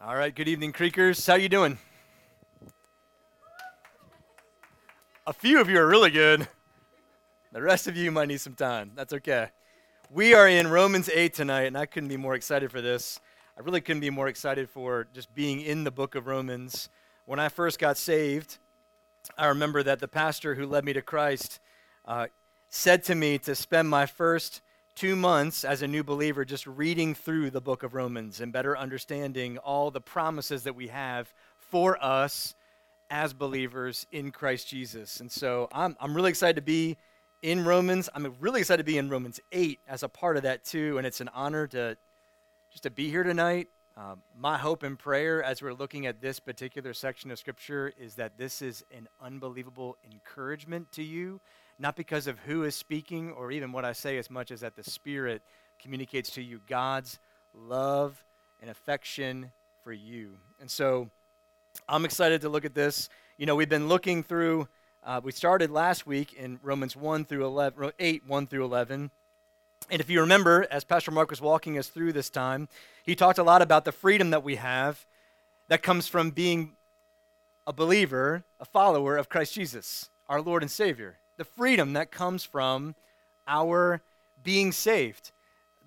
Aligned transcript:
All 0.00 0.16
right, 0.16 0.34
good 0.34 0.48
evening, 0.48 0.72
Creekers. 0.72 1.26
How 1.26 1.36
you 1.36 1.48
doing? 1.48 1.78
A 5.26 5.32
few 5.32 5.60
of 5.60 5.70
you 5.70 5.78
are 5.78 5.86
really 5.86 6.10
good. 6.10 6.46
The 7.52 7.62
rest 7.62 7.86
of 7.86 7.96
you 7.96 8.10
might 8.10 8.28
need 8.28 8.40
some 8.40 8.54
time. 8.54 8.90
That's 8.96 9.12
okay. 9.14 9.48
We 10.10 10.34
are 10.34 10.48
in 10.48 10.66
Romans 10.66 11.08
8 11.08 11.32
tonight, 11.32 11.62
and 11.62 11.78
I 11.78 11.86
couldn't 11.86 12.08
be 12.08 12.16
more 12.16 12.34
excited 12.34 12.70
for 12.70 12.82
this. 12.82 13.20
I 13.56 13.62
really 13.62 13.80
couldn't 13.80 14.00
be 14.00 14.10
more 14.10 14.26
excited 14.26 14.68
for 14.68 15.06
just 15.14 15.32
being 15.34 15.60
in 15.60 15.84
the 15.84 15.92
book 15.92 16.16
of 16.16 16.26
Romans. 16.26 16.90
When 17.24 17.38
I 17.38 17.48
first 17.48 17.78
got 17.78 17.96
saved, 17.96 18.58
I 19.38 19.46
remember 19.46 19.82
that 19.84 20.00
the 20.00 20.08
pastor 20.08 20.56
who 20.56 20.66
led 20.66 20.84
me 20.84 20.92
to 20.92 21.02
Christ 21.02 21.60
uh, 22.04 22.26
said 22.68 23.04
to 23.04 23.14
me 23.14 23.38
to 23.38 23.54
spend 23.54 23.88
my 23.88 24.06
first 24.06 24.60
two 24.94 25.16
months 25.16 25.64
as 25.64 25.82
a 25.82 25.88
new 25.88 26.04
believer 26.04 26.44
just 26.44 26.66
reading 26.66 27.14
through 27.14 27.50
the 27.50 27.60
book 27.60 27.82
of 27.82 27.94
Romans 27.94 28.40
and 28.40 28.52
better 28.52 28.78
understanding 28.78 29.58
all 29.58 29.90
the 29.90 30.00
promises 30.00 30.62
that 30.62 30.76
we 30.76 30.88
have 30.88 31.32
for 31.58 32.02
us 32.02 32.54
as 33.10 33.32
believers 33.32 34.06
in 34.12 34.30
Christ 34.30 34.68
Jesus. 34.68 35.20
And 35.20 35.30
so 35.30 35.68
I'm, 35.72 35.96
I'm 35.98 36.14
really 36.14 36.30
excited 36.30 36.56
to 36.56 36.62
be 36.62 36.96
in 37.42 37.64
Romans. 37.64 38.08
I'm 38.14 38.34
really 38.38 38.60
excited 38.60 38.86
to 38.86 38.90
be 38.90 38.96
in 38.96 39.08
Romans 39.08 39.40
8 39.50 39.80
as 39.88 40.02
a 40.04 40.08
part 40.08 40.36
of 40.36 40.44
that 40.44 40.64
too. 40.64 40.96
And 40.96 41.06
it's 41.06 41.20
an 41.20 41.30
honor 41.34 41.66
to 41.68 41.96
just 42.70 42.84
to 42.84 42.90
be 42.90 43.10
here 43.10 43.24
tonight. 43.24 43.68
Um, 43.96 44.22
my 44.36 44.58
hope 44.58 44.82
and 44.82 44.98
prayer 44.98 45.42
as 45.42 45.62
we're 45.62 45.74
looking 45.74 46.06
at 46.06 46.20
this 46.20 46.40
particular 46.40 46.94
section 46.94 47.30
of 47.30 47.38
Scripture 47.38 47.92
is 47.98 48.14
that 48.16 48.38
this 48.38 48.62
is 48.62 48.84
an 48.96 49.08
unbelievable 49.20 49.96
encouragement 50.04 50.90
to 50.92 51.02
you 51.02 51.40
not 51.78 51.96
because 51.96 52.26
of 52.26 52.38
who 52.40 52.64
is 52.64 52.74
speaking 52.74 53.32
or 53.32 53.50
even 53.50 53.72
what 53.72 53.84
I 53.84 53.92
say, 53.92 54.18
as 54.18 54.30
much 54.30 54.50
as 54.50 54.60
that 54.60 54.76
the 54.76 54.84
Spirit 54.84 55.42
communicates 55.80 56.30
to 56.30 56.42
you 56.42 56.60
God's 56.66 57.18
love 57.52 58.24
and 58.60 58.70
affection 58.70 59.52
for 59.82 59.92
you. 59.92 60.36
And 60.60 60.70
so 60.70 61.10
I'm 61.88 62.04
excited 62.04 62.40
to 62.42 62.48
look 62.48 62.64
at 62.64 62.74
this. 62.74 63.08
You 63.36 63.46
know, 63.46 63.56
we've 63.56 63.68
been 63.68 63.88
looking 63.88 64.22
through, 64.22 64.68
uh, 65.02 65.20
we 65.22 65.32
started 65.32 65.70
last 65.70 66.06
week 66.06 66.32
in 66.32 66.58
Romans 66.62 66.96
1 66.96 67.24
through 67.24 67.44
11, 67.44 67.92
8, 67.98 68.22
1 68.26 68.46
through 68.46 68.64
11. 68.64 69.10
And 69.90 70.00
if 70.00 70.08
you 70.08 70.20
remember, 70.20 70.66
as 70.70 70.84
Pastor 70.84 71.10
Mark 71.10 71.30
was 71.30 71.40
walking 71.40 71.76
us 71.76 71.88
through 71.88 72.12
this 72.12 72.30
time, 72.30 72.68
he 73.02 73.14
talked 73.14 73.38
a 73.38 73.42
lot 73.42 73.60
about 73.60 73.84
the 73.84 73.92
freedom 73.92 74.30
that 74.30 74.44
we 74.44 74.56
have 74.56 75.04
that 75.68 75.82
comes 75.82 76.06
from 76.06 76.30
being 76.30 76.76
a 77.66 77.72
believer, 77.72 78.44
a 78.60 78.64
follower 78.64 79.16
of 79.16 79.28
Christ 79.28 79.54
Jesus, 79.54 80.08
our 80.28 80.40
Lord 80.40 80.62
and 80.62 80.70
Savior 80.70 81.18
the 81.36 81.44
freedom 81.44 81.94
that 81.94 82.10
comes 82.10 82.44
from 82.44 82.94
our 83.46 84.00
being 84.42 84.72
saved. 84.72 85.32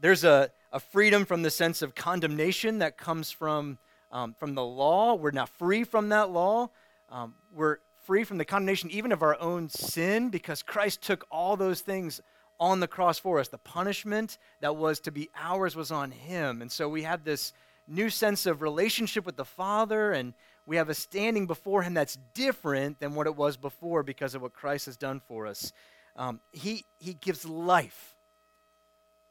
There's 0.01 0.23
a, 0.23 0.51
a 0.71 0.79
freedom 0.79 1.25
from 1.25 1.43
the 1.43 1.49
sense 1.49 1.81
of 1.81 1.95
condemnation 1.95 2.79
that 2.79 2.97
comes 2.97 3.31
from, 3.31 3.77
um, 4.11 4.35
from 4.37 4.55
the 4.55 4.63
law. 4.63 5.15
We're 5.15 5.31
not 5.31 5.49
free 5.49 5.83
from 5.83 6.09
that 6.09 6.29
law. 6.29 6.69
Um, 7.09 7.35
we're 7.53 7.77
free 8.05 8.23
from 8.23 8.37
the 8.37 8.45
condemnation 8.45 8.91
even 8.91 9.11
of 9.11 9.21
our 9.21 9.39
own 9.39 9.69
sin 9.69 10.29
because 10.29 10.63
Christ 10.63 11.01
took 11.01 11.25
all 11.31 11.57
those 11.57 11.81
things 11.81 12.21
on 12.59 12.79
the 12.79 12.87
cross 12.87 13.19
for 13.19 13.39
us. 13.39 13.47
The 13.47 13.57
punishment 13.57 14.37
that 14.61 14.75
was 14.75 14.99
to 15.01 15.11
be 15.11 15.29
ours 15.35 15.75
was 15.75 15.91
on 15.91 16.11
him. 16.11 16.61
And 16.61 16.71
so 16.71 16.89
we 16.89 17.03
have 17.03 17.23
this 17.23 17.53
new 17.87 18.09
sense 18.09 18.45
of 18.45 18.61
relationship 18.61 19.25
with 19.25 19.35
the 19.35 19.45
Father 19.45 20.11
and 20.11 20.33
we 20.67 20.75
have 20.75 20.89
a 20.89 20.93
standing 20.93 21.47
before 21.47 21.81
Him 21.81 21.93
that's 21.93 22.19
different 22.33 22.99
than 22.99 23.15
what 23.15 23.25
it 23.25 23.35
was 23.35 23.57
before 23.57 24.03
because 24.03 24.35
of 24.35 24.41
what 24.41 24.53
Christ 24.53 24.85
has 24.85 24.97
done 24.97 25.21
for 25.27 25.47
us. 25.47 25.71
Um, 26.17 26.41
he, 26.51 26.85
he 26.99 27.13
gives 27.13 27.45
life. 27.45 28.15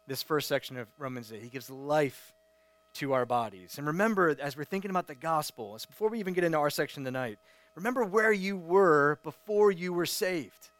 This 0.08 0.22
first 0.22 0.48
section 0.48 0.78
of 0.78 0.88
Romans 0.98 1.32
8, 1.32 1.42
He 1.42 1.50
gives 1.50 1.68
life 1.68 2.32
to 2.94 3.12
our 3.12 3.26
bodies. 3.26 3.76
And 3.76 3.86
remember, 3.86 4.34
as 4.40 4.56
we're 4.56 4.64
thinking 4.64 4.90
about 4.90 5.06
the 5.06 5.14
gospel, 5.14 5.78
before 5.86 6.08
we 6.08 6.18
even 6.18 6.32
get 6.32 6.44
into 6.44 6.58
our 6.58 6.70
section 6.70 7.04
tonight, 7.04 7.38
remember 7.74 8.04
where 8.04 8.32
you 8.32 8.56
were 8.56 9.18
before 9.22 9.70
you 9.70 9.92
were 9.92 10.06
saved. 10.06 10.70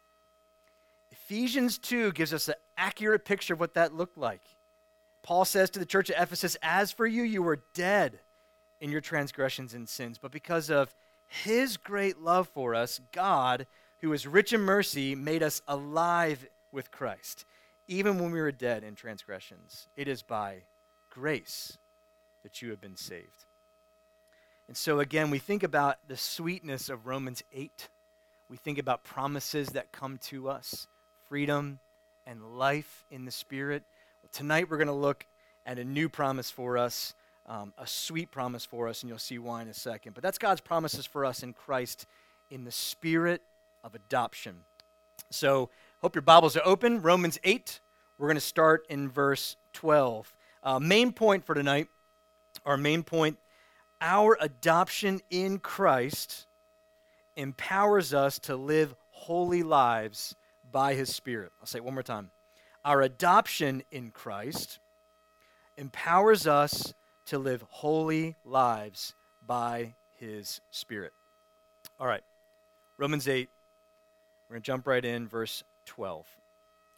Ephesians 1.11 1.77
2 1.77 2.13
gives 2.13 2.33
us 2.33 2.47
an 2.47 2.55
accurate 2.77 3.25
picture 3.25 3.53
of 3.53 3.59
what 3.59 3.75
that 3.75 3.93
looked 3.93 4.17
like. 4.17 4.41
Paul 5.21 5.45
says 5.45 5.69
to 5.71 5.79
the 5.79 5.85
church 5.85 6.09
at 6.09 6.21
Ephesus, 6.21 6.57
As 6.63 6.91
for 6.91 7.05
you, 7.05 7.21
you 7.21 7.43
were 7.43 7.59
dead 7.73 8.19
in 8.79 8.91
your 8.91 9.01
transgressions 9.01 9.73
and 9.73 9.87
sins, 9.87 10.17
but 10.17 10.31
because 10.31 10.69
of 10.69 10.93
his 11.27 11.77
great 11.77 12.19
love 12.19 12.47
for 12.47 12.75
us, 12.75 13.01
God, 13.11 13.67
who 14.01 14.13
is 14.13 14.27
rich 14.27 14.53
in 14.53 14.61
mercy, 14.61 15.15
made 15.15 15.43
us 15.43 15.61
alive 15.67 16.47
with 16.71 16.91
Christ, 16.91 17.45
even 17.87 18.19
when 18.19 18.31
we 18.31 18.39
were 18.39 18.51
dead 18.51 18.83
in 18.83 18.95
transgressions. 18.95 19.87
It 19.95 20.07
is 20.07 20.21
by 20.21 20.63
grace 21.09 21.77
that 22.43 22.61
you 22.61 22.69
have 22.69 22.79
been 22.79 22.95
saved. 22.95 23.45
And 24.67 24.77
so, 24.77 24.99
again, 24.99 25.31
we 25.31 25.39
think 25.39 25.63
about 25.63 25.97
the 26.07 26.17
sweetness 26.17 26.89
of 26.89 27.07
Romans 27.07 27.41
8. 27.53 27.87
We 28.49 28.57
think 28.57 28.77
about 28.77 29.03
promises 29.03 29.69
that 29.69 29.91
come 29.91 30.17
to 30.23 30.49
us 30.49 30.87
freedom 31.27 31.79
and 32.25 32.57
life 32.57 33.05
in 33.09 33.25
the 33.25 33.31
Spirit. 33.31 33.83
Well, 34.21 34.29
tonight, 34.31 34.69
we're 34.69 34.77
going 34.77 34.87
to 34.87 34.93
look 34.93 35.25
at 35.65 35.79
a 35.79 35.83
new 35.83 36.09
promise 36.09 36.51
for 36.51 36.77
us 36.77 37.13
um, 37.47 37.73
a 37.77 37.87
sweet 37.87 38.31
promise 38.31 38.65
for 38.65 38.87
us, 38.87 39.01
and 39.01 39.09
you'll 39.09 39.19
see 39.19 39.39
why 39.39 39.61
in 39.61 39.67
a 39.67 39.73
second. 39.73 40.13
But 40.13 40.23
that's 40.23 40.37
God's 40.37 40.61
promises 40.61 41.05
for 41.05 41.25
us 41.25 41.43
in 41.43 41.53
Christ 41.53 42.05
in 42.49 42.63
the 42.63 42.71
spirit 42.71 43.41
of 43.83 43.95
adoption. 43.95 44.55
So, 45.29 45.69
hope 46.01 46.15
your 46.15 46.21
Bibles 46.21 46.55
are 46.55 46.65
open. 46.65 47.01
Romans 47.01 47.39
8, 47.43 47.79
we're 48.17 48.27
going 48.27 48.35
to 48.35 48.41
start 48.41 48.85
in 48.89 49.09
verse 49.09 49.55
12. 49.73 50.33
Uh, 50.63 50.79
main 50.79 51.11
point 51.11 51.45
for 51.45 51.55
tonight, 51.55 51.87
our 52.65 52.77
main 52.77 53.03
point 53.03 53.37
our 54.01 54.37
adoption 54.39 55.21
in 55.29 55.59
Christ 55.59 56.45
empowers 57.35 58.13
us 58.13 58.39
to 58.39 58.55
live 58.55 58.93
holy 59.09 59.63
lives 59.63 60.35
by 60.71 60.93
his 60.93 61.13
Spirit. 61.13 61.51
I'll 61.59 61.65
say 61.67 61.79
it 61.79 61.83
one 61.83 61.93
more 61.93 62.03
time. 62.03 62.29
Our 62.85 63.01
adoption 63.01 63.83
in 63.91 64.11
Christ 64.11 64.79
empowers 65.77 66.45
us 66.45 66.93
to 67.27 67.37
live 67.37 67.63
holy 67.69 68.35
lives 68.43 69.13
by 69.45 69.93
his 70.17 70.61
Spirit. 70.71 71.13
All 71.99 72.07
right, 72.07 72.23
Romans 72.97 73.27
8, 73.27 73.49
we're 74.49 74.53
going 74.55 74.61
to 74.61 74.65
jump 74.65 74.87
right 74.87 75.03
in, 75.03 75.27
verse 75.27 75.63
12. 75.85 76.25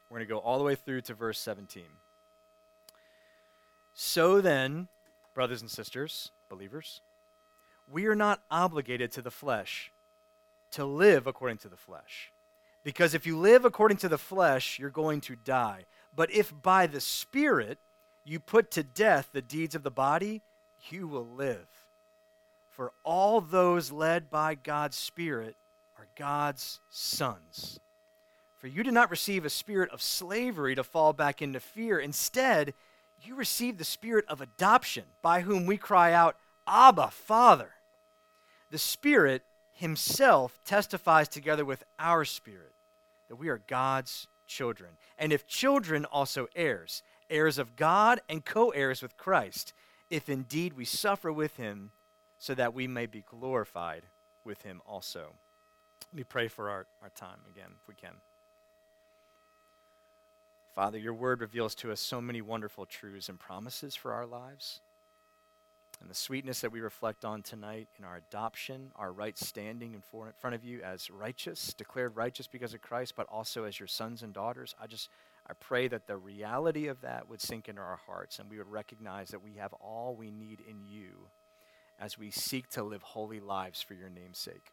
We're 0.10 0.18
going 0.18 0.28
to 0.28 0.34
go 0.34 0.40
all 0.40 0.58
the 0.58 0.64
way 0.64 0.76
through 0.76 1.02
to 1.02 1.14
verse 1.14 1.40
17. 1.40 1.84
So 3.94 4.40
then, 4.42 4.88
brothers 5.34 5.62
and 5.62 5.70
sisters, 5.70 6.32
believers, 6.50 7.02
we 7.92 8.06
are 8.06 8.16
not 8.16 8.42
obligated 8.50 9.12
to 9.14 9.22
the 9.22 9.32
flesh 9.32 9.92
to 10.72 10.86
live 10.86 11.28
according 11.28 11.58
to 11.60 11.70
the 11.70 11.78
flesh. 11.78 12.32
Because 12.84 13.14
if 13.14 13.26
you 13.26 13.38
live 13.38 13.66
according 13.66 13.98
to 13.98 14.10
the 14.10 14.18
flesh, 14.18 14.80
you're 14.80 14.90
going 14.90 15.22
to 15.22 15.36
die. 15.36 15.86
But 16.16 16.32
if 16.32 16.54
by 16.62 16.88
the 16.88 17.02
Spirit 17.02 17.78
you 18.30 18.40
put 18.40 18.70
to 18.72 18.84
death 18.84 19.30
the 19.32 19.42
deeds 19.42 19.74
of 19.74 19.82
the 19.82 19.90
body, 19.90 20.42
you 20.90 21.08
will 21.08 21.26
live. 21.26 21.68
For 22.70 22.92
all 23.04 23.42
those 23.42 23.92
led 23.92 24.30
by 24.30 24.56
God's 24.56 24.98
Spirit 24.98 25.56
are 25.98 26.08
God's 26.16 26.80
sons. 26.92 27.80
For 28.60 28.68
you 28.68 28.84
did 28.84 28.94
not 28.94 29.10
receive 29.10 29.46
a 29.46 29.50
spirit 29.50 29.90
of 29.90 30.02
slavery 30.02 30.76
to 30.76 30.84
fall 30.84 31.12
back 31.12 31.42
into 31.42 31.60
fear. 31.60 32.00
Instead, 32.00 32.74
you 33.24 33.34
received 33.36 33.80
the 33.80 33.84
spirit 33.84 34.26
of 34.28 34.42
adoption, 34.42 35.06
by 35.22 35.42
whom 35.42 35.66
we 35.66 35.78
cry 35.78 36.14
out, 36.14 36.36
Abba, 36.68 37.10
Father. 37.10 37.72
The 38.70 38.78
Spirit 38.78 39.42
Himself 39.74 40.60
testifies 40.66 41.30
together 41.30 41.66
with 41.66 41.84
our 41.98 42.26
spirit 42.26 42.74
that 43.28 43.38
we 43.38 43.50
are 43.50 43.62
God's 43.68 44.28
children. 44.46 44.92
And 45.18 45.34
if 45.34 45.48
children, 45.48 46.06
also 46.06 46.48
heirs 46.56 47.02
heirs 47.30 47.58
of 47.58 47.76
God 47.76 48.22
and 48.30 48.44
co 48.44 48.70
heirs 48.70 49.02
with 49.02 49.18
Christ, 49.18 49.74
if 50.10 50.30
indeed 50.30 50.74
we 50.74 50.86
suffer 50.86 51.32
with 51.32 51.58
him, 51.58 51.92
so 52.38 52.56
that 52.56 52.74
we 52.74 52.88
may 52.88 53.06
be 53.06 53.24
glorified 53.30 54.04
with 54.46 54.62
him 54.64 54.82
also. 54.86 55.34
Let 56.12 56.18
me 56.18 56.24
pray 56.24 56.48
for 56.48 56.70
our, 56.70 56.88
our 57.02 57.10
time 57.10 57.40
again, 57.52 57.72
if 57.82 57.88
we 57.88 57.94
can. 57.94 58.16
Father, 60.74 60.98
your 60.98 61.14
word 61.14 61.42
reveals 61.42 61.76
to 61.76 61.92
us 61.92 62.00
so 62.00 62.22
many 62.22 62.42
wonderful 62.42 62.86
truths 62.86 63.30
and 63.30 63.40
promises 63.40 63.96
for 63.96 64.14
our 64.14 64.26
lives. 64.26 64.80
And 66.02 66.10
the 66.10 66.16
sweetness 66.16 66.62
that 66.62 66.72
we 66.72 66.80
reflect 66.80 67.26
on 67.26 67.42
tonight 67.42 67.90
in 67.98 68.06
our 68.06 68.16
adoption, 68.16 68.92
our 68.96 69.12
right 69.12 69.38
standing 69.38 69.94
in 69.94 70.02
front 70.02 70.56
of 70.56 70.64
you 70.64 70.82
as 70.82 71.10
righteous, 71.10 71.74
declared 71.74 72.16
righteous 72.16 72.48
because 72.48 72.74
of 72.74 72.82
Christ, 72.82 73.16
but 73.18 73.28
also 73.28 73.66
as 73.66 73.80
your 73.80 73.88
sons 73.88 74.24
and 74.24 74.34
daughters. 74.34 74.74
I 74.82 74.88
just 74.88 75.10
I 75.50 75.54
pray 75.60 75.88
that 75.88 76.06
the 76.06 76.18
reality 76.18 76.88
of 76.88 77.02
that 77.02 77.28
would 77.28 77.42
sink 77.42 77.68
into 77.68 77.82
our 77.82 78.00
hearts 78.06 78.38
and 78.38 78.50
we 78.50 78.60
would 78.60 78.70
recognize 78.70 79.30
that 79.30 79.44
we 79.44 79.54
have 79.54 79.74
all 79.74 80.16
we 80.16 80.30
need 80.30 80.62
in 80.62 80.84
you 80.86 81.30
as 82.00 82.20
we 82.20 82.30
seek 82.30 82.70
to 82.70 82.84
live 82.84 83.02
holy 83.02 83.40
lives 83.40 83.82
for 83.82 83.96
your 83.96 84.10
name's 84.10 84.38
sake. 84.38 84.72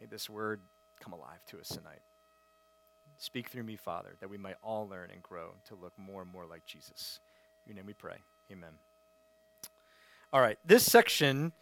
May 0.00 0.06
this 0.06 0.30
word 0.30 0.60
come 1.00 1.12
alive 1.12 1.44
to 1.48 1.58
us 1.58 1.68
tonight. 1.68 2.00
Speak 3.18 3.50
through 3.50 3.64
me, 3.64 3.76
Father, 3.76 4.16
that 4.20 4.30
we 4.30 4.38
might 4.38 4.56
all 4.62 4.88
learn 4.88 5.10
and 5.12 5.22
grow 5.22 5.50
to 5.68 5.74
look 5.74 5.92
more 5.98 6.22
and 6.22 6.32
more 6.32 6.46
like 6.46 6.64
Jesus. 6.64 7.20
In 7.66 7.70
your 7.70 7.76
name 7.76 7.86
we 7.86 7.92
pray. 7.92 8.16
Amen. 8.50 8.72
All 10.32 10.40
right, 10.40 10.58
this 10.64 10.90
section, 10.90 11.52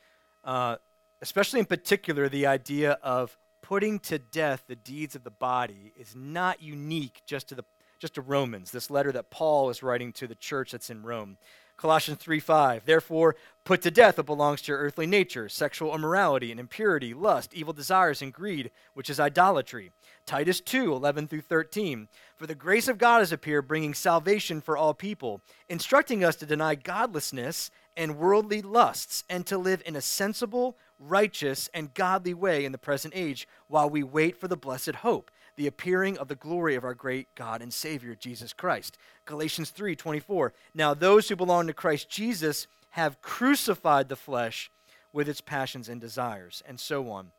uh, 0.44 0.76
especially 1.20 1.58
in 1.58 1.66
particular, 1.66 2.28
the 2.28 2.46
idea 2.46 2.92
of 3.02 3.36
putting 3.62 3.98
to 3.98 4.18
death 4.18 4.62
the 4.68 4.76
deeds 4.76 5.16
of 5.16 5.24
the 5.24 5.30
body 5.30 5.92
is 5.96 6.14
not 6.14 6.62
unique 6.62 7.20
just 7.26 7.48
to 7.48 7.54
the 7.56 7.64
just 8.00 8.14
to 8.14 8.22
Romans. 8.22 8.72
This 8.72 8.90
letter 8.90 9.12
that 9.12 9.30
Paul 9.30 9.70
is 9.70 9.82
writing 9.82 10.12
to 10.14 10.26
the 10.26 10.34
church 10.34 10.72
that's 10.72 10.90
in 10.90 11.02
Rome. 11.02 11.36
Colossians 11.76 12.18
3 12.18 12.40
5. 12.40 12.84
Therefore, 12.84 13.36
put 13.64 13.80
to 13.82 13.90
death 13.90 14.18
what 14.18 14.26
belongs 14.26 14.60
to 14.62 14.72
your 14.72 14.80
earthly 14.80 15.06
nature 15.06 15.48
sexual 15.48 15.94
immorality 15.94 16.50
and 16.50 16.60
impurity, 16.60 17.14
lust, 17.14 17.54
evil 17.54 17.72
desires, 17.72 18.20
and 18.20 18.32
greed, 18.32 18.70
which 18.94 19.08
is 19.08 19.20
idolatry. 19.20 19.92
Titus 20.26 20.60
2 20.60 20.92
11 20.92 21.28
through 21.28 21.40
13. 21.42 22.08
For 22.36 22.46
the 22.46 22.54
grace 22.54 22.88
of 22.88 22.98
God 22.98 23.20
has 23.20 23.32
appeared, 23.32 23.68
bringing 23.68 23.94
salvation 23.94 24.60
for 24.60 24.76
all 24.76 24.92
people, 24.92 25.40
instructing 25.68 26.24
us 26.24 26.36
to 26.36 26.46
deny 26.46 26.74
godlessness 26.74 27.70
and 27.96 28.18
worldly 28.18 28.62
lusts, 28.62 29.24
and 29.28 29.46
to 29.46 29.58
live 29.58 29.82
in 29.84 29.96
a 29.96 30.00
sensible, 30.00 30.76
righteous, 30.98 31.68
and 31.72 31.92
godly 31.94 32.34
way 32.34 32.64
in 32.64 32.72
the 32.72 32.78
present 32.78 33.14
age, 33.16 33.48
while 33.68 33.88
we 33.88 34.02
wait 34.02 34.38
for 34.38 34.48
the 34.48 34.56
blessed 34.56 34.96
hope 34.96 35.30
the 35.56 35.66
appearing 35.66 36.18
of 36.18 36.28
the 36.28 36.34
glory 36.34 36.74
of 36.74 36.84
our 36.84 36.94
great 36.94 37.34
God 37.34 37.62
and 37.62 37.72
Savior, 37.72 38.14
Jesus 38.14 38.52
Christ. 38.52 38.96
Galatians 39.24 39.70
3 39.70 39.96
24. 39.96 40.52
Now, 40.74 40.94
those 40.94 41.28
who 41.28 41.36
belong 41.36 41.66
to 41.66 41.72
Christ 41.72 42.08
Jesus 42.08 42.66
have 42.90 43.20
crucified 43.20 44.08
the 44.08 44.16
flesh 44.16 44.70
with 45.12 45.28
its 45.28 45.40
passions 45.40 45.88
and 45.88 46.00
desires, 46.00 46.62
and 46.66 46.78
so 46.78 47.10
on. 47.10 47.32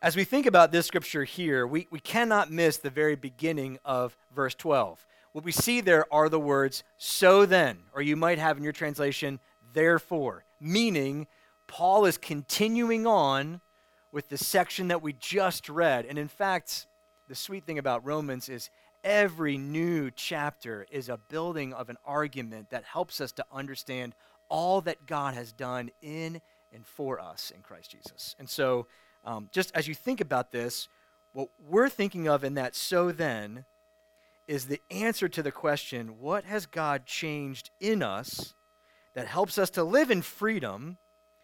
As 0.00 0.14
we 0.14 0.24
think 0.24 0.46
about 0.46 0.70
this 0.70 0.86
scripture 0.86 1.24
here, 1.24 1.66
we, 1.66 1.88
we 1.90 1.98
cannot 1.98 2.52
miss 2.52 2.76
the 2.76 2.90
very 2.90 3.16
beginning 3.16 3.78
of 3.84 4.16
verse 4.34 4.54
12. 4.54 5.04
What 5.32 5.44
we 5.44 5.52
see 5.52 5.80
there 5.80 6.06
are 6.12 6.28
the 6.28 6.38
words, 6.38 6.84
so 6.96 7.44
then, 7.44 7.78
or 7.92 8.00
you 8.00 8.14
might 8.14 8.38
have 8.38 8.56
in 8.56 8.62
your 8.62 8.72
translation, 8.72 9.40
therefore, 9.72 10.44
meaning 10.60 11.26
Paul 11.66 12.06
is 12.06 12.16
continuing 12.16 13.06
on 13.06 13.60
with 14.12 14.28
the 14.28 14.38
section 14.38 14.88
that 14.88 15.02
we 15.02 15.12
just 15.12 15.68
read. 15.68 16.06
And 16.06 16.18
in 16.18 16.28
fact, 16.28 16.86
the 17.28 17.34
sweet 17.34 17.64
thing 17.64 17.78
about 17.78 18.04
Romans 18.04 18.48
is 18.48 18.70
every 19.04 19.58
new 19.58 20.10
chapter 20.10 20.86
is 20.90 21.08
a 21.08 21.18
building 21.28 21.72
of 21.72 21.88
an 21.88 21.96
argument 22.04 22.70
that 22.70 22.84
helps 22.84 23.20
us 23.20 23.32
to 23.32 23.44
understand 23.52 24.14
all 24.48 24.80
that 24.80 25.06
God 25.06 25.34
has 25.34 25.52
done 25.52 25.90
in 26.00 26.40
and 26.72 26.86
for 26.86 27.20
us 27.20 27.52
in 27.54 27.62
Christ 27.62 27.90
Jesus. 27.90 28.34
And 28.38 28.48
so, 28.48 28.86
um, 29.24 29.48
just 29.52 29.70
as 29.74 29.86
you 29.86 29.94
think 29.94 30.20
about 30.20 30.52
this, 30.52 30.88
what 31.32 31.48
we're 31.68 31.90
thinking 31.90 32.28
of 32.28 32.44
in 32.44 32.54
that 32.54 32.74
so 32.74 33.12
then 33.12 33.64
is 34.46 34.66
the 34.66 34.80
answer 34.90 35.28
to 35.28 35.42
the 35.42 35.52
question 35.52 36.18
what 36.18 36.44
has 36.44 36.64
God 36.64 37.04
changed 37.04 37.70
in 37.78 38.02
us 38.02 38.54
that 39.14 39.26
helps 39.26 39.58
us 39.58 39.68
to 39.70 39.84
live 39.84 40.10
in 40.10 40.22
freedom, 40.22 40.96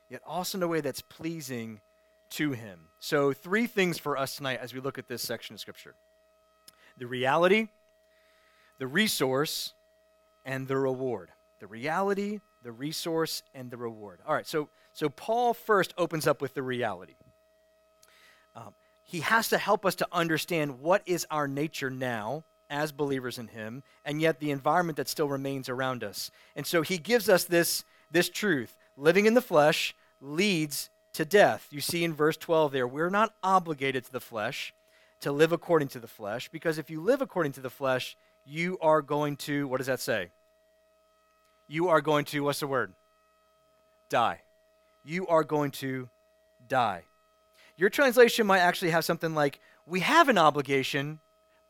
yet 0.09 0.23
also 0.27 0.59
in 0.59 0.63
a 0.63 0.69
way 0.69 0.81
that's 0.81 1.03
pleasing 1.03 1.81
to 2.35 2.53
him. 2.53 2.89
So, 3.01 3.33
three 3.33 3.67
things 3.67 3.99
for 3.99 4.17
us 4.17 4.37
tonight 4.37 4.59
as 4.61 4.75
we 4.75 4.81
look 4.81 4.99
at 4.99 5.09
this 5.09 5.23
section 5.23 5.55
of 5.55 5.61
Scripture 5.61 5.95
the 6.97 7.07
reality, 7.07 7.69
the 8.79 8.87
resource, 8.87 9.73
and 10.45 10.69
the 10.69 10.77
reward. 10.77 11.31
The 11.61 11.67
reality, 11.67 12.41
the 12.63 12.73
resource, 12.73 13.43
and 13.55 13.71
the 13.71 13.77
reward. 13.77 14.21
All 14.27 14.35
right, 14.35 14.47
so, 14.47 14.69
so 14.93 15.09
Paul 15.09 15.55
first 15.55 15.95
opens 15.97 16.27
up 16.27 16.43
with 16.43 16.55
the 16.55 16.63
reality. 16.63 17.15
Um, 18.55 18.75
he 19.05 19.21
has 19.21 19.49
to 19.49 19.59
help 19.59 19.87
us 19.87 19.95
to 19.97 20.09
understand 20.13 20.81
what 20.81 21.03
is 21.07 21.27
our 21.31 21.47
nature 21.47 21.91
now 21.91 22.45
as 22.71 22.93
believers 22.93 23.39
in 23.39 23.49
him 23.49 23.83
and 24.05 24.21
yet 24.21 24.41
the 24.41 24.51
environment 24.51 24.97
that 24.97 25.09
still 25.09 25.29
remains 25.29 25.69
around 25.69 26.03
us 26.03 26.31
and 26.57 26.67
so 26.67 26.81
he 26.81 26.97
gives 26.97 27.29
us 27.29 27.45
this 27.45 27.85
this 28.11 28.31
truth 28.31 28.75
living 28.97 29.27
in 29.27 29.35
the 29.35 29.43
flesh 29.43 29.95
leads 30.19 30.89
to 31.15 31.25
death. 31.25 31.67
You 31.71 31.81
see 31.81 32.05
in 32.05 32.13
verse 32.13 32.37
12 32.37 32.73
there, 32.73 32.87
we're 32.87 33.11
not 33.11 33.35
obligated 33.43 34.05
to 34.05 34.13
the 34.13 34.21
flesh 34.21 34.75
to 35.21 35.33
live 35.33 35.53
according 35.53 35.89
to 35.89 35.99
the 35.99 36.09
flesh, 36.09 36.49
because 36.49 36.77
if 36.77 36.91
you 36.91 37.01
live 37.01 37.23
according 37.23 37.53
to 37.53 37.61
the 37.61 37.71
flesh, 37.71 38.17
you 38.45 38.77
are 38.83 39.01
going 39.01 39.37
to, 39.37 39.67
what 39.69 39.79
does 39.79 39.87
that 39.87 40.01
say? 40.01 40.29
You 41.67 41.89
are 41.89 42.03
going 42.03 42.27
to, 42.27 42.45
what's 42.45 42.61
the 42.61 42.67
word? 42.67 42.93
Die. 44.11 44.41
You 45.03 45.27
are 45.29 45.45
going 45.45 45.71
to 45.73 46.11
die. 46.69 47.05
Your 47.77 47.89
translation 47.89 48.47
might 48.47 48.59
actually 48.59 48.91
have 48.91 49.05
something 49.05 49.35
like, 49.35 49.61
we 49.87 50.01
have 50.01 50.29
an 50.29 50.37
obligation, 50.37 51.21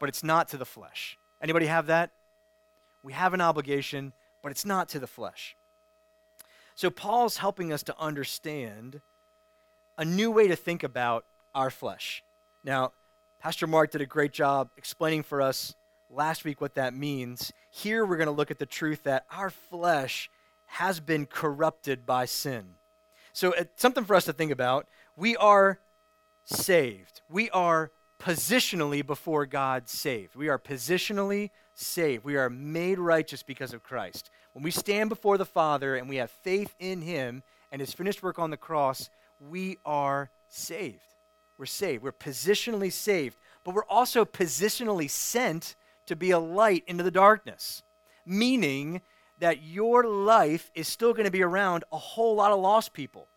but 0.00 0.08
it's 0.08 0.24
not 0.24 0.48
to 0.48 0.56
the 0.56 0.64
flesh. 0.64 1.16
Anybody 1.40 1.66
have 1.66 1.86
that? 1.86 2.10
We 3.02 3.12
have 3.12 3.34
an 3.34 3.40
obligation, 3.40 4.14
but 4.42 4.50
it's 4.50 4.64
not 4.64 4.88
to 4.90 4.98
the 4.98 5.06
flesh. 5.06 5.56
So 6.74 6.90
Paul's 6.90 7.36
helping 7.36 7.72
us 7.72 7.82
to 7.84 7.94
understand 8.00 9.00
a 9.96 10.04
new 10.04 10.30
way 10.30 10.48
to 10.48 10.56
think 10.56 10.82
about 10.82 11.24
our 11.54 11.70
flesh. 11.70 12.22
Now, 12.64 12.92
Pastor 13.40 13.66
Mark 13.66 13.90
did 13.90 14.00
a 14.00 14.06
great 14.06 14.32
job 14.32 14.70
explaining 14.76 15.22
for 15.22 15.42
us 15.42 15.74
last 16.10 16.44
week 16.44 16.60
what 16.60 16.74
that 16.74 16.94
means. 16.94 17.52
Here 17.70 18.04
we're 18.04 18.16
going 18.16 18.26
to 18.26 18.32
look 18.32 18.50
at 18.50 18.58
the 18.58 18.66
truth 18.66 19.02
that 19.04 19.26
our 19.30 19.50
flesh 19.50 20.30
has 20.66 21.00
been 21.00 21.26
corrupted 21.26 22.06
by 22.06 22.24
sin. 22.24 22.64
So, 23.32 23.52
it's 23.52 23.82
something 23.82 24.04
for 24.04 24.16
us 24.16 24.24
to 24.24 24.32
think 24.32 24.50
about. 24.50 24.86
We 25.16 25.36
are 25.36 25.78
saved. 26.44 27.20
We 27.28 27.50
are 27.50 27.90
positionally 28.20 29.04
before 29.04 29.46
God 29.46 29.88
saved. 29.88 30.34
We 30.34 30.48
are 30.48 30.58
positionally 30.58 31.50
saved. 31.74 32.24
We 32.24 32.36
are 32.36 32.48
made 32.48 32.98
righteous 32.98 33.42
because 33.42 33.74
of 33.74 33.82
Christ. 33.82 34.30
When 34.52 34.62
we 34.62 34.70
stand 34.70 35.10
before 35.10 35.36
the 35.36 35.44
Father 35.44 35.96
and 35.96 36.08
we 36.08 36.16
have 36.16 36.30
faith 36.30 36.74
in 36.78 37.02
Him 37.02 37.42
and 37.72 37.80
His 37.80 37.92
finished 37.92 38.22
work 38.22 38.38
on 38.38 38.50
the 38.50 38.56
cross, 38.56 39.10
we 39.48 39.78
are 39.84 40.30
saved. 40.48 41.14
We're 41.58 41.66
saved. 41.66 42.02
We're 42.02 42.12
positionally 42.12 42.92
saved, 42.92 43.36
but 43.64 43.74
we're 43.74 43.86
also 43.86 44.24
positionally 44.24 45.08
sent 45.08 45.76
to 46.06 46.16
be 46.16 46.30
a 46.30 46.38
light 46.38 46.84
into 46.86 47.02
the 47.02 47.10
darkness, 47.10 47.82
meaning 48.26 49.00
that 49.38 49.62
your 49.62 50.04
life 50.04 50.70
is 50.74 50.88
still 50.88 51.12
going 51.12 51.24
to 51.24 51.30
be 51.30 51.42
around 51.42 51.84
a 51.92 51.98
whole 51.98 52.34
lot 52.34 52.52
of 52.52 52.60
lost 52.60 52.92
people 52.92 53.28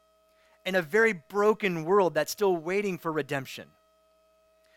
in 0.65 0.75
a 0.75 0.81
very 0.81 1.13
broken 1.13 1.85
world 1.85 2.13
that's 2.13 2.31
still 2.31 2.55
waiting 2.55 2.97
for 2.97 3.11
redemption. 3.11 3.69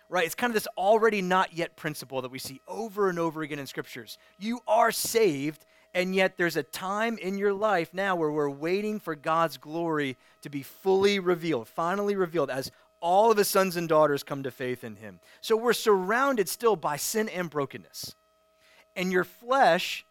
Right? 0.08 0.26
It's 0.26 0.34
kind 0.34 0.50
of 0.50 0.54
this 0.54 0.68
already 0.76 1.22
not 1.22 1.52
yet 1.52 1.76
principle 1.76 2.22
that 2.22 2.30
we 2.30 2.38
see 2.38 2.60
over 2.66 3.08
and 3.08 3.18
over 3.18 3.42
again 3.42 3.58
in 3.58 3.66
scriptures. 3.66 4.18
You 4.38 4.60
are 4.66 4.90
saved, 4.90 5.64
and 5.94 6.14
yet 6.14 6.36
there's 6.36 6.56
a 6.56 6.62
time 6.62 7.18
in 7.18 7.36
your 7.36 7.52
life 7.52 7.92
now 7.92 8.14
where 8.14 8.30
we're 8.30 8.48
waiting 8.48 9.00
for 9.00 9.14
God's 9.14 9.56
glory 9.56 10.16
to 10.42 10.50
be 10.50 10.62
fully 10.62 11.18
revealed, 11.18 11.68
finally 11.68 12.14
revealed, 12.14 12.50
as 12.50 12.70
all 13.00 13.30
of 13.30 13.38
his 13.38 13.48
sons 13.48 13.76
and 13.76 13.88
daughters 13.88 14.22
come 14.22 14.42
to 14.42 14.50
faith 14.50 14.84
in 14.84 14.96
him. 14.96 15.20
So 15.40 15.56
we're 15.56 15.72
surrounded 15.72 16.48
still 16.48 16.76
by 16.76 16.96
sin 16.96 17.28
and 17.28 17.50
brokenness. 17.50 18.14
And 18.94 19.10
your 19.10 19.24
flesh, 19.24 20.04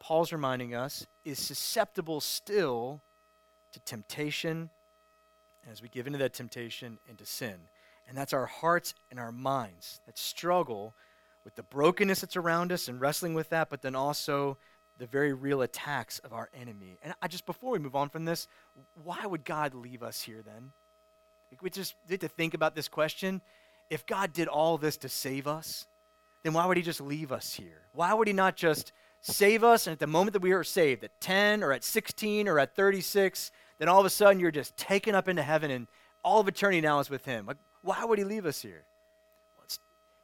Paul's 0.00 0.32
reminding 0.32 0.74
us, 0.74 1.06
is 1.24 1.38
susceptible 1.38 2.20
still 2.20 3.00
to 3.72 3.80
temptation 3.80 4.70
as 5.70 5.80
we 5.80 5.88
give 5.88 6.06
into 6.06 6.18
that 6.18 6.34
temptation 6.34 6.98
into 7.08 7.24
sin. 7.24 7.54
And 8.08 8.18
that's 8.18 8.32
our 8.32 8.46
hearts 8.46 8.94
and 9.10 9.20
our 9.20 9.32
minds 9.32 10.00
that 10.06 10.18
struggle 10.18 10.94
with 11.44 11.54
the 11.54 11.62
brokenness 11.62 12.20
that's 12.20 12.36
around 12.36 12.72
us 12.72 12.88
and 12.88 13.00
wrestling 13.00 13.34
with 13.34 13.48
that, 13.50 13.70
but 13.70 13.82
then 13.82 13.94
also 13.94 14.58
the 15.02 15.08
very 15.08 15.32
real 15.32 15.62
attacks 15.62 16.20
of 16.20 16.32
our 16.32 16.48
enemy. 16.54 16.96
And 17.02 17.12
I 17.20 17.26
just, 17.26 17.44
before 17.44 17.72
we 17.72 17.80
move 17.80 17.96
on 17.96 18.08
from 18.08 18.24
this, 18.24 18.46
why 19.02 19.26
would 19.26 19.44
God 19.44 19.74
leave 19.74 20.00
us 20.00 20.22
here 20.22 20.42
then? 20.44 20.70
we 21.60 21.70
just 21.70 21.96
need 22.08 22.20
to 22.20 22.28
think 22.28 22.54
about 22.54 22.76
this 22.76 22.88
question. 22.88 23.40
If 23.90 24.06
God 24.06 24.32
did 24.32 24.46
all 24.46 24.78
this 24.78 24.96
to 24.98 25.08
save 25.08 25.48
us, 25.48 25.86
then 26.44 26.52
why 26.52 26.66
would 26.66 26.76
He 26.76 26.84
just 26.84 27.00
leave 27.00 27.32
us 27.32 27.52
here? 27.52 27.82
Why 27.92 28.14
would 28.14 28.28
He 28.28 28.32
not 28.32 28.54
just 28.54 28.92
save 29.20 29.64
us 29.64 29.88
and 29.88 29.92
at 29.92 29.98
the 29.98 30.06
moment 30.06 30.34
that 30.34 30.42
we 30.42 30.52
are 30.52 30.62
saved, 30.62 31.02
at 31.02 31.20
10 31.20 31.64
or 31.64 31.72
at 31.72 31.82
16 31.82 32.46
or 32.46 32.60
at 32.60 32.76
36, 32.76 33.50
then 33.80 33.88
all 33.88 33.98
of 33.98 34.06
a 34.06 34.10
sudden 34.10 34.38
you're 34.38 34.52
just 34.52 34.76
taken 34.76 35.16
up 35.16 35.28
into 35.28 35.42
heaven 35.42 35.72
and 35.72 35.88
all 36.22 36.38
of 36.38 36.46
eternity 36.46 36.80
now 36.80 37.00
is 37.00 37.10
with 37.10 37.24
Him? 37.24 37.44
Like, 37.44 37.58
why 37.82 38.04
would 38.04 38.20
He 38.20 38.24
leave 38.24 38.46
us 38.46 38.62
here? 38.62 38.84
Well, 39.56 39.64
it's, 39.64 39.80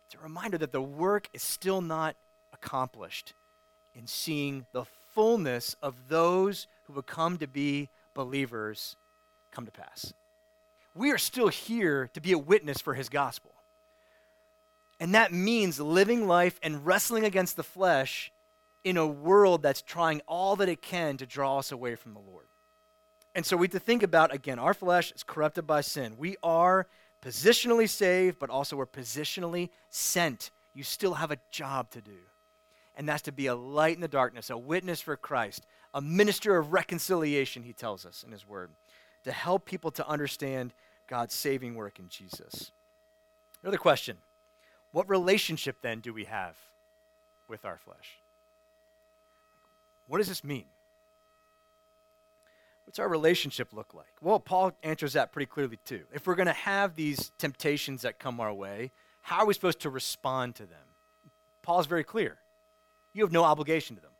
it's 0.06 0.14
a 0.14 0.22
reminder 0.22 0.56
that 0.58 0.70
the 0.70 0.80
work 0.80 1.28
is 1.34 1.42
still 1.42 1.80
not 1.80 2.14
accomplished 2.52 3.34
in 3.98 4.06
seeing 4.06 4.64
the 4.72 4.84
fullness 5.12 5.74
of 5.82 5.94
those 6.08 6.68
who 6.84 6.94
have 6.94 7.06
come 7.06 7.36
to 7.38 7.48
be 7.48 7.88
believers 8.14 8.96
come 9.50 9.66
to 9.66 9.72
pass. 9.72 10.14
We 10.94 11.10
are 11.10 11.18
still 11.18 11.48
here 11.48 12.08
to 12.14 12.20
be 12.20 12.32
a 12.32 12.38
witness 12.38 12.80
for 12.80 12.94
his 12.94 13.08
gospel. 13.08 13.50
And 15.00 15.14
that 15.14 15.32
means 15.32 15.78
living 15.80 16.26
life 16.26 16.58
and 16.62 16.86
wrestling 16.86 17.24
against 17.24 17.56
the 17.56 17.62
flesh 17.62 18.32
in 18.84 18.96
a 18.96 19.06
world 19.06 19.62
that's 19.62 19.82
trying 19.82 20.22
all 20.26 20.56
that 20.56 20.68
it 20.68 20.80
can 20.80 21.16
to 21.16 21.26
draw 21.26 21.58
us 21.58 21.72
away 21.72 21.96
from 21.96 22.14
the 22.14 22.20
Lord. 22.20 22.46
And 23.34 23.44
so 23.44 23.56
we 23.56 23.66
have 23.66 23.72
to 23.72 23.80
think 23.80 24.02
about 24.02 24.32
again, 24.32 24.58
our 24.58 24.74
flesh 24.74 25.12
is 25.12 25.22
corrupted 25.22 25.66
by 25.66 25.80
sin. 25.80 26.14
We 26.16 26.36
are 26.42 26.86
positionally 27.24 27.88
saved, 27.88 28.38
but 28.38 28.50
also 28.50 28.76
we're 28.76 28.86
positionally 28.86 29.70
sent. 29.90 30.50
You 30.74 30.84
still 30.84 31.14
have 31.14 31.30
a 31.32 31.38
job 31.50 31.90
to 31.90 32.00
do 32.00 32.18
and 32.98 33.08
that's 33.08 33.22
to 33.22 33.32
be 33.32 33.46
a 33.46 33.54
light 33.54 33.94
in 33.94 34.00
the 34.00 34.08
darkness, 34.08 34.50
a 34.50 34.58
witness 34.58 35.00
for 35.00 35.16
Christ, 35.16 35.64
a 35.94 36.02
minister 36.02 36.58
of 36.58 36.72
reconciliation, 36.72 37.62
he 37.62 37.72
tells 37.72 38.04
us 38.04 38.24
in 38.24 38.32
his 38.32 38.46
word, 38.46 38.72
to 39.22 39.30
help 39.30 39.64
people 39.64 39.92
to 39.92 40.06
understand 40.06 40.74
God's 41.06 41.32
saving 41.32 41.76
work 41.76 42.00
in 42.00 42.08
Jesus. 42.08 42.72
Another 43.62 43.78
question 43.78 44.18
What 44.90 45.08
relationship 45.08 45.76
then 45.80 46.00
do 46.00 46.12
we 46.12 46.24
have 46.24 46.56
with 47.48 47.64
our 47.64 47.78
flesh? 47.78 48.18
What 50.08 50.18
does 50.18 50.28
this 50.28 50.42
mean? 50.42 50.64
What's 52.84 52.98
our 52.98 53.08
relationship 53.08 53.72
look 53.72 53.94
like? 53.94 54.06
Well, 54.20 54.40
Paul 54.40 54.72
answers 54.82 55.12
that 55.12 55.30
pretty 55.30 55.46
clearly 55.46 55.78
too. 55.84 56.02
If 56.12 56.26
we're 56.26 56.34
going 56.34 56.46
to 56.46 56.52
have 56.52 56.96
these 56.96 57.30
temptations 57.38 58.02
that 58.02 58.18
come 58.18 58.40
our 58.40 58.52
way, 58.52 58.90
how 59.20 59.40
are 59.40 59.46
we 59.46 59.54
supposed 59.54 59.80
to 59.80 59.90
respond 59.90 60.56
to 60.56 60.66
them? 60.66 60.78
Paul's 61.62 61.86
very 61.86 62.02
clear. 62.02 62.38
You 63.12 63.22
have 63.22 63.32
no 63.32 63.44
obligation 63.44 63.96
to 63.96 64.02
them. 64.02 64.12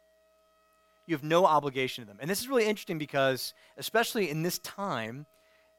You 1.07 1.15
have 1.15 1.25
no 1.25 1.47
obligation 1.47 2.05
to 2.05 2.09
them. 2.09 2.19
And 2.21 2.29
this 2.29 2.41
is 2.41 2.49
really 2.49 2.67
interesting 2.67 2.99
because, 2.99 3.55
especially 3.77 4.31
in 4.31 4.43
this 4.43 4.59
time, 4.59 5.27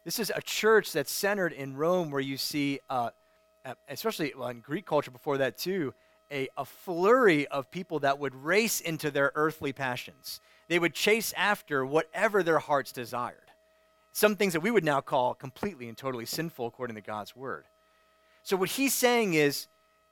this 0.05 0.17
is 0.17 0.31
a 0.35 0.41
church 0.41 0.91
that's 0.91 1.11
centered 1.11 1.53
in 1.53 1.75
Rome 1.75 2.09
where 2.09 2.21
you 2.21 2.37
see, 2.37 2.79
uh, 2.89 3.11
especially 3.87 4.33
in 4.49 4.61
Greek 4.61 4.85
culture 4.85 5.11
before 5.11 5.37
that 5.37 5.57
too, 5.57 5.93
a, 6.31 6.47
a 6.57 6.65
flurry 6.65 7.47
of 7.47 7.69
people 7.71 7.99
that 7.99 8.19
would 8.19 8.35
race 8.35 8.81
into 8.81 9.11
their 9.11 9.31
earthly 9.35 9.73
passions. 9.73 10.41
They 10.67 10.79
would 10.79 10.93
chase 10.93 11.33
after 11.35 11.85
whatever 11.85 12.43
their 12.43 12.59
hearts 12.59 12.91
desired. 12.91 13.51
Some 14.11 14.35
things 14.35 14.53
that 14.53 14.61
we 14.61 14.71
would 14.71 14.83
now 14.83 15.01
call 15.01 15.33
completely 15.33 15.87
and 15.87 15.97
totally 15.97 16.25
sinful 16.25 16.67
according 16.67 16.95
to 16.95 17.01
God's 17.01 17.35
word. 17.35 17.65
So, 18.43 18.57
what 18.57 18.69
he's 18.69 18.93
saying 18.93 19.33
is, 19.33 19.67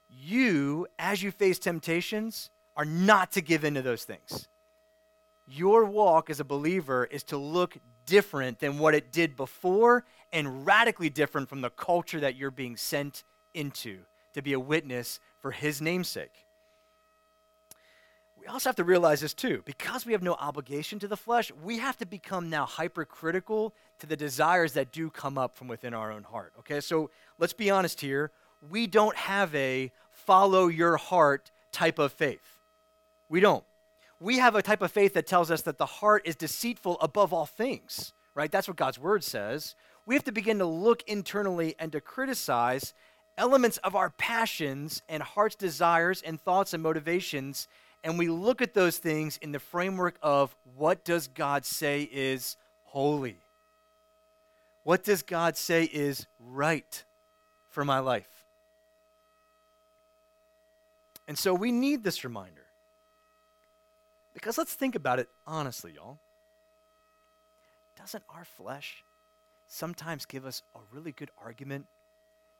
you, 0.08 0.86
as 0.98 1.22
you 1.22 1.30
face 1.30 1.58
temptations, 1.58 2.50
are 2.78 2.84
not 2.84 3.32
to 3.32 3.42
give 3.42 3.64
in 3.64 3.74
to 3.74 3.82
those 3.82 4.04
things. 4.04 4.48
Your 5.48 5.84
walk 5.84 6.30
as 6.30 6.40
a 6.40 6.44
believer 6.44 7.04
is 7.04 7.24
to 7.24 7.36
look 7.36 7.76
different 8.06 8.60
than 8.60 8.78
what 8.78 8.94
it 8.94 9.10
did 9.10 9.36
before 9.36 10.04
and 10.32 10.64
radically 10.64 11.10
different 11.10 11.48
from 11.48 11.60
the 11.60 11.70
culture 11.70 12.20
that 12.20 12.36
you're 12.36 12.52
being 12.52 12.76
sent 12.76 13.24
into 13.52 13.98
to 14.34 14.42
be 14.42 14.52
a 14.52 14.60
witness 14.60 15.18
for 15.40 15.50
his 15.50 15.82
namesake. 15.82 16.46
We 18.38 18.46
also 18.46 18.68
have 18.68 18.76
to 18.76 18.84
realize 18.84 19.20
this 19.20 19.34
too. 19.34 19.62
Because 19.64 20.06
we 20.06 20.12
have 20.12 20.22
no 20.22 20.34
obligation 20.34 20.98
to 21.00 21.08
the 21.08 21.16
flesh, 21.16 21.50
we 21.62 21.78
have 21.78 21.96
to 21.98 22.06
become 22.06 22.48
now 22.48 22.64
hypercritical 22.64 23.74
to 23.98 24.06
the 24.06 24.16
desires 24.16 24.74
that 24.74 24.92
do 24.92 25.10
come 25.10 25.36
up 25.36 25.56
from 25.56 25.66
within 25.66 25.94
our 25.94 26.12
own 26.12 26.22
heart. 26.22 26.52
Okay, 26.60 26.80
so 26.80 27.10
let's 27.38 27.52
be 27.52 27.70
honest 27.70 28.00
here. 28.00 28.30
We 28.70 28.86
don't 28.86 29.16
have 29.16 29.52
a 29.54 29.90
follow 30.10 30.68
your 30.68 30.96
heart 30.96 31.50
type 31.72 31.98
of 31.98 32.12
faith. 32.12 32.57
We 33.28 33.40
don't. 33.40 33.64
We 34.20 34.38
have 34.38 34.54
a 34.54 34.62
type 34.62 34.82
of 34.82 34.90
faith 34.90 35.14
that 35.14 35.26
tells 35.26 35.50
us 35.50 35.62
that 35.62 35.78
the 35.78 35.86
heart 35.86 36.22
is 36.24 36.34
deceitful 36.34 36.98
above 37.00 37.32
all 37.32 37.46
things, 37.46 38.12
right? 38.34 38.50
That's 38.50 38.66
what 38.66 38.76
God's 38.76 38.98
word 38.98 39.22
says. 39.22 39.74
We 40.06 40.14
have 40.14 40.24
to 40.24 40.32
begin 40.32 40.58
to 40.58 40.66
look 40.66 41.02
internally 41.06 41.74
and 41.78 41.92
to 41.92 42.00
criticize 42.00 42.94
elements 43.36 43.76
of 43.78 43.94
our 43.94 44.10
passions 44.10 45.02
and 45.08 45.22
heart's 45.22 45.54
desires 45.54 46.20
and 46.22 46.40
thoughts 46.40 46.74
and 46.74 46.82
motivations, 46.82 47.68
and 48.02 48.18
we 48.18 48.28
look 48.28 48.60
at 48.60 48.74
those 48.74 48.98
things 48.98 49.38
in 49.38 49.52
the 49.52 49.58
framework 49.58 50.18
of 50.22 50.54
what 50.76 51.04
does 51.04 51.28
God 51.28 51.64
say 51.64 52.08
is 52.10 52.56
holy? 52.84 53.38
What 54.82 55.04
does 55.04 55.22
God 55.22 55.56
say 55.56 55.84
is 55.84 56.26
right 56.40 57.04
for 57.68 57.84
my 57.84 57.98
life? 57.98 58.46
And 61.28 61.38
so 61.38 61.52
we 61.52 61.70
need 61.70 62.02
this 62.02 62.24
reminder. 62.24 62.64
Because 64.38 64.56
let's 64.56 64.72
think 64.72 64.94
about 64.94 65.18
it 65.18 65.28
honestly, 65.48 65.94
y'all. 65.96 66.18
Doesn't 67.98 68.22
our 68.32 68.44
flesh 68.44 69.02
sometimes 69.66 70.26
give 70.26 70.46
us 70.46 70.62
a 70.76 70.78
really 70.92 71.10
good 71.10 71.30
argument 71.42 71.86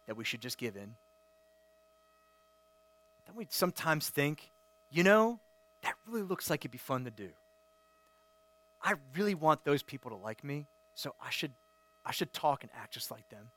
that 0.09 0.17
we 0.17 0.25
should 0.25 0.41
just 0.41 0.59
give 0.59 0.75
in? 0.75 0.97
Don't 3.29 3.37
we 3.37 3.47
sometimes 3.49 4.11
think, 4.11 4.51
you 4.91 5.05
know, 5.05 5.39
that 5.83 5.95
really 6.05 6.25
looks 6.25 6.51
like 6.51 6.63
it'd 6.63 6.73
be 6.73 6.79
fun 6.79 7.05
to 7.05 7.13
do. 7.13 7.29
I 8.83 8.95
really 9.15 9.37
want 9.37 9.65
those 9.65 9.85
people 9.85 10.11
to 10.11 10.17
like 10.17 10.43
me, 10.43 10.67
so 10.97 11.15
I 11.25 11.31
should 11.31 11.53
I 12.05 12.11
should 12.11 12.33
talk 12.33 12.65
and 12.65 12.73
act 12.75 12.95
just 12.95 13.13
like 13.13 13.29
them. 13.29 13.51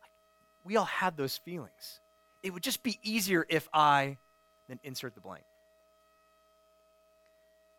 Like, 0.00 0.10
we 0.64 0.76
all 0.76 0.84
have 0.84 1.16
those 1.16 1.36
feelings. 1.36 1.98
It 2.44 2.52
would 2.52 2.62
just 2.62 2.84
be 2.84 3.00
easier 3.02 3.44
if 3.48 3.68
I 3.74 4.18
then 4.68 4.78
insert 4.84 5.16
the 5.16 5.20
blank. 5.20 5.42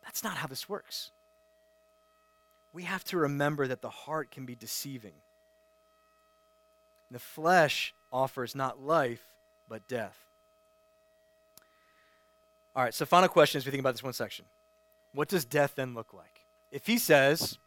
That's 0.06 0.24
not 0.24 0.38
how 0.38 0.48
this 0.48 0.70
works. 0.70 1.12
We 2.74 2.84
have 2.84 3.04
to 3.06 3.18
remember 3.18 3.68
that 3.68 3.82
the 3.82 3.90
heart 3.90 4.32
can 4.32 4.46
be 4.46 4.56
deceiving. 4.56 5.14
The 7.12 7.20
flesh 7.20 7.94
offers 8.12 8.56
not 8.56 8.82
life, 8.82 9.24
but 9.68 9.88
death. 9.88 10.18
All 12.76 12.84
right, 12.84 12.94
so 12.94 13.06
final 13.06 13.30
question 13.30 13.58
as 13.58 13.66
we 13.66 13.72
think 13.72 13.80
about 13.80 13.94
this 13.94 14.04
one 14.04 14.14
section. 14.14 14.46
What 15.14 15.30
does 15.30 15.46
death 15.46 15.74
then 15.76 15.94
look 15.94 16.14
like? 16.14 16.42
If 16.72 16.88
he 16.88 16.98
says, 16.98 17.58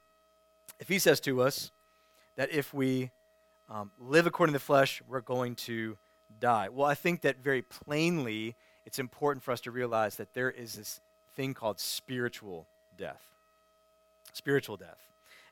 if 0.79 0.89
he 0.89 0.99
says 0.99 1.21
to 1.21 1.41
us 1.41 1.71
that 2.37 2.53
if 2.53 2.75
we 2.75 3.11
um, 3.71 3.91
live 3.99 4.27
according 4.27 4.53
to 4.53 4.59
the 4.59 4.65
flesh, 4.65 5.03
we're 5.09 5.23
going 5.23 5.55
to 5.55 5.97
die. 6.39 6.69
Well, 6.69 6.87
I 6.87 6.95
think 6.95 7.23
that 7.23 7.39
very 7.39 7.63
plainly, 7.63 8.55
it's 8.85 8.99
important 8.99 9.43
for 9.43 9.53
us 9.53 9.61
to 9.63 9.71
realize 9.71 10.17
that 10.17 10.35
there 10.35 10.51
is 10.51 10.75
this 10.75 11.01
thing 11.39 11.55
called 11.55 11.79
spiritual 11.79 12.67
death. 12.99 13.23
Spiritual 14.33 14.77
death. 14.77 14.99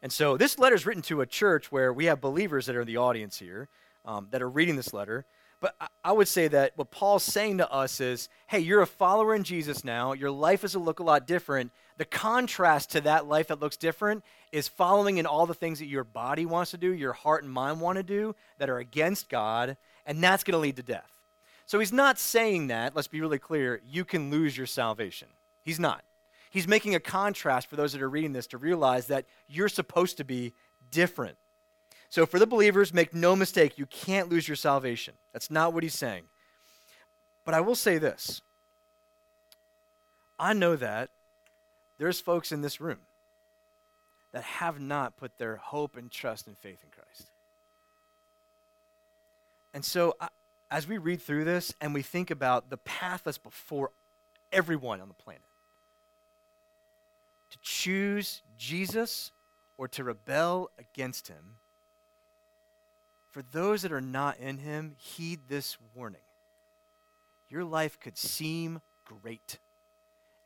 And 0.02 0.12
so 0.12 0.36
this 0.36 0.58
letter 0.58 0.74
is 0.74 0.84
written 0.84 1.02
to 1.02 1.20
a 1.20 1.26
church 1.26 1.70
where 1.70 1.92
we 1.92 2.06
have 2.06 2.20
believers 2.20 2.66
that 2.66 2.74
are 2.74 2.80
in 2.80 2.88
the 2.88 2.96
audience 2.96 3.38
here 3.38 3.68
um, 4.04 4.26
that 4.32 4.42
are 4.42 4.48
reading 4.48 4.74
this 4.74 4.92
letter. 4.92 5.24
But 5.60 5.76
I, 6.04 6.10
would 6.10 6.26
say 6.26 6.48
that 6.48 6.72
what 6.74 6.90
Paul's 6.90 7.22
saying 7.22 7.58
to 7.58 7.70
us 7.70 8.00
is 8.00 8.28
hey, 8.48 8.58
you're 8.58 8.82
a 8.82 8.86
follower 8.86 9.32
in 9.32 9.44
Jesus 9.44 9.84
now. 9.84 10.12
Your 10.12 10.30
life 10.30 10.64
is 10.64 10.72
to 10.72 10.80
look 10.80 10.98
a 10.98 11.04
lot 11.04 11.24
different. 11.24 11.70
The 11.98 12.04
contrast 12.04 12.90
to 12.90 13.00
that 13.02 13.26
life 13.26 13.46
that 13.48 13.60
looks 13.60 13.76
different 13.76 14.24
is 14.50 14.66
following 14.66 15.18
in 15.18 15.24
all 15.24 15.46
the 15.46 15.54
things 15.54 15.78
that 15.78 15.86
your 15.86 16.04
body 16.04 16.46
wants 16.46 16.72
to 16.72 16.78
do, 16.78 16.92
your 16.92 17.12
heart 17.12 17.44
and 17.44 17.52
mind 17.52 17.80
want 17.80 17.96
to 17.96 18.02
do, 18.02 18.34
that 18.58 18.68
are 18.68 18.78
against 18.78 19.28
God, 19.28 19.76
and 20.04 20.22
that's 20.22 20.42
going 20.42 20.52
to 20.52 20.58
lead 20.58 20.76
to 20.76 20.82
death. 20.82 21.10
So 21.64 21.78
he's 21.78 21.92
not 21.92 22.18
saying 22.18 22.66
that, 22.68 22.96
let's 22.96 23.08
be 23.08 23.20
really 23.20 23.38
clear, 23.38 23.80
you 23.88 24.04
can 24.04 24.30
lose 24.30 24.56
your 24.56 24.66
salvation. 24.66 25.28
He's 25.66 25.80
not. 25.80 26.04
He's 26.48 26.68
making 26.68 26.94
a 26.94 27.00
contrast 27.00 27.68
for 27.68 27.74
those 27.74 27.92
that 27.92 28.00
are 28.00 28.08
reading 28.08 28.32
this 28.32 28.46
to 28.46 28.56
realize 28.56 29.08
that 29.08 29.26
you're 29.48 29.68
supposed 29.68 30.16
to 30.18 30.24
be 30.24 30.54
different. 30.92 31.36
So, 32.08 32.24
for 32.24 32.38
the 32.38 32.46
believers, 32.46 32.94
make 32.94 33.12
no 33.12 33.34
mistake, 33.34 33.76
you 33.76 33.84
can't 33.86 34.28
lose 34.28 34.46
your 34.46 34.56
salvation. 34.56 35.14
That's 35.32 35.50
not 35.50 35.74
what 35.74 35.82
he's 35.82 35.96
saying. 35.96 36.22
But 37.44 37.54
I 37.54 37.60
will 37.60 37.74
say 37.74 37.98
this 37.98 38.40
I 40.38 40.52
know 40.52 40.76
that 40.76 41.10
there's 41.98 42.20
folks 42.20 42.52
in 42.52 42.62
this 42.62 42.80
room 42.80 43.00
that 44.30 44.44
have 44.44 44.80
not 44.80 45.16
put 45.16 45.36
their 45.38 45.56
hope 45.56 45.96
and 45.96 46.12
trust 46.12 46.46
and 46.46 46.56
faith 46.56 46.78
in 46.84 46.90
Christ. 46.90 47.28
And 49.74 49.84
so, 49.84 50.14
as 50.70 50.86
we 50.86 50.96
read 50.96 51.20
through 51.20 51.42
this 51.42 51.74
and 51.80 51.92
we 51.92 52.02
think 52.02 52.30
about 52.30 52.70
the 52.70 52.76
path 52.76 53.22
that's 53.24 53.36
before 53.36 53.90
everyone 54.52 55.00
on 55.00 55.08
the 55.08 55.14
planet, 55.14 55.42
to 57.56 57.68
choose 57.68 58.42
Jesus 58.58 59.32
or 59.78 59.88
to 59.88 60.04
rebel 60.04 60.70
against 60.78 61.28
him, 61.28 61.56
for 63.30 63.42
those 63.52 63.82
that 63.82 63.92
are 63.92 64.00
not 64.00 64.38
in 64.38 64.58
him, 64.58 64.94
heed 64.98 65.40
this 65.48 65.76
warning. 65.94 66.20
Your 67.50 67.64
life 67.64 68.00
could 68.00 68.16
seem 68.16 68.80
great, 69.04 69.58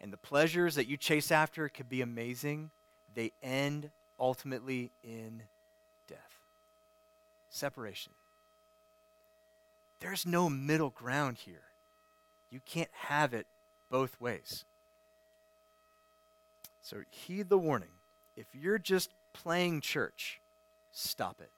and 0.00 0.12
the 0.12 0.16
pleasures 0.16 0.74
that 0.74 0.88
you 0.88 0.96
chase 0.96 1.30
after 1.30 1.68
could 1.68 1.88
be 1.88 2.02
amazing. 2.02 2.70
They 3.14 3.32
end 3.42 3.90
ultimately 4.18 4.90
in 5.04 5.42
death, 6.08 6.38
separation. 7.48 8.12
There's 10.00 10.26
no 10.26 10.50
middle 10.50 10.90
ground 10.90 11.38
here. 11.38 11.62
You 12.50 12.60
can't 12.66 12.90
have 12.92 13.34
it 13.34 13.46
both 13.90 14.20
ways. 14.20 14.64
So 16.82 16.98
heed 17.10 17.48
the 17.48 17.58
warning. 17.58 17.90
If 18.36 18.46
you're 18.54 18.78
just 18.78 19.10
playing 19.32 19.80
church, 19.80 20.40
stop 20.92 21.40
it. 21.40 21.50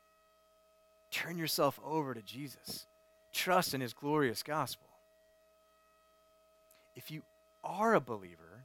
Turn 1.11 1.39
yourself 1.39 1.79
over 1.85 2.15
to 2.15 2.23
Jesus. 2.23 2.87
Trust 3.33 3.75
in 3.75 3.81
his 3.81 3.93
glorious 3.93 4.43
gospel. 4.43 4.89
If 6.97 7.11
you 7.11 7.23
are 7.65 7.95
a 7.95 8.01
believer, 8.01 8.65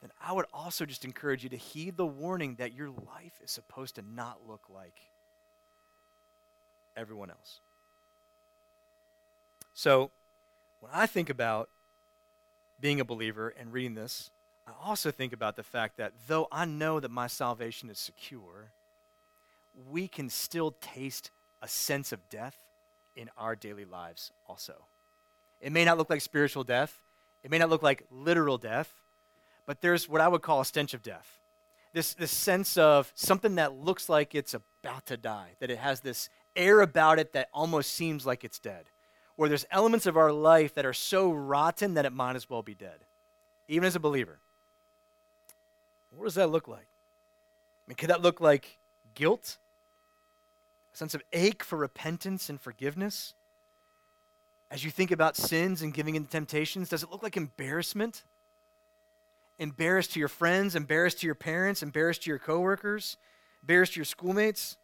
then 0.00 0.10
I 0.20 0.32
would 0.32 0.46
also 0.52 0.84
just 0.84 1.04
encourage 1.04 1.44
you 1.44 1.50
to 1.50 1.56
heed 1.56 1.96
the 1.96 2.06
warning 2.06 2.56
that 2.56 2.74
your 2.74 2.88
life 2.88 3.40
is 3.42 3.50
supposed 3.50 3.94
to 3.94 4.02
not 4.02 4.40
look 4.46 4.62
like 4.68 5.00
everyone 6.96 7.30
else. 7.30 7.60
So, 9.74 10.10
when 10.80 10.92
I 10.92 11.06
think 11.06 11.30
about 11.30 11.70
being 12.80 13.00
a 13.00 13.04
believer 13.04 13.54
and 13.58 13.72
reading 13.72 13.94
this, 13.94 14.30
I 14.66 14.72
also 14.84 15.10
think 15.10 15.32
about 15.32 15.56
the 15.56 15.62
fact 15.62 15.96
that 15.96 16.12
though 16.28 16.48
I 16.52 16.64
know 16.64 17.00
that 17.00 17.10
my 17.10 17.26
salvation 17.26 17.90
is 17.90 17.98
secure, 17.98 18.70
we 19.90 20.08
can 20.08 20.28
still 20.28 20.74
taste 20.80 21.30
a 21.60 21.68
sense 21.68 22.12
of 22.12 22.28
death 22.28 22.56
in 23.16 23.30
our 23.36 23.56
daily 23.56 23.84
lives 23.84 24.32
also. 24.48 24.74
It 25.60 25.72
may 25.72 25.84
not 25.84 25.98
look 25.98 26.10
like 26.10 26.20
spiritual 26.20 26.64
death, 26.64 27.00
it 27.44 27.50
may 27.50 27.58
not 27.58 27.70
look 27.70 27.82
like 27.82 28.04
literal 28.10 28.58
death, 28.58 28.92
but 29.66 29.80
there's 29.80 30.08
what 30.08 30.20
I 30.20 30.28
would 30.28 30.42
call 30.42 30.60
a 30.60 30.64
stench 30.64 30.94
of 30.94 31.02
death. 31.02 31.38
This, 31.92 32.14
this 32.14 32.30
sense 32.30 32.76
of 32.76 33.12
something 33.14 33.56
that 33.56 33.74
looks 33.74 34.08
like 34.08 34.34
it's 34.34 34.54
about 34.54 35.06
to 35.06 35.16
die, 35.16 35.50
that 35.60 35.70
it 35.70 35.78
has 35.78 36.00
this 36.00 36.30
air 36.56 36.80
about 36.80 37.18
it 37.18 37.32
that 37.32 37.48
almost 37.52 37.94
seems 37.94 38.24
like 38.26 38.44
it's 38.44 38.58
dead. 38.58 38.84
Or 39.36 39.48
there's 39.48 39.66
elements 39.70 40.06
of 40.06 40.16
our 40.16 40.32
life 40.32 40.74
that 40.74 40.86
are 40.86 40.92
so 40.92 41.32
rotten 41.32 41.94
that 41.94 42.06
it 42.06 42.12
might 42.12 42.36
as 42.36 42.48
well 42.48 42.62
be 42.62 42.74
dead, 42.74 42.98
even 43.68 43.86
as 43.86 43.96
a 43.96 44.00
believer. 44.00 44.38
What 46.16 46.24
does 46.24 46.34
that 46.34 46.50
look 46.50 46.68
like? 46.68 46.86
I 46.86 47.84
mean, 47.88 47.96
could 47.96 48.10
that 48.10 48.22
look 48.22 48.40
like 48.40 48.78
guilt? 49.14 49.58
A 50.92 50.96
sense 50.96 51.14
of 51.14 51.22
ache 51.32 51.64
for 51.64 51.76
repentance 51.76 52.48
and 52.48 52.60
forgiveness? 52.60 53.34
As 54.70 54.84
you 54.84 54.90
think 54.90 55.10
about 55.10 55.36
sins 55.36 55.82
and 55.82 55.92
giving 55.92 56.14
in 56.14 56.24
to 56.24 56.30
temptations, 56.30 56.88
does 56.88 57.02
it 57.02 57.10
look 57.10 57.22
like 57.22 57.36
embarrassment? 57.36 58.24
Embarrassed 59.58 60.12
to 60.12 60.18
your 60.18 60.28
friends, 60.28 60.74
embarrassed 60.74 61.20
to 61.20 61.26
your 61.26 61.34
parents, 61.34 61.82
embarrassed 61.82 62.22
to 62.22 62.30
your 62.30 62.38
coworkers, 62.38 63.16
embarrassed 63.62 63.94
to 63.94 64.00
your 64.00 64.04
schoolmates? 64.04 64.76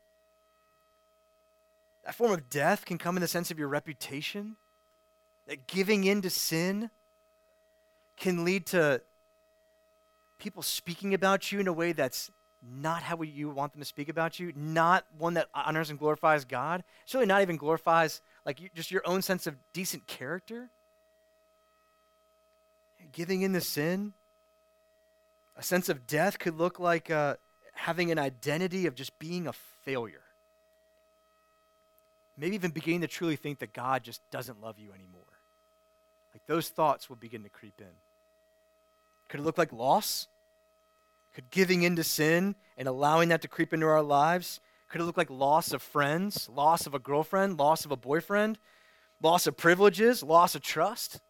That 2.05 2.15
form 2.15 2.33
of 2.33 2.49
death 2.49 2.85
can 2.85 2.99
come 2.99 3.17
in 3.17 3.21
the 3.21 3.29
sense 3.29 3.51
of 3.51 3.59
your 3.59 3.69
reputation. 3.69 4.57
That 5.47 5.67
giving 5.67 6.05
in 6.05 6.23
to 6.23 6.31
sin 6.31 6.91
can 8.17 8.45
lead 8.45 8.67
to 8.67 9.01
people 10.39 10.63
speaking 10.63 11.15
about 11.15 11.51
you 11.53 11.61
in 11.61 11.69
a 11.69 11.73
way 11.73 11.93
that's 11.93 12.31
not 12.63 13.03
how 13.03 13.21
you 13.23 13.51
want 13.51 13.73
them 13.73 13.81
to 13.81 13.87
speak 13.87 14.09
about 14.09 14.41
you, 14.41 14.53
not 14.57 15.05
one 15.17 15.35
that 15.35 15.49
honors 15.55 15.91
and 15.91 15.99
glorifies 15.99 16.45
God. 16.45 16.83
Really 17.15 17.27
not 17.27 17.43
even 17.43 17.57
glorifies 17.57 18.21
like 18.45 18.59
just 18.75 18.91
your 18.91 19.03
own 19.07 19.23
sense 19.23 19.47
of 19.47 19.57
decent 19.73 20.07
character. 20.07 20.71
Giving 23.13 23.43
in 23.43 23.53
to 23.53 23.61
sin, 23.61 24.13
a 25.57 25.63
sense 25.63 25.89
of 25.89 26.07
death 26.07 26.39
could 26.39 26.57
look 26.57 26.79
like 26.79 27.11
uh, 27.11 27.37
having 27.73 28.11
an 28.11 28.19
identity 28.19 28.87
of 28.87 28.95
just 28.95 29.19
being 29.19 29.47
a 29.47 29.53
failure. 29.85 30.23
Maybe 32.37 32.55
even 32.55 32.71
beginning 32.71 33.01
to 33.01 33.09
truly 33.09 33.37
think 33.37 33.61
that 33.61 33.73
God 33.73 34.05
just 34.05 34.21
doesn't 34.31 34.61
love 34.61 34.79
you 34.79 34.93
anymore. 34.93 35.23
Like 36.33 36.43
those 36.47 36.69
thoughts 36.69 37.09
will 37.09 37.17
begin 37.17 37.43
to 37.43 37.49
creep 37.49 37.81
in. 37.81 37.87
Could 39.29 39.41
it 39.41 39.43
look 39.43 39.59
like 39.59 39.73
loss? 39.73 40.27
Could 41.35 41.51
giving 41.51 41.83
in 41.83 41.97
to 41.97 42.05
sin 42.05 42.55
and 42.77 42.89
allowing 42.89 43.29
that 43.29 43.43
to 43.43 43.49
creep 43.49 43.73
into 43.73 43.87
our 43.87 44.03
lives, 44.03 44.61
could 44.89 45.01
it 45.01 45.05
look 45.05 45.17
like 45.17 45.31
loss 45.31 45.73
of 45.73 45.83
friends, 45.83 46.49
loss 46.49 46.87
of 46.87 46.95
a 46.95 46.99
girlfriend, 46.99 47.59
loss 47.59 47.85
of 47.85 47.93
a 47.93 47.97
boyfriend, 47.97 48.59
loss 49.23 49.47
of 49.47 49.57
privileges, 49.57 50.23
loss 50.23 50.55
of 50.55 50.63
trust? 50.63 51.21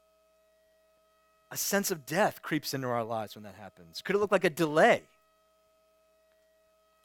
A 1.50 1.56
sense 1.56 1.90
of 1.90 2.06
death 2.06 2.42
creeps 2.42 2.72
into 2.74 2.88
our 2.88 3.04
lives 3.04 3.34
when 3.34 3.44
that 3.44 3.54
happens. 3.54 4.02
Could 4.02 4.16
it 4.16 4.18
look 4.18 4.32
like 4.32 4.44
a 4.44 4.50
delay? 4.50 5.02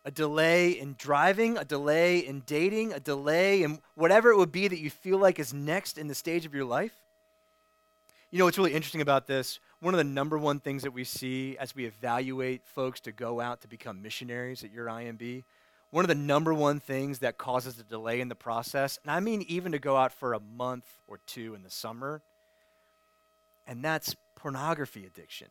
A 0.06 0.12
delay 0.12 0.72
in 0.72 0.96
driving, 0.98 1.58
a 1.58 1.64
delay 1.64 2.20
in 2.20 2.42
dating, 2.46 2.92
a 2.92 3.00
delay 3.00 3.64
in 3.64 3.80
whatever 3.96 4.32
it 4.32 4.38
would 4.38 4.52
be 4.52 4.68
that 4.68 4.80
you 4.80 4.90
feel 4.90 5.18
like 5.18 5.40
is 5.40 5.54
next 5.54 5.98
in 5.98 6.08
the 6.08 6.16
stage 6.16 6.46
of 6.46 6.54
your 6.54 6.66
life? 6.66 6.94
You 8.30 8.40
know 8.40 8.46
what's 8.46 8.58
really 8.58 8.74
interesting 8.74 9.02
about 9.02 9.28
this? 9.28 9.60
One 9.84 9.94
of 9.94 9.98
the 9.98 10.06
number 10.06 10.38
one 10.38 10.62
things 10.62 10.84
that 10.84 10.94
we 10.94 11.04
see 11.04 11.58
as 11.58 11.76
we 11.76 11.86
evaluate 11.86 12.66
folks 12.66 13.02
to 13.02 13.12
go 13.12 13.42
out 13.42 13.60
to 13.62 13.68
become 13.68 14.02
missionaries 14.02 14.64
at 14.64 14.72
your 14.72 14.86
IMB, 14.86 15.44
one 15.92 16.06
of 16.06 16.08
the 16.08 16.16
number 16.16 16.54
one 16.54 16.80
things 16.80 17.20
that 17.20 17.38
causes 17.38 17.78
a 17.78 17.84
delay 17.84 18.22
in 18.22 18.30
the 18.30 18.36
process, 18.36 18.98
and 19.04 19.12
I 19.12 19.20
mean 19.20 19.44
even 19.50 19.74
to 19.74 19.80
go 19.80 19.98
out 19.98 20.14
for 20.14 20.34
a 20.34 20.40
month 20.40 20.86
or 21.06 21.20
two 21.28 21.54
in 21.54 21.64
the 21.64 21.70
summer, 21.70 22.22
and 23.68 23.84
that's 23.84 24.16
pornography 24.36 25.06
addiction, 25.06 25.50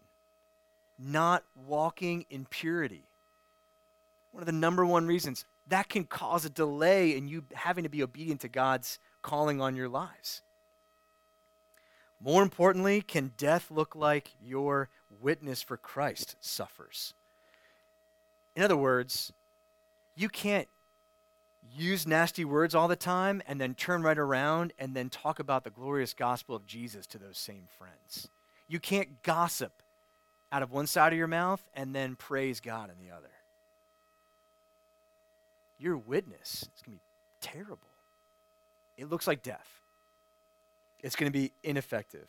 not 0.99 1.45
walking 1.67 2.25
in 2.31 2.47
purity. 2.47 3.05
One 4.31 4.41
of 4.41 4.47
the 4.47 4.53
number 4.53 4.87
one 4.87 5.07
reasons 5.07 5.45
that 5.69 5.91
can 5.91 6.05
cause 6.05 6.47
a 6.47 6.51
delay 6.51 7.15
in 7.15 7.29
you 7.29 7.45
having 7.53 7.85
to 7.85 7.91
be 7.91 8.03
obedient 8.03 8.41
to 8.41 8.49
God's 8.49 8.99
calling 9.21 9.61
on 9.61 9.77
your 9.77 9.91
lives. 9.91 10.41
More 12.25 12.43
importantly, 12.43 13.03
can 13.03 13.33
death 13.37 13.71
look 13.71 13.97
like 13.97 14.31
your 14.41 14.89
witness 15.21 15.61
for 15.61 15.77
Christ 15.77 16.37
suffers? 16.41 17.15
In 18.55 18.63
other 18.63 18.77
words, 18.77 19.33
you 20.15 20.29
can't 20.29 20.69
use 21.75 22.07
nasty 22.07 22.45
words 22.45 22.75
all 22.75 22.87
the 22.87 22.97
time 22.97 23.43
and 23.47 23.61
then 23.61 23.75
turn 23.75 24.03
right 24.03 24.19
around 24.19 24.73
and 24.79 24.95
then 24.95 25.09
talk 25.11 25.41
about 25.41 25.65
the 25.65 25.71
glorious 25.71 26.15
gospel 26.15 26.55
of 26.55 26.67
Jesus 26.67 27.07
to 27.09 27.19
those 27.19 27.39
same 27.39 27.67
friends. 27.77 28.29
You 28.69 28.79
can't 28.79 29.23
gossip 29.23 29.73
out 30.53 30.63
of 30.63 30.71
one 30.71 30.87
side 30.87 31.13
of 31.13 31.19
your 31.19 31.27
mouth 31.27 31.63
and 31.75 31.95
then 31.95 32.15
praise 32.15 32.61
God 32.61 32.91
in 32.91 33.05
the 33.05 33.13
other. 33.13 33.31
Your 35.79 35.97
witness 35.97 36.69
is 36.77 36.83
going 36.83 36.99
to 36.99 37.03
be 37.03 37.49
terrible. 37.49 37.79
It 38.97 39.11
looks 39.11 39.27
like 39.27 39.43
death 39.43 39.82
it's 41.03 41.17
going 41.17 41.31
to 41.31 41.37
be 41.37 41.53
ineffective. 41.63 42.29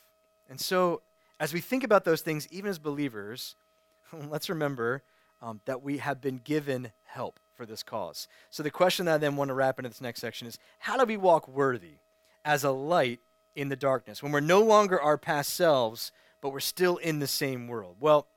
And 0.50 0.60
so, 0.60 1.02
as 1.40 1.54
we 1.54 1.62
think 1.62 1.84
about 1.84 2.06
those 2.06 2.22
things, 2.22 2.48
even 2.52 2.70
as 2.70 2.80
believers, 2.80 3.56
let's 4.30 4.50
remember 4.50 5.04
um, 5.42 5.62
that 5.66 5.84
we 5.84 5.98
have 5.98 6.22
been 6.22 6.40
given 6.44 6.92
help 7.06 7.40
for 7.56 7.66
this 7.66 7.84
cause. 7.84 8.28
So, 8.50 8.64
the 8.64 8.72
question 8.72 9.06
that 9.06 9.16
I 9.16 9.18
then 9.18 9.36
want 9.36 9.50
to 9.50 9.54
wrap 9.54 9.80
into 9.80 9.90
this 9.90 10.02
next 10.02 10.22
section 10.22 10.48
is 10.48 10.58
how 10.80 10.98
do 10.98 11.06
we 11.06 11.18
walk 11.18 11.48
worthy 11.48 11.98
as 12.44 12.64
a 12.64 12.72
light 12.72 13.20
in 13.56 13.70
the 13.70 13.76
darkness 13.76 14.24
when 14.24 14.32
we're 14.32 14.40
no 14.40 14.62
longer 14.62 15.00
our 15.00 15.18
past 15.18 15.54
selves, 15.54 16.12
but 16.42 16.50
we're 16.50 16.60
still 16.60 16.98
in 16.98 17.20
the 17.20 17.28
same 17.28 17.68
world? 17.68 17.98
Well, 18.00 18.28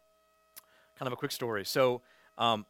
kind 0.99 1.07
of 1.07 1.13
a 1.13 1.17
quick 1.17 1.33
story. 1.33 1.65
So, 1.65 2.03
um, 2.39 2.67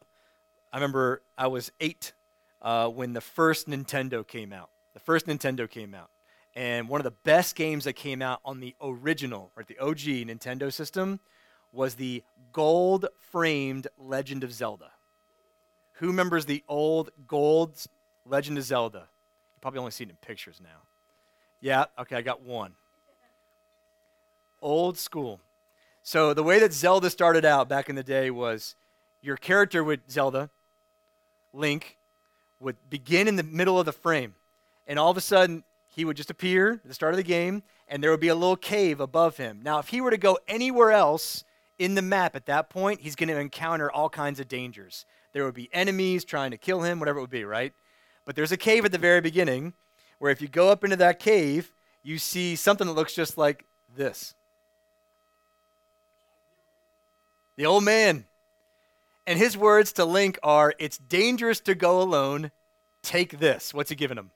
I 0.71 0.77
remember 0.77 1.21
I 1.37 1.47
was 1.47 1.71
eight 1.79 2.13
uh, 2.61 2.89
when 2.89 3.13
the 3.13 3.21
first 3.21 3.67
Nintendo 3.67 4.25
came 4.25 4.53
out. 4.53 4.69
The 4.93 4.99
first 4.99 5.27
Nintendo 5.27 5.69
came 5.69 5.93
out. 5.93 6.09
And 6.57 6.89
one 6.89 6.99
of 6.99 7.03
the 7.03 7.11
best 7.11 7.55
games 7.55 7.83
that 7.83 7.93
came 7.93 8.19
out 8.19 8.39
on 8.43 8.59
the 8.59 8.73
original, 8.81 9.51
or 9.55 9.63
the 9.63 9.77
OG 9.77 10.25
Nintendo 10.25 10.73
system, 10.73 11.19
was 11.71 11.93
the 11.93 12.23
gold 12.51 13.05
framed 13.31 13.85
Legend 13.99 14.43
of 14.43 14.51
Zelda. 14.51 14.89
Who 15.99 16.07
remembers 16.07 16.47
the 16.47 16.63
old 16.67 17.11
gold 17.27 17.79
Legend 18.25 18.57
of 18.57 18.63
Zelda? 18.63 18.97
You 18.97 19.61
probably 19.61 19.77
only 19.77 19.91
seen 19.91 20.07
it 20.07 20.13
in 20.13 20.17
pictures 20.17 20.59
now. 20.59 20.81
Yeah, 21.61 21.85
okay, 21.99 22.15
I 22.15 22.23
got 22.23 22.41
one. 22.41 22.73
Old 24.59 24.97
school. 24.97 25.39
So 26.01 26.33
the 26.33 26.41
way 26.41 26.57
that 26.57 26.73
Zelda 26.73 27.11
started 27.11 27.45
out 27.45 27.69
back 27.69 27.87
in 27.87 27.95
the 27.95 28.01
day 28.01 28.31
was 28.31 28.73
your 29.21 29.37
character 29.37 29.83
would 29.83 30.01
Zelda, 30.09 30.49
Link, 31.53 31.97
would 32.59 32.77
begin 32.89 33.27
in 33.27 33.35
the 33.35 33.43
middle 33.43 33.79
of 33.79 33.85
the 33.85 33.93
frame. 33.93 34.33
And 34.87 34.97
all 34.97 35.11
of 35.11 35.17
a 35.17 35.21
sudden, 35.21 35.63
he 35.97 36.05
would 36.05 36.15
just 36.15 36.29
appear 36.29 36.73
at 36.73 36.87
the 36.87 36.93
start 36.93 37.13
of 37.13 37.17
the 37.17 37.23
game, 37.23 37.63
and 37.87 38.03
there 38.03 38.11
would 38.11 38.19
be 38.19 38.27
a 38.27 38.35
little 38.35 38.55
cave 38.55 38.99
above 38.99 39.37
him. 39.37 39.61
Now, 39.63 39.79
if 39.79 39.87
he 39.87 39.99
were 39.99 40.11
to 40.11 40.17
go 40.17 40.37
anywhere 40.47 40.91
else 40.91 41.43
in 41.79 41.95
the 41.95 42.03
map 42.03 42.35
at 42.35 42.45
that 42.45 42.69
point, 42.69 43.01
he's 43.01 43.15
going 43.15 43.29
to 43.29 43.39
encounter 43.39 43.91
all 43.91 44.07
kinds 44.07 44.39
of 44.39 44.47
dangers. 44.47 45.07
There 45.33 45.43
would 45.43 45.55
be 45.55 45.69
enemies 45.73 46.23
trying 46.23 46.51
to 46.51 46.57
kill 46.57 46.83
him, 46.83 46.99
whatever 46.99 47.17
it 47.17 47.21
would 47.21 47.31
be, 47.31 47.45
right? 47.45 47.73
But 48.25 48.35
there's 48.35 48.51
a 48.51 48.57
cave 48.57 48.85
at 48.85 48.91
the 48.91 48.99
very 48.99 49.21
beginning 49.21 49.73
where 50.19 50.31
if 50.31 50.39
you 50.39 50.47
go 50.47 50.69
up 50.69 50.83
into 50.83 50.97
that 50.97 51.17
cave, 51.17 51.73
you 52.03 52.19
see 52.19 52.55
something 52.55 52.85
that 52.85 52.93
looks 52.93 53.15
just 53.15 53.35
like 53.35 53.65
this. 53.95 54.35
The 57.55 57.65
old 57.65 57.83
man. 57.83 58.25
And 59.25 59.39
his 59.39 59.57
words 59.57 59.93
to 59.93 60.05
Link 60.05 60.37
are 60.43 60.75
It's 60.77 60.99
dangerous 60.99 61.59
to 61.61 61.73
go 61.73 61.99
alone. 61.99 62.51
Take 63.01 63.39
this. 63.39 63.73
What's 63.73 63.89
he 63.89 63.95
giving 63.95 64.19
him? 64.19 64.29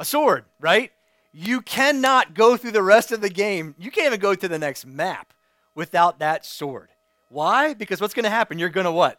A 0.00 0.04
sword, 0.04 0.46
right? 0.58 0.90
You 1.32 1.60
cannot 1.60 2.34
go 2.34 2.56
through 2.56 2.72
the 2.72 2.82
rest 2.82 3.12
of 3.12 3.20
the 3.20 3.28
game. 3.28 3.76
You 3.78 3.92
can't 3.92 4.06
even 4.06 4.18
go 4.18 4.34
to 4.34 4.48
the 4.48 4.58
next 4.58 4.84
map 4.84 5.32
without 5.76 6.18
that 6.18 6.44
sword. 6.44 6.88
Why? 7.28 7.74
Because 7.74 8.00
what's 8.00 8.14
going 8.14 8.24
to 8.24 8.30
happen? 8.30 8.58
You're 8.58 8.70
going 8.70 8.86
to 8.86 8.92
what? 8.92 9.18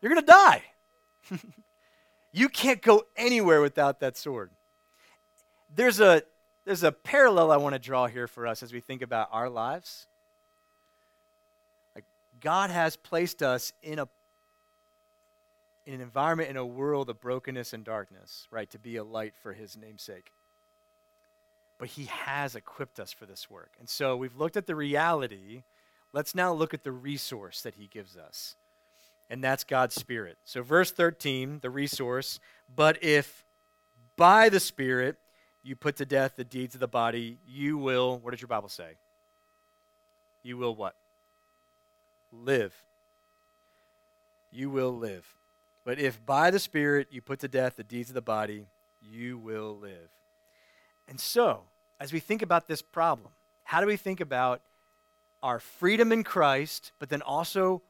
You're 0.00 0.12
going 0.12 0.24
to 0.24 0.26
die. 0.26 0.62
you 2.32 2.48
can't 2.48 2.80
go 2.80 3.04
anywhere 3.16 3.60
without 3.60 3.98
that 4.00 4.16
sword. 4.16 4.50
There's 5.74 6.00
a 6.00 6.22
there's 6.64 6.82
a 6.82 6.92
parallel 6.92 7.50
I 7.50 7.56
want 7.56 7.74
to 7.74 7.78
draw 7.78 8.06
here 8.06 8.28
for 8.28 8.46
us 8.46 8.62
as 8.62 8.74
we 8.74 8.80
think 8.80 9.00
about 9.00 9.28
our 9.32 9.48
lives. 9.48 10.06
Like 11.94 12.04
God 12.40 12.70
has 12.70 12.94
placed 12.94 13.42
us 13.42 13.72
in 13.82 13.98
a 13.98 14.08
in 15.88 15.94
an 15.94 16.00
environment, 16.02 16.50
in 16.50 16.58
a 16.58 16.66
world 16.66 17.08
of 17.08 17.18
brokenness 17.18 17.72
and 17.72 17.82
darkness, 17.82 18.46
right, 18.50 18.68
to 18.68 18.78
be 18.78 18.96
a 18.96 19.02
light 19.02 19.32
for 19.42 19.54
his 19.54 19.74
namesake. 19.74 20.32
But 21.78 21.88
he 21.88 22.04
has 22.04 22.54
equipped 22.54 23.00
us 23.00 23.10
for 23.10 23.24
this 23.24 23.48
work. 23.48 23.70
And 23.80 23.88
so 23.88 24.14
we've 24.14 24.36
looked 24.36 24.58
at 24.58 24.66
the 24.66 24.76
reality, 24.76 25.62
let's 26.12 26.34
now 26.34 26.52
look 26.52 26.74
at 26.74 26.84
the 26.84 26.92
resource 26.92 27.62
that 27.62 27.76
he 27.76 27.86
gives 27.86 28.18
us. 28.18 28.54
And 29.30 29.42
that's 29.42 29.64
God's 29.64 29.94
Spirit. 29.94 30.36
So, 30.44 30.62
verse 30.62 30.90
13, 30.90 31.60
the 31.62 31.70
resource, 31.70 32.38
but 32.76 33.02
if 33.02 33.46
by 34.14 34.50
the 34.50 34.60
Spirit 34.60 35.16
you 35.62 35.74
put 35.74 35.96
to 35.96 36.04
death 36.04 36.34
the 36.36 36.44
deeds 36.44 36.74
of 36.74 36.80
the 36.80 36.86
body, 36.86 37.38
you 37.48 37.78
will, 37.78 38.18
what 38.18 38.32
does 38.32 38.42
your 38.42 38.48
Bible 38.48 38.68
say? 38.68 38.90
You 40.42 40.58
will 40.58 40.74
what? 40.74 40.94
Live. 42.30 42.74
You 44.52 44.68
will 44.68 44.94
live. 44.94 45.37
But 45.88 45.98
if 45.98 46.26
by 46.26 46.50
the 46.50 46.58
Spirit 46.58 47.08
you 47.10 47.22
put 47.22 47.38
to 47.38 47.48
death 47.48 47.76
the 47.76 47.82
deeds 47.82 48.10
of 48.10 48.14
the 48.14 48.20
body, 48.20 48.66
you 49.00 49.38
will 49.38 49.74
live. 49.78 50.10
And 51.08 51.18
so, 51.18 51.62
as 51.98 52.12
we 52.12 52.20
think 52.20 52.42
about 52.42 52.68
this 52.68 52.82
problem, 52.82 53.30
how 53.64 53.80
do 53.80 53.86
we 53.86 53.96
think 53.96 54.20
about 54.20 54.60
our 55.42 55.58
freedom 55.58 56.12
in 56.12 56.24
Christ, 56.24 56.92
but 56.98 57.08
then 57.08 57.22
also 57.22 57.80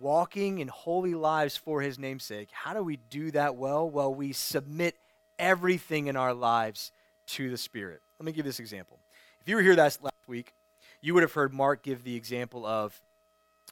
walking 0.00 0.58
in 0.58 0.66
holy 0.66 1.14
lives 1.14 1.56
for 1.56 1.80
his 1.80 1.96
namesake? 1.96 2.48
How 2.50 2.74
do 2.74 2.82
we 2.82 2.96
do 3.08 3.30
that 3.30 3.54
well? 3.54 3.88
Well, 3.88 4.12
we 4.12 4.32
submit 4.32 4.96
everything 5.38 6.08
in 6.08 6.16
our 6.16 6.34
lives 6.34 6.90
to 7.26 7.48
the 7.48 7.56
Spirit. 7.56 8.00
Let 8.18 8.26
me 8.26 8.32
give 8.32 8.44
this 8.44 8.58
example. 8.58 8.98
If 9.40 9.48
you 9.48 9.54
were 9.54 9.62
here 9.62 9.76
last, 9.76 10.02
last 10.02 10.26
week, 10.26 10.54
you 11.00 11.14
would 11.14 11.22
have 11.22 11.34
heard 11.34 11.54
Mark 11.54 11.84
give 11.84 12.02
the 12.02 12.16
example 12.16 12.66
of 12.66 13.00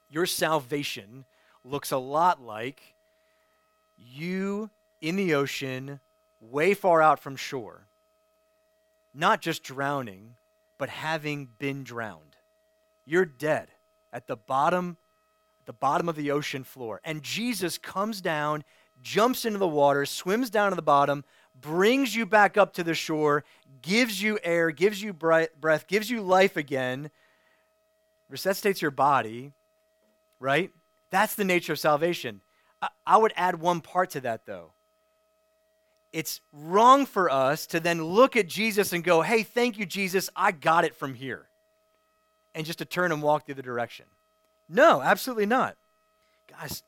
your 0.08 0.24
salvation 0.24 1.24
looks 1.64 1.90
a 1.90 1.98
lot 1.98 2.40
like 2.40 2.94
you 4.00 4.70
in 5.00 5.16
the 5.16 5.34
ocean, 5.34 6.00
way 6.40 6.74
far 6.74 7.02
out 7.02 7.20
from 7.20 7.36
shore, 7.36 7.86
not 9.14 9.40
just 9.40 9.62
drowning, 9.62 10.36
but 10.78 10.88
having 10.88 11.48
been 11.58 11.84
drowned. 11.84 12.36
You're 13.04 13.24
dead 13.24 13.68
at 14.12 14.26
the 14.26 14.36
bottom 14.36 14.96
the 15.70 15.74
bottom 15.74 16.08
of 16.08 16.16
the 16.16 16.32
ocean 16.32 16.64
floor. 16.64 17.00
And 17.04 17.22
Jesus 17.22 17.78
comes 17.78 18.20
down, 18.20 18.64
jumps 19.02 19.44
into 19.44 19.60
the 19.60 19.68
water, 19.68 20.04
swims 20.04 20.50
down 20.50 20.70
to 20.70 20.74
the 20.74 20.82
bottom, 20.82 21.22
brings 21.60 22.16
you 22.16 22.26
back 22.26 22.56
up 22.56 22.72
to 22.72 22.82
the 22.82 22.94
shore, 22.94 23.44
gives 23.80 24.20
you 24.20 24.36
air, 24.42 24.72
gives 24.72 25.00
you 25.00 25.12
breath, 25.12 25.86
gives 25.86 26.10
you 26.10 26.22
life 26.22 26.56
again, 26.56 27.08
resuscitates 28.28 28.82
your 28.82 28.90
body, 28.90 29.52
right? 30.40 30.72
That's 31.10 31.36
the 31.36 31.44
nature 31.44 31.72
of 31.72 31.78
salvation. 31.78 32.40
I, 33.06 33.16
would 33.16 33.32
add 33.36 33.60
one 33.60 33.80
part 33.80 34.10
to 34.10 34.20
that, 34.22 34.46
though. 34.46 34.72
It's 36.12 36.40
wrong 36.52 37.06
for 37.06 37.30
us 37.30 37.66
to 37.68 37.80
then 37.80 38.02
look 38.02 38.36
at 38.36 38.48
Jesus 38.48 38.92
and 38.92 39.04
go, 39.04 39.22
hey, 39.22 39.42
thank 39.42 39.78
you, 39.78 39.86
Jesus, 39.86 40.30
I 40.34 40.52
got 40.52 40.84
it 40.84 40.94
from 40.94 41.14
here. 41.14 41.46
And 42.54 42.66
just 42.66 42.78
to 42.78 42.84
turn 42.84 43.12
and 43.12 43.22
walk 43.22 43.46
the 43.46 43.52
other 43.52 43.62
direction. 43.62 44.06
No, 44.68 45.02
absolutely 45.02 45.46
not. 45.46 45.76
Guys, 46.48 46.82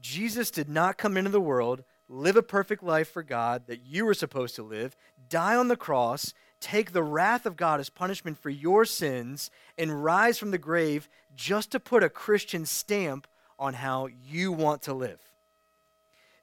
Jesus 0.00 0.50
did 0.50 0.68
not 0.68 0.98
come 0.98 1.16
into 1.16 1.30
the 1.30 1.40
world, 1.40 1.82
live 2.08 2.36
a 2.36 2.42
perfect 2.42 2.82
life 2.82 3.08
for 3.08 3.22
God 3.22 3.66
that 3.66 3.84
you 3.84 4.06
were 4.06 4.14
supposed 4.14 4.54
to 4.56 4.62
live, 4.62 4.96
die 5.28 5.56
on 5.56 5.68
the 5.68 5.76
cross, 5.76 6.32
take 6.60 6.92
the 6.92 7.02
wrath 7.02 7.44
of 7.44 7.56
God 7.56 7.80
as 7.80 7.90
punishment 7.90 8.38
for 8.38 8.50
your 8.50 8.84
sins, 8.84 9.50
and 9.76 10.02
rise 10.04 10.38
from 10.38 10.52
the 10.52 10.58
grave 10.58 11.08
just 11.36 11.70
to 11.72 11.80
put 11.80 12.02
a 12.02 12.08
Christian 12.08 12.64
stamp 12.64 13.26
on 13.58 13.74
how 13.74 14.08
you 14.26 14.52
want 14.52 14.82
to 14.82 14.94
live. 14.94 15.20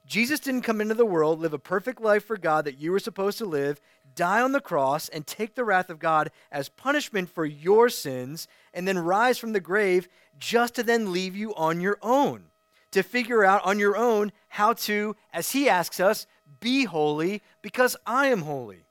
Jesus 0.06 0.38
didn't 0.38 0.62
come 0.62 0.80
into 0.80 0.94
the 0.94 1.04
world, 1.04 1.40
live 1.40 1.52
a 1.52 1.58
perfect 1.58 2.00
life 2.00 2.24
for 2.24 2.36
God 2.36 2.64
that 2.64 2.78
you 2.78 2.92
were 2.92 3.00
supposed 3.00 3.38
to 3.38 3.44
live, 3.44 3.80
die 4.14 4.40
on 4.40 4.52
the 4.52 4.60
cross, 4.60 5.08
and 5.08 5.26
take 5.26 5.54
the 5.54 5.64
wrath 5.64 5.90
of 5.90 5.98
God 5.98 6.30
as 6.52 6.68
punishment 6.68 7.28
for 7.28 7.44
your 7.44 7.88
sins, 7.88 8.46
and 8.72 8.86
then 8.86 8.98
rise 8.98 9.36
from 9.36 9.52
the 9.52 9.60
grave 9.60 10.08
just 10.38 10.76
to 10.76 10.84
then 10.84 11.12
leave 11.12 11.34
you 11.34 11.54
on 11.56 11.80
your 11.80 11.98
own, 12.02 12.44
to 12.92 13.02
figure 13.02 13.44
out 13.44 13.64
on 13.64 13.80
your 13.80 13.96
own 13.96 14.30
how 14.48 14.74
to, 14.74 15.16
as 15.32 15.50
he 15.50 15.68
asks 15.68 15.98
us, 15.98 16.26
be 16.60 16.84
holy 16.84 17.42
because 17.60 17.96
I 18.06 18.28
am 18.28 18.42
holy. 18.42 18.84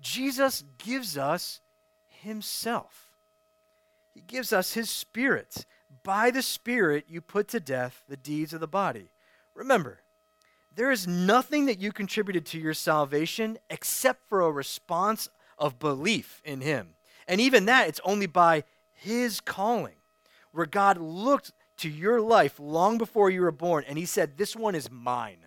Jesus 0.00 0.64
gives 0.78 1.16
us 1.16 1.60
himself. 2.08 3.12
He 4.14 4.20
gives 4.20 4.52
us 4.52 4.72
his 4.72 4.90
spirit. 4.90 5.64
By 6.02 6.30
the 6.30 6.42
spirit, 6.42 7.04
you 7.08 7.20
put 7.20 7.48
to 7.48 7.60
death 7.60 8.02
the 8.08 8.16
deeds 8.16 8.52
of 8.52 8.60
the 8.60 8.66
body. 8.66 9.10
Remember, 9.54 10.00
there 10.74 10.90
is 10.90 11.06
nothing 11.06 11.66
that 11.66 11.80
you 11.80 11.92
contributed 11.92 12.46
to 12.46 12.58
your 12.58 12.74
salvation 12.74 13.58
except 13.68 14.28
for 14.28 14.40
a 14.40 14.50
response 14.50 15.28
of 15.58 15.78
belief 15.78 16.40
in 16.44 16.60
him. 16.60 16.94
And 17.28 17.40
even 17.40 17.66
that, 17.66 17.88
it's 17.88 18.00
only 18.04 18.26
by 18.26 18.64
his 18.92 19.40
calling, 19.40 19.96
where 20.52 20.66
God 20.66 20.98
looked 20.98 21.52
to 21.78 21.88
your 21.88 22.20
life 22.20 22.58
long 22.58 22.98
before 22.98 23.30
you 23.30 23.42
were 23.42 23.52
born 23.52 23.84
and 23.88 23.98
he 23.98 24.06
said, 24.06 24.36
This 24.36 24.56
one 24.56 24.74
is 24.74 24.90
mine. 24.90 25.38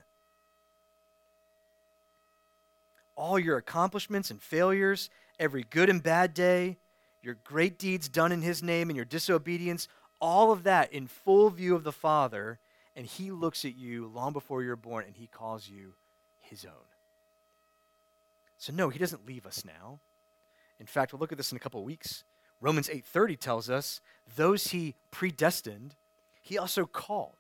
all 3.16 3.40
your 3.40 3.58
accomplishments 3.58 4.32
and 4.32 4.42
failures, 4.42 5.10
every 5.40 5.66
good 5.70 5.90
and 5.90 6.02
bad 6.02 6.34
day, 6.34 6.78
your 7.22 7.38
great 7.44 7.78
deeds 7.78 8.10
done 8.10 8.32
in 8.32 8.42
His 8.42 8.62
name 8.62 8.90
and 8.90 8.96
your 8.96 9.06
disobedience, 9.06 9.88
all 10.20 10.52
of 10.52 10.64
that 10.64 10.92
in 10.94 11.08
full 11.08 11.50
view 11.50 11.76
of 11.76 11.84
the 11.84 11.92
Father, 11.92 12.60
and 12.96 13.06
He 13.06 13.32
looks 13.32 13.66
at 13.66 13.76
you 13.76 14.08
long 14.08 14.34
before 14.34 14.64
you're 14.64 14.76
born 14.76 15.06
and 15.06 15.16
He 15.16 15.28
calls 15.28 15.68
you 15.68 15.94
His 16.40 16.66
own. 16.66 16.72
So 18.58 18.72
no, 18.74 18.90
He 18.90 19.00
doesn't 19.00 19.26
leave 19.26 19.46
us 19.46 19.64
now. 19.66 20.00
In 20.80 20.88
fact, 20.88 21.14
we'll 21.14 21.20
look 21.20 21.32
at 21.32 21.38
this 21.38 21.52
in 21.52 21.56
a 21.56 21.60
couple 21.60 21.80
of 21.80 21.86
weeks. 21.86 22.24
Romans 22.60 22.88
8:30 22.88 23.38
tells 23.38 23.70
us 23.70 24.00
those 24.38 24.68
he 24.68 24.96
predestined, 25.12 25.96
he 26.42 26.58
also 26.58 26.86
called. 26.86 27.36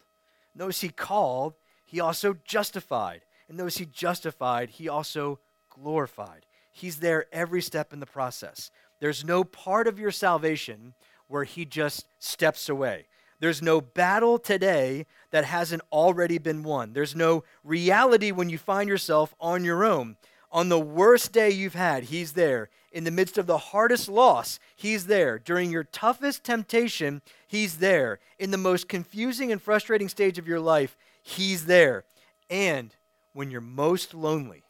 Those 0.54 0.82
he 0.82 0.90
called, 0.90 1.56
he 1.86 2.00
also 2.00 2.36
justified. 2.46 3.26
And 3.48 3.60
those 3.60 3.78
he 3.78 3.86
justified, 3.86 4.72
he 4.72 4.90
also 4.90 5.40
glorified. 5.70 6.46
He's 6.72 6.98
there 6.98 7.26
every 7.32 7.62
step 7.62 7.94
in 7.94 8.00
the 8.00 8.06
process. 8.06 8.70
There's 9.00 9.24
no 9.24 9.44
part 9.44 9.88
of 9.88 10.00
your 10.00 10.12
salvation 10.12 10.94
where 11.34 11.46
He 11.46 11.66
just 11.66 12.06
steps 12.20 12.70
away. 12.70 13.08
There's 13.40 13.62
no 13.62 13.82
battle 13.82 14.38
today 14.38 15.08
that 15.32 15.46
hasn't 15.46 15.82
already 15.92 16.38
been 16.38 16.62
won. 16.62 16.94
There's 16.94 17.16
no 17.16 17.44
reality 17.64 18.32
when 18.32 18.50
you 18.50 18.60
find 18.60 18.88
yourself 18.88 19.34
on 19.40 19.66
your 19.66 19.84
own. 19.84 20.18
On 20.52 20.70
the 20.70 20.80
worst 20.80 21.32
day 21.34 21.50
you've 21.50 21.74
had, 21.74 22.04
He's 22.04 22.34
there. 22.34 22.70
In 22.92 23.04
the 23.04 23.10
midst 23.12 23.40
of 23.40 23.48
the 23.48 23.58
hardest 23.58 24.08
loss, 24.08 24.60
He's 24.76 25.08
there. 25.08 25.40
During 25.40 25.72
your 25.72 25.84
toughest 25.84 26.44
temptation, 26.44 27.24
He's 27.48 27.78
there. 27.78 28.20
In 28.38 28.52
the 28.52 28.58
most 28.58 28.88
confusing 28.88 29.52
and 29.52 29.60
frustrating 29.60 30.10
stage 30.10 30.38
of 30.38 30.48
your 30.48 30.60
life, 30.60 30.96
He's 31.24 31.66
there. 31.66 32.06
And 32.48 32.96
when 33.34 33.50
you're 33.50 33.60
most 33.60 34.14
lonely, 34.14 34.64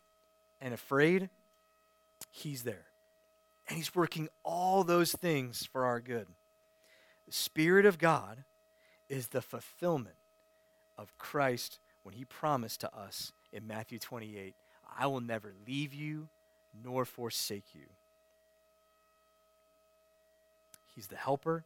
and 0.63 0.73
afraid, 0.73 1.29
He's 2.31 2.63
there. 2.63 2.85
And 3.67 3.77
He's 3.77 3.93
working 3.93 4.29
all 4.43 4.85
those 4.85 5.11
things 5.11 5.67
for 5.69 5.85
our 5.85 5.99
good. 5.99 6.27
The 7.27 7.33
Spirit 7.33 7.85
of 7.85 7.97
God 7.97 8.43
is 9.09 9.29
the 9.29 9.41
fulfillment 9.41 10.15
of 10.97 11.17
Christ 11.17 11.79
when 12.03 12.15
He 12.15 12.25
promised 12.25 12.81
to 12.81 12.95
us 12.95 13.31
in 13.51 13.67
Matthew 13.67 13.99
28 13.99 14.55
I 14.97 15.07
will 15.07 15.21
never 15.21 15.53
leave 15.65 15.93
you 15.93 16.27
nor 16.83 17.05
forsake 17.05 17.73
you. 17.73 17.85
He's 20.95 21.07
the 21.07 21.15
helper, 21.15 21.63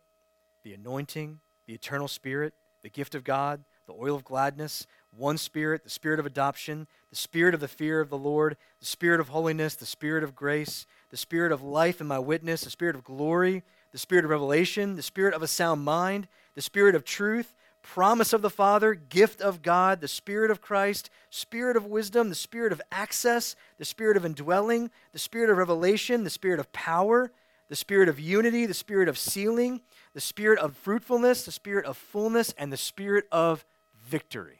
the 0.63 0.73
anointing, 0.73 1.39
the 1.65 1.73
eternal 1.73 2.07
spirit, 2.07 2.53
the 2.81 2.89
gift 2.89 3.15
of 3.15 3.23
God, 3.25 3.63
the 3.85 3.93
oil 3.93 4.15
of 4.15 4.23
gladness, 4.23 4.87
one 5.15 5.37
Spirit, 5.37 5.83
the 5.83 5.89
Spirit 5.89 6.19
of 6.19 6.25
adoption, 6.25 6.87
the 7.09 7.15
Spirit 7.15 7.53
of 7.53 7.59
the 7.59 7.67
fear 7.67 7.99
of 7.99 8.09
the 8.09 8.17
Lord, 8.17 8.55
the 8.79 8.85
Spirit 8.85 9.19
of 9.19 9.29
holiness, 9.29 9.75
the 9.75 9.85
Spirit 9.85 10.23
of 10.23 10.35
grace, 10.35 10.85
the 11.09 11.17
Spirit 11.17 11.51
of 11.51 11.63
life 11.63 11.99
and 11.99 12.07
my 12.07 12.19
witness, 12.19 12.61
the 12.61 12.69
Spirit 12.69 12.95
of 12.95 13.03
glory, 13.03 13.63
the 13.91 13.97
Spirit 13.97 14.25
of 14.25 14.31
revelation, 14.31 14.95
the 14.95 15.01
Spirit 15.01 15.33
of 15.33 15.41
a 15.41 15.47
sound 15.47 15.83
mind, 15.83 16.27
the 16.55 16.61
Spirit 16.61 16.95
of 16.95 17.03
truth, 17.03 17.53
promise 17.81 18.33
of 18.33 18.41
the 18.41 18.49
Father, 18.49 18.93
gift 18.93 19.41
of 19.41 19.61
God, 19.61 20.01
the 20.01 20.07
Spirit 20.07 20.51
of 20.51 20.61
Christ, 20.61 21.09
Spirit 21.29 21.77
of 21.77 21.85
wisdom, 21.85 22.29
the 22.29 22.35
Spirit 22.35 22.71
of 22.73 22.81
access, 22.91 23.55
the 23.77 23.85
Spirit 23.85 24.17
of 24.17 24.25
indwelling, 24.25 24.91
the 25.13 25.19
Spirit 25.19 25.49
of 25.49 25.57
revelation, 25.57 26.23
the 26.23 26.29
Spirit 26.29 26.59
of 26.59 26.71
power, 26.73 27.31
the 27.69 27.75
Spirit 27.75 28.09
of 28.09 28.19
unity, 28.19 28.65
the 28.65 28.73
Spirit 28.73 29.07
of 29.07 29.17
sealing, 29.17 29.81
the 30.13 30.21
Spirit 30.21 30.59
of 30.59 30.75
fruitfulness, 30.75 31.45
the 31.45 31.51
Spirit 31.51 31.85
of 31.85 31.97
fullness, 31.97 32.53
and 32.57 32.71
the 32.71 32.77
Spirit 32.77 33.25
of 33.31 33.65
victory. 34.05 34.59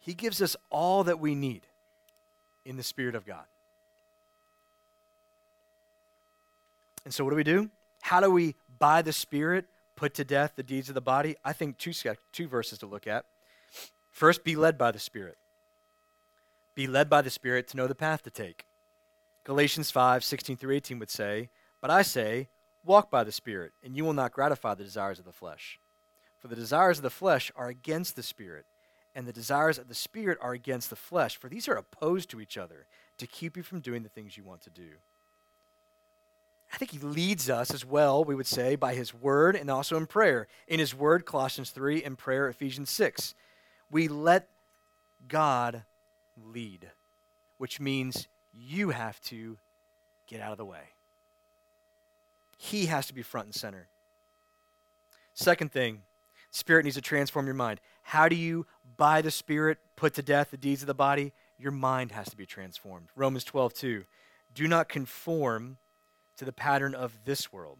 He 0.00 0.14
gives 0.14 0.42
us 0.42 0.56
all 0.70 1.04
that 1.04 1.20
we 1.20 1.36
need 1.36 1.62
in 2.64 2.76
the 2.76 2.82
Spirit 2.82 3.14
of 3.14 3.24
God. 3.24 3.44
And 7.04 7.12
so, 7.12 7.24
what 7.24 7.30
do 7.30 7.36
we 7.36 7.44
do? 7.44 7.70
How 8.02 8.20
do 8.20 8.30
we, 8.30 8.56
by 8.78 9.02
the 9.02 9.12
Spirit, 9.12 9.66
put 9.96 10.14
to 10.14 10.24
death 10.24 10.52
the 10.56 10.62
deeds 10.62 10.88
of 10.88 10.94
the 10.94 11.00
body? 11.00 11.36
I 11.44 11.52
think 11.52 11.78
two, 11.78 11.92
two 12.32 12.48
verses 12.48 12.78
to 12.78 12.86
look 12.86 13.06
at. 13.06 13.24
First, 14.10 14.44
be 14.44 14.56
led 14.56 14.76
by 14.76 14.90
the 14.92 14.98
Spirit. 14.98 15.38
Be 16.74 16.86
led 16.86 17.08
by 17.08 17.22
the 17.22 17.30
Spirit 17.30 17.68
to 17.68 17.76
know 17.76 17.86
the 17.86 17.94
path 17.94 18.22
to 18.22 18.30
take. 18.30 18.66
Galatians 19.44 19.90
5 19.90 20.22
16 20.22 20.56
through 20.56 20.74
18 20.74 20.98
would 20.98 21.10
say, 21.10 21.50
But 21.80 21.90
I 21.90 22.02
say, 22.02 22.48
walk 22.84 23.10
by 23.10 23.24
the 23.24 23.32
Spirit, 23.32 23.72
and 23.82 23.96
you 23.96 24.04
will 24.04 24.12
not 24.12 24.32
gratify 24.32 24.74
the 24.74 24.84
desires 24.84 25.18
of 25.18 25.24
the 25.24 25.32
flesh. 25.32 25.78
For 26.38 26.48
the 26.48 26.56
desires 26.56 26.98
of 26.98 27.02
the 27.02 27.10
flesh 27.10 27.52
are 27.54 27.68
against 27.68 28.16
the 28.16 28.22
Spirit, 28.22 28.66
and 29.14 29.26
the 29.26 29.32
desires 29.32 29.78
of 29.78 29.88
the 29.88 29.94
Spirit 29.94 30.38
are 30.40 30.52
against 30.52 30.90
the 30.90 30.96
flesh, 30.96 31.36
for 31.36 31.48
these 31.48 31.68
are 31.68 31.76
opposed 31.76 32.30
to 32.30 32.40
each 32.40 32.56
other 32.56 32.86
to 33.18 33.26
keep 33.26 33.56
you 33.56 33.62
from 33.62 33.80
doing 33.80 34.02
the 34.02 34.08
things 34.08 34.36
you 34.36 34.44
want 34.44 34.62
to 34.62 34.70
do. 34.70 34.90
I 36.72 36.78
think 36.78 36.92
he 36.92 36.98
leads 36.98 37.50
us 37.50 37.72
as 37.72 37.84
well, 37.84 38.24
we 38.24 38.34
would 38.34 38.46
say, 38.46 38.76
by 38.76 38.94
his 38.94 39.12
word 39.12 39.56
and 39.56 39.70
also 39.70 39.96
in 39.96 40.06
prayer. 40.06 40.48
In 40.66 40.80
his 40.80 40.94
word, 40.94 41.26
Colossians 41.26 41.70
3, 41.70 42.02
and 42.02 42.16
prayer, 42.16 42.48
Ephesians 42.48 42.90
6. 42.90 43.34
We 43.90 44.08
let 44.08 44.48
God 45.28 45.82
lead, 46.42 46.90
which 47.58 47.78
means 47.78 48.26
you 48.54 48.90
have 48.90 49.20
to 49.22 49.58
get 50.26 50.40
out 50.40 50.52
of 50.52 50.58
the 50.58 50.64
way. 50.64 50.90
He 52.56 52.86
has 52.86 53.06
to 53.08 53.14
be 53.14 53.22
front 53.22 53.46
and 53.46 53.54
center. 53.54 53.88
Second 55.34 55.72
thing, 55.72 56.02
Spirit 56.50 56.84
needs 56.84 56.96
to 56.96 57.02
transform 57.02 57.46
your 57.46 57.54
mind. 57.54 57.80
How 58.02 58.28
do 58.28 58.36
you, 58.36 58.66
by 58.96 59.20
the 59.20 59.30
Spirit, 59.30 59.78
put 59.96 60.14
to 60.14 60.22
death 60.22 60.50
the 60.50 60.56
deeds 60.56 60.82
of 60.82 60.86
the 60.86 60.94
body? 60.94 61.32
Your 61.58 61.72
mind 61.72 62.12
has 62.12 62.30
to 62.30 62.36
be 62.36 62.46
transformed. 62.46 63.08
Romans 63.14 63.44
12, 63.44 63.74
2. 63.74 64.04
Do 64.54 64.68
not 64.68 64.88
conform 64.88 65.78
to 66.42 66.46
the 66.46 66.52
pattern 66.52 66.94
of 66.94 67.16
this 67.24 67.52
world, 67.52 67.78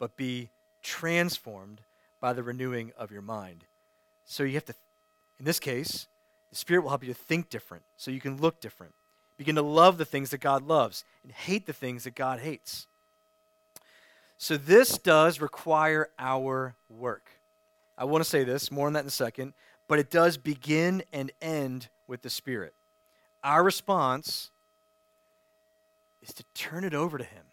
but 0.00 0.16
be 0.16 0.50
transformed 0.82 1.80
by 2.20 2.32
the 2.32 2.42
renewing 2.42 2.92
of 2.98 3.12
your 3.12 3.22
mind. 3.22 3.64
So 4.24 4.42
you 4.42 4.54
have 4.54 4.64
to, 4.64 4.74
in 5.38 5.44
this 5.44 5.60
case, 5.60 6.08
the 6.50 6.56
Spirit 6.56 6.82
will 6.82 6.88
help 6.88 7.04
you 7.04 7.12
to 7.12 7.18
think 7.18 7.48
different 7.48 7.84
so 7.96 8.10
you 8.10 8.20
can 8.20 8.38
look 8.38 8.60
different. 8.60 8.92
Begin 9.36 9.54
to 9.54 9.62
love 9.62 9.98
the 9.98 10.04
things 10.04 10.30
that 10.30 10.38
God 10.38 10.66
loves 10.66 11.04
and 11.22 11.30
hate 11.30 11.66
the 11.66 11.72
things 11.72 12.04
that 12.04 12.16
God 12.16 12.40
hates. 12.40 12.86
So 14.38 14.56
this 14.56 14.98
does 14.98 15.40
require 15.40 16.08
our 16.18 16.74
work. 16.90 17.30
I 17.96 18.04
want 18.04 18.24
to 18.24 18.28
say 18.28 18.42
this, 18.42 18.72
more 18.72 18.88
on 18.88 18.94
that 18.94 19.00
in 19.00 19.06
a 19.06 19.10
second, 19.10 19.52
but 19.86 19.98
it 19.98 20.10
does 20.10 20.36
begin 20.36 21.04
and 21.12 21.30
end 21.40 21.88
with 22.08 22.22
the 22.22 22.30
Spirit. 22.30 22.74
Our 23.44 23.62
response 23.62 24.50
is 26.22 26.34
to 26.34 26.44
turn 26.54 26.82
it 26.82 26.94
over 26.94 27.18
to 27.18 27.24
Him. 27.24 27.44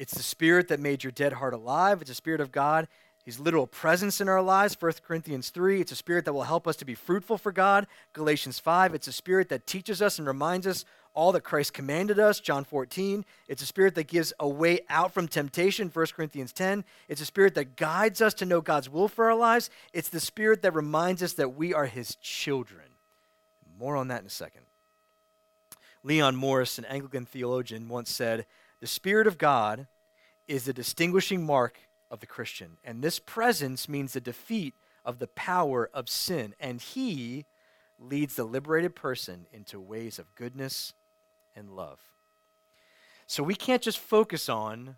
It's 0.00 0.14
the 0.14 0.22
Spirit 0.24 0.66
that 0.68 0.80
made 0.80 1.04
your 1.04 1.12
dead 1.12 1.34
heart 1.34 1.54
alive. 1.54 2.00
It's 2.00 2.10
the 2.10 2.14
Spirit 2.16 2.40
of 2.40 2.50
God 2.50 2.88
his 3.24 3.38
literal 3.38 3.66
presence 3.66 4.20
in 4.20 4.28
our 4.28 4.42
lives, 4.42 4.76
1 4.78 4.92
Corinthians 5.06 5.50
3. 5.50 5.80
It's 5.80 5.92
a 5.92 5.96
spirit 5.96 6.24
that 6.24 6.32
will 6.32 6.42
help 6.42 6.66
us 6.66 6.76
to 6.76 6.84
be 6.84 6.94
fruitful 6.94 7.38
for 7.38 7.52
God. 7.52 7.86
Galatians 8.12 8.58
5. 8.58 8.94
It's 8.94 9.08
a 9.08 9.12
spirit 9.12 9.50
that 9.50 9.66
teaches 9.66 10.00
us 10.00 10.18
and 10.18 10.26
reminds 10.26 10.66
us 10.66 10.84
all 11.12 11.32
that 11.32 11.42
Christ 11.42 11.74
commanded 11.74 12.18
us, 12.18 12.40
John 12.40 12.64
14. 12.64 13.24
It's 13.46 13.62
a 13.62 13.66
spirit 13.66 13.94
that 13.96 14.06
gives 14.06 14.32
a 14.40 14.48
way 14.48 14.80
out 14.88 15.12
from 15.12 15.28
temptation, 15.28 15.90
1 15.92 16.06
Corinthians 16.16 16.52
10. 16.52 16.84
It's 17.08 17.20
a 17.20 17.26
spirit 17.26 17.54
that 17.56 17.76
guides 17.76 18.22
us 18.22 18.32
to 18.34 18.46
know 18.46 18.60
God's 18.60 18.88
will 18.88 19.08
for 19.08 19.26
our 19.26 19.36
lives. 19.36 19.70
It's 19.92 20.08
the 20.08 20.20
spirit 20.20 20.62
that 20.62 20.74
reminds 20.74 21.22
us 21.22 21.34
that 21.34 21.56
we 21.56 21.74
are 21.74 21.86
his 21.86 22.14
children. 22.16 22.86
More 23.78 23.96
on 23.96 24.08
that 24.08 24.22
in 24.22 24.26
a 24.26 24.30
second. 24.30 24.62
Leon 26.02 26.36
Morris, 26.36 26.78
an 26.78 26.86
Anglican 26.86 27.26
theologian, 27.26 27.88
once 27.88 28.10
said, 28.10 28.46
The 28.80 28.86
Spirit 28.86 29.26
of 29.26 29.38
God 29.38 29.86
is 30.48 30.64
the 30.64 30.72
distinguishing 30.72 31.44
mark 31.44 31.78
of 32.10 32.20
the 32.20 32.26
Christian. 32.26 32.78
And 32.82 33.02
this 33.02 33.18
presence 33.18 33.88
means 33.88 34.12
the 34.12 34.20
defeat 34.20 34.74
of 35.04 35.18
the 35.18 35.28
power 35.28 35.90
of 35.92 36.08
sin. 36.08 36.54
And 36.58 36.80
he 36.80 37.46
leads 37.98 38.34
the 38.36 38.44
liberated 38.44 38.96
person 38.96 39.46
into 39.52 39.80
ways 39.80 40.18
of 40.18 40.34
goodness 40.34 40.94
and 41.54 41.70
love. 41.70 42.00
So 43.26 43.42
we 43.42 43.54
can't 43.54 43.82
just 43.82 43.98
focus 43.98 44.48
on 44.48 44.96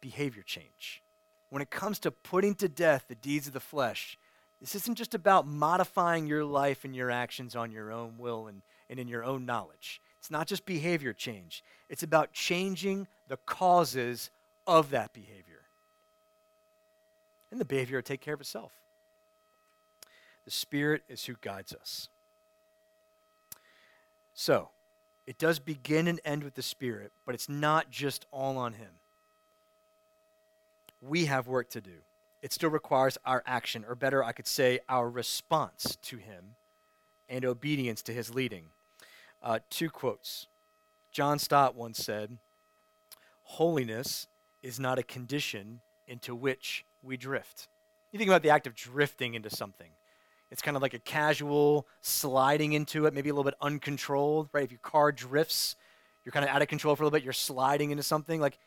behavior 0.00 0.42
change. 0.42 1.02
When 1.50 1.60
it 1.60 1.70
comes 1.70 1.98
to 2.00 2.10
putting 2.10 2.54
to 2.56 2.68
death 2.68 3.06
the 3.08 3.14
deeds 3.14 3.48
of 3.48 3.52
the 3.52 3.60
flesh, 3.60 4.16
this 4.60 4.74
isn't 4.74 4.96
just 4.96 5.14
about 5.14 5.46
modifying 5.46 6.26
your 6.26 6.44
life 6.44 6.84
and 6.84 6.94
your 6.94 7.10
actions 7.10 7.56
on 7.56 7.72
your 7.72 7.90
own 7.90 8.18
will 8.18 8.46
and, 8.46 8.62
and 8.88 9.00
in 9.00 9.08
your 9.08 9.24
own 9.24 9.44
knowledge. 9.44 10.00
It's 10.20 10.30
not 10.30 10.46
just 10.46 10.64
behavior 10.64 11.12
change, 11.12 11.64
it's 11.88 12.04
about 12.04 12.32
changing 12.32 13.08
the 13.26 13.38
causes 13.38 14.30
of 14.66 14.90
that 14.90 15.12
behavior 15.12 15.50
and 17.50 17.60
the 17.60 17.64
behavior 17.64 17.98
will 17.98 18.02
take 18.02 18.20
care 18.20 18.34
of 18.34 18.40
itself. 18.40 18.72
The 20.44 20.50
Spirit 20.50 21.02
is 21.08 21.24
who 21.24 21.34
guides 21.40 21.74
us. 21.74 22.08
So, 24.34 24.70
it 25.26 25.38
does 25.38 25.58
begin 25.58 26.08
and 26.08 26.20
end 26.24 26.44
with 26.44 26.54
the 26.54 26.62
Spirit, 26.62 27.12
but 27.26 27.34
it's 27.34 27.48
not 27.48 27.90
just 27.90 28.26
all 28.30 28.56
on 28.56 28.74
Him. 28.74 28.90
We 31.02 31.26
have 31.26 31.46
work 31.46 31.68
to 31.70 31.80
do. 31.80 31.98
It 32.42 32.52
still 32.52 32.70
requires 32.70 33.18
our 33.24 33.42
action, 33.46 33.84
or 33.86 33.94
better, 33.94 34.24
I 34.24 34.32
could 34.32 34.46
say, 34.46 34.80
our 34.88 35.08
response 35.10 35.96
to 36.02 36.16
Him 36.16 36.54
and 37.28 37.44
obedience 37.44 38.02
to 38.02 38.12
His 38.12 38.34
leading. 38.34 38.66
Uh, 39.42 39.60
two 39.70 39.90
quotes. 39.90 40.46
John 41.12 41.38
Stott 41.38 41.74
once 41.74 41.98
said, 41.98 42.38
Holiness 43.42 44.28
is 44.62 44.78
not 44.78 44.98
a 44.98 45.02
condition 45.02 45.80
into 46.06 46.34
which 46.34 46.84
we 47.02 47.16
drift. 47.16 47.68
You 48.12 48.18
think 48.18 48.28
about 48.28 48.42
the 48.42 48.50
act 48.50 48.66
of 48.66 48.74
drifting 48.74 49.34
into 49.34 49.50
something. 49.50 49.90
It's 50.50 50.62
kind 50.62 50.76
of 50.76 50.82
like 50.82 50.94
a 50.94 50.98
casual 50.98 51.86
sliding 52.00 52.72
into 52.72 53.06
it, 53.06 53.14
maybe 53.14 53.28
a 53.28 53.32
little 53.32 53.44
bit 53.44 53.54
uncontrolled, 53.60 54.48
right? 54.52 54.64
If 54.64 54.72
your 54.72 54.80
car 54.80 55.12
drifts, 55.12 55.76
you're 56.24 56.32
kind 56.32 56.44
of 56.44 56.50
out 56.50 56.60
of 56.60 56.68
control 56.68 56.96
for 56.96 57.02
a 57.02 57.06
little 57.06 57.16
bit, 57.16 57.24
you're 57.24 57.32
sliding 57.32 57.92
into 57.92 58.02
something. 58.02 58.40
Like 58.40 58.58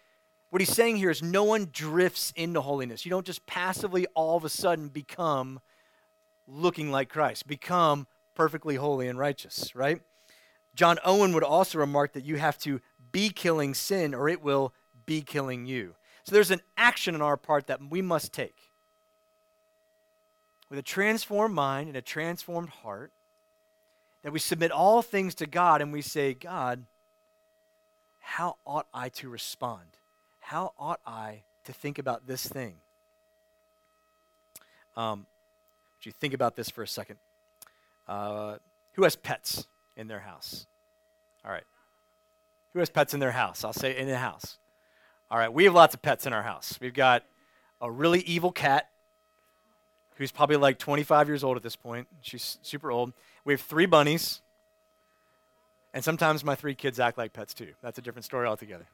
what 0.50 0.62
he's 0.62 0.74
saying 0.74 0.98
here 0.98 1.10
is 1.10 1.22
no 1.22 1.44
one 1.44 1.70
drifts 1.72 2.32
into 2.36 2.62
holiness. 2.62 3.06
You 3.06 3.10
don't 3.10 3.26
just 3.26 3.46
passively 3.46 4.06
all 4.16 4.38
of 4.38 4.46
a 4.46 4.50
sudden 4.50 4.88
become 4.88 5.60
looking 6.48 6.92
like 6.92 7.10
Christ, 7.10 7.48
become 7.48 8.08
perfectly 8.36 8.76
holy 8.76 9.08
and 9.08 9.20
righteous, 9.20 9.76
right? 9.76 10.02
John 10.76 10.98
Owen 11.06 11.34
would 11.34 11.44
also 11.44 11.78
remark 11.78 12.14
that 12.14 12.26
you 12.26 12.38
have 12.38 12.58
to 12.60 12.82
be 13.12 13.30
killing 13.30 13.74
sin 13.74 14.14
or 14.14 14.28
it 14.28 14.42
will 14.42 14.74
be 15.06 15.22
killing 15.22 15.66
you. 15.66 15.96
So 16.24 16.34
there's 16.34 16.52
an 16.52 16.62
action 16.78 17.16
on 17.16 17.22
our 17.22 17.38
part 17.38 17.68
that 17.68 17.80
we 17.90 18.02
must 18.02 18.34
take. 18.34 18.72
With 20.70 20.80
a 20.80 20.84
transformed 20.84 21.54
mind 21.54 21.90
and 21.90 21.98
a 21.98 22.02
transformed 22.02 22.70
heart, 22.70 23.12
that 24.24 24.32
we 24.32 24.40
submit 24.40 24.72
all 24.72 25.02
things 25.02 25.36
to 25.36 25.46
God 25.46 25.82
and 25.82 25.92
we 25.92 26.02
say, 26.02 26.34
God, 26.34 26.86
how 28.22 28.56
ought 28.66 28.88
I 28.94 29.10
to 29.10 29.30
respond? 29.30 29.86
How 30.40 30.74
ought 30.80 31.02
I 31.06 31.44
to 31.66 31.74
think 31.74 32.00
about 32.00 32.26
this 32.26 32.48
thing? 32.48 32.76
Um, 34.96 35.26
would 36.00 36.06
you 36.06 36.12
think 36.14 36.34
about 36.34 36.56
this 36.56 36.70
for 36.70 36.82
a 36.82 36.88
second? 36.88 37.18
Uh, 38.08 38.56
who 38.94 39.04
has 39.04 39.16
pets 39.16 39.68
in 39.96 40.08
their 40.08 40.20
house? 40.20 40.68
All 41.46 41.52
right. 41.52 41.64
Who 42.74 42.80
has 42.80 42.90
pets 42.90 43.14
in 43.14 43.20
their 43.20 43.32
house? 43.32 43.64
I'll 43.64 43.74
say 43.74 43.98
in 43.98 44.08
the 44.08 44.18
house. 44.18 44.58
All 45.30 45.38
right, 45.40 45.52
we 45.52 45.64
have 45.64 45.74
lots 45.74 45.96
of 45.96 46.02
pets 46.02 46.28
in 46.28 46.34
our 46.34 46.44
house. 46.44 46.78
We've 46.80 46.94
got 46.94 47.24
a 47.82 47.90
really 47.90 48.20
evil 48.22 48.52
cat 48.52 48.90
who's 50.18 50.32
probably 50.32 50.58
like 50.58 50.78
25 50.78 51.28
years 51.28 51.44
old 51.44 51.58
at 51.58 51.64
this 51.64 51.76
point. 51.76 52.08
She's 52.22 52.60
super 52.62 52.92
old. 52.92 53.14
We 53.44 53.54
have 53.54 53.62
three 53.62 53.88
bunnies. 53.88 54.42
And 55.94 56.04
sometimes 56.04 56.44
my 56.44 56.56
three 56.56 56.76
kids 56.76 57.00
act 57.00 57.18
like 57.18 57.34
pets 57.34 57.54
too. 57.54 57.74
That's 57.82 57.98
a 57.98 58.02
different 58.02 58.26
story 58.26 58.48
altogether. 58.48 58.86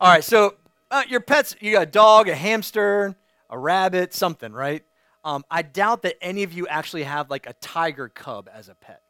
All 0.00 0.10
right, 0.10 0.24
so 0.24 0.56
uh, 0.90 1.04
your 1.08 1.20
pets, 1.20 1.56
you 1.60 1.72
got 1.72 1.82
a 1.82 1.86
dog, 1.86 2.28
a 2.28 2.34
hamster, 2.34 3.16
a 3.48 3.58
rabbit, 3.58 4.14
something, 4.14 4.52
right? 4.52 4.82
Um, 5.24 5.44
I 5.50 5.62
doubt 5.62 6.02
that 6.02 6.16
any 6.22 6.42
of 6.42 6.52
you 6.52 6.66
actually 6.66 7.04
have 7.04 7.30
like 7.30 7.46
a 7.46 7.52
tiger 7.54 8.08
cub 8.08 8.48
as 8.52 8.68
a 8.68 8.74
pet. 8.74 9.02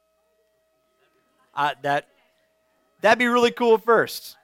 Uh, 1.55 1.73
that 1.83 2.07
that'd 3.01 3.19
be 3.19 3.27
really 3.27 3.51
cool 3.51 3.79
first. 3.79 4.37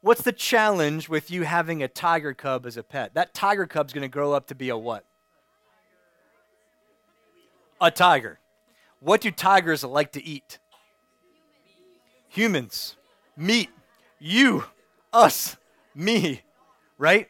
What's 0.00 0.22
the 0.22 0.32
challenge 0.32 1.08
with 1.08 1.30
you 1.30 1.44
having 1.44 1.82
a 1.82 1.88
tiger 1.88 2.34
cub 2.34 2.66
as 2.66 2.76
a 2.76 2.82
pet? 2.82 3.14
That 3.14 3.32
tiger 3.32 3.66
cub's 3.66 3.92
going 3.94 4.02
to 4.02 4.08
grow 4.08 4.32
up 4.32 4.48
to 4.48 4.54
be 4.54 4.68
a 4.68 4.76
what? 4.76 5.04
A 7.80 7.90
tiger. 7.90 8.38
What 9.00 9.22
do 9.22 9.30
tigers 9.30 9.82
like 9.82 10.12
to 10.12 10.22
eat? 10.22 10.58
Humans. 12.28 12.96
Meat. 13.36 13.70
You. 14.18 14.64
Us. 15.12 15.56
Me. 15.94 16.42
Right? 16.98 17.28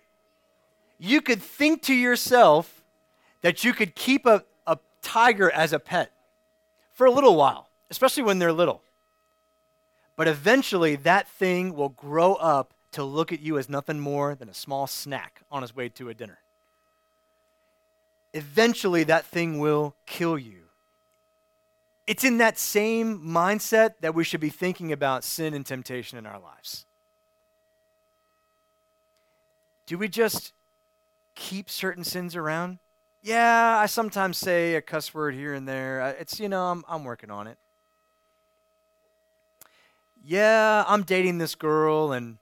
You 0.99 1.21
could 1.21 1.43
think 1.43 1.83
to 1.83 1.95
yourself 1.95 2.83
that 3.43 3.63
you 3.63 3.73
could 3.73 3.95
keep 3.95 4.27
a, 4.27 4.45
a 4.67 4.79
tiger 5.03 5.51
as 5.51 5.73
a 5.73 5.79
pet 5.79 6.11
for 6.93 7.07
a 7.07 7.11
little 7.11 7.37
while, 7.37 7.69
especially 7.95 8.25
when 8.25 8.41
they're 8.41 8.53
little. 8.53 8.83
But 10.17 10.27
eventually, 10.27 10.97
that 10.97 11.29
thing 11.29 11.77
will 11.77 11.91
grow 11.91 12.35
up 12.35 12.75
to 12.91 13.05
look 13.05 13.33
at 13.33 13.41
you 13.41 13.57
as 13.57 13.69
nothing 13.69 14.01
more 14.01 14.35
than 14.35 14.49
a 14.49 14.55
small 14.55 14.89
snack 14.89 15.43
on 15.49 15.63
its 15.63 15.77
way 15.77 15.89
to 15.91 16.09
a 16.09 16.15
dinner. 16.15 16.41
Eventually, 18.33 19.05
that 19.05 19.25
thing 19.25 19.61
will 19.61 19.95
kill 20.07 20.37
you. 20.37 20.63
It's 22.09 22.25
in 22.25 22.39
that 22.39 22.59
same 22.59 23.21
mindset 23.21 23.95
that 24.01 24.13
we 24.13 24.25
should 24.25 24.41
be 24.41 24.51
thinking 24.51 24.91
about 24.91 25.23
sin 25.23 25.55
and 25.55 25.65
temptation 25.65 26.19
in 26.19 26.27
our 26.27 26.41
lives. 26.41 26.87
Do 29.87 29.99
we 29.99 30.09
just 30.09 30.53
keep 31.37 31.71
certain 31.71 32.03
sins 32.03 32.35
around? 32.35 32.81
Yeah, 33.23 33.79
I 33.79 33.87
sometimes 33.87 34.37
say 34.37 34.75
a 34.75 34.83
cuss 34.83 35.15
word 35.15 35.37
here 35.37 35.55
and 35.55 35.69
there. 35.69 36.17
It's, 36.19 36.41
you 36.41 36.49
know, 36.49 36.65
I'm, 36.65 36.85
I'm 36.89 37.05
working 37.05 37.31
on 37.31 37.47
it. 37.47 37.57
Yeah, 40.27 40.85
I'm 40.89 41.03
dating 41.03 41.37
this 41.37 41.55
girl, 41.55 42.13
and, 42.13 42.39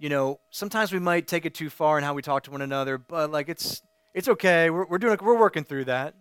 you 0.00 0.08
know, 0.08 0.40
sometimes 0.50 0.92
we 0.92 0.98
might 0.98 1.28
take 1.28 1.46
it 1.46 1.54
too 1.54 1.70
far 1.70 1.96
in 1.96 2.02
how 2.02 2.12
we 2.12 2.22
talk 2.22 2.42
to 2.44 2.50
one 2.50 2.60
another, 2.60 2.98
but, 2.98 3.30
like, 3.30 3.48
it's, 3.48 3.82
it's 4.14 4.28
okay. 4.28 4.68
We're, 4.68 4.84
we're, 4.86 4.98
doing, 4.98 5.16
we're 5.22 5.38
working 5.38 5.62
through 5.62 5.84
that. 5.84 6.14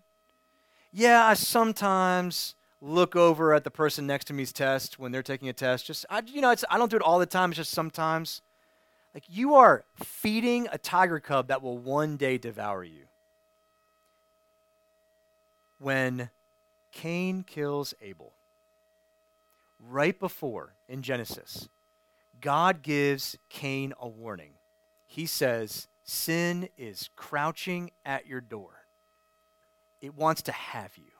Yeah, 0.94 1.26
I 1.26 1.34
sometimes 1.34 2.54
look 2.80 3.16
over 3.16 3.56
at 3.56 3.64
the 3.64 3.72
person 3.72 4.06
next 4.06 4.26
to 4.26 4.34
me's 4.34 4.54
test 4.54 5.00
when 5.00 5.12
they're 5.12 5.24
taking 5.24 5.50
a 5.50 5.54
test. 5.54 5.88
Just, 5.88 6.06
I, 6.12 6.22
you 6.28 6.42
know, 6.42 6.54
I 6.70 6.78
don't 6.78 6.92
do 6.92 6.98
it 6.98 7.02
all 7.02 7.18
the 7.18 7.26
time. 7.26 7.50
It's 7.50 7.58
just 7.58 7.72
sometimes. 7.72 8.42
Like 9.14 9.24
you 9.28 9.56
are 9.56 9.86
feeding 9.96 10.68
a 10.72 10.78
tiger 10.78 11.20
cub 11.20 11.48
that 11.48 11.62
will 11.62 11.78
one 11.78 12.16
day 12.16 12.38
devour 12.38 12.84
you. 12.84 13.06
When 15.80 16.30
Cain 16.92 17.44
kills 17.44 17.94
Abel, 18.02 18.34
right 19.80 20.18
before 20.20 20.74
in 20.90 21.04
Genesis, 21.04 21.70
God 22.42 22.82
gives 22.82 23.38
Cain 23.50 23.94
a 24.00 24.08
warning. 24.10 24.54
He 25.08 25.26
says, 25.26 25.88
Sin 26.04 26.70
is 26.78 27.10
crouching 27.16 27.92
at 28.04 28.28
your 28.28 28.42
door, 28.42 28.72
it 30.02 30.16
wants 30.16 30.42
to 30.44 30.52
have 30.52 30.98
you. 30.98 31.12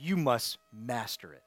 You 0.00 0.16
must 0.16 0.58
master 0.72 1.32
it. 1.32 1.42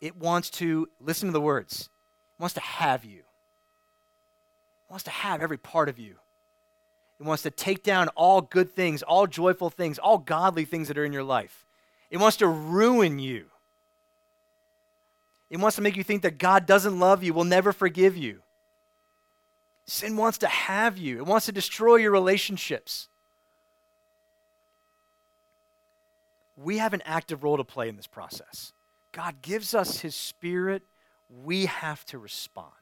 It 0.00 0.16
wants 0.16 0.50
to, 0.50 0.88
listen 1.00 1.28
to 1.28 1.32
the 1.32 1.40
words, 1.40 1.90
it 2.38 2.40
wants 2.40 2.54
to 2.54 2.60
have 2.60 3.04
you 3.04 3.18
It 3.20 4.90
wants 4.90 5.04
to 5.04 5.10
have 5.10 5.42
every 5.42 5.58
part 5.58 5.88
of 5.88 5.98
you. 5.98 6.16
It 7.18 7.24
wants 7.24 7.42
to 7.44 7.50
take 7.50 7.82
down 7.82 8.08
all 8.10 8.40
good 8.42 8.72
things, 8.72 9.02
all 9.02 9.26
joyful 9.26 9.70
things, 9.70 9.98
all 9.98 10.18
godly 10.18 10.64
things 10.64 10.88
that 10.88 10.98
are 10.98 11.04
in 11.04 11.12
your 11.12 11.22
life. 11.24 11.66
It 12.10 12.18
wants 12.18 12.36
to 12.38 12.48
ruin 12.48 13.18
you. 13.18 13.46
It 15.52 15.60
wants 15.60 15.76
to 15.76 15.82
make 15.82 15.98
you 15.98 16.02
think 16.02 16.22
that 16.22 16.38
God 16.38 16.64
doesn't 16.64 16.98
love 16.98 17.22
you, 17.22 17.34
will 17.34 17.44
never 17.44 17.74
forgive 17.74 18.16
you. 18.16 18.40
Sin 19.84 20.16
wants 20.16 20.38
to 20.38 20.46
have 20.46 20.96
you, 20.96 21.18
it 21.18 21.26
wants 21.26 21.44
to 21.44 21.52
destroy 21.52 21.96
your 21.96 22.10
relationships. 22.10 23.08
We 26.56 26.78
have 26.78 26.94
an 26.94 27.02
active 27.04 27.42
role 27.42 27.58
to 27.58 27.64
play 27.64 27.90
in 27.90 27.96
this 27.96 28.06
process. 28.06 28.72
God 29.12 29.42
gives 29.42 29.74
us 29.74 30.00
His 30.00 30.14
Spirit, 30.14 30.84
we 31.44 31.66
have 31.66 32.06
to 32.06 32.16
respond. 32.16 32.72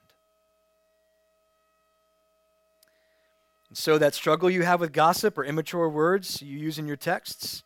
And 3.68 3.76
so, 3.76 3.98
that 3.98 4.14
struggle 4.14 4.48
you 4.48 4.62
have 4.62 4.78
with 4.78 4.92
gossip 4.92 5.36
or 5.36 5.44
immature 5.44 5.88
words 5.88 6.40
you 6.40 6.56
use 6.56 6.78
in 6.78 6.86
your 6.86 6.96
texts, 6.96 7.64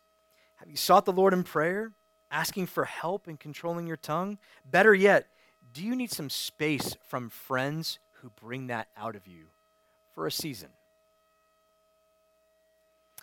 have 0.55 0.69
you 0.69 0.77
sought 0.77 1.05
the 1.05 1.13
Lord 1.13 1.31
in 1.31 1.43
prayer, 1.43 1.91
asking 2.35 2.65
for 2.65 2.83
help 2.83 3.29
in 3.29 3.37
controlling 3.37 3.87
your 3.87 3.95
tongue? 3.95 4.37
Better 4.69 4.93
yet, 4.93 5.27
do 5.73 5.81
you 5.81 5.95
need 5.95 6.11
some 6.11 6.29
space 6.29 6.97
from 7.01 7.29
friends 7.29 7.97
who 8.19 8.29
bring 8.29 8.67
that 8.67 8.89
out 8.97 9.15
of 9.15 9.25
you 9.25 9.45
for 10.13 10.27
a 10.27 10.31
season? 10.31 10.69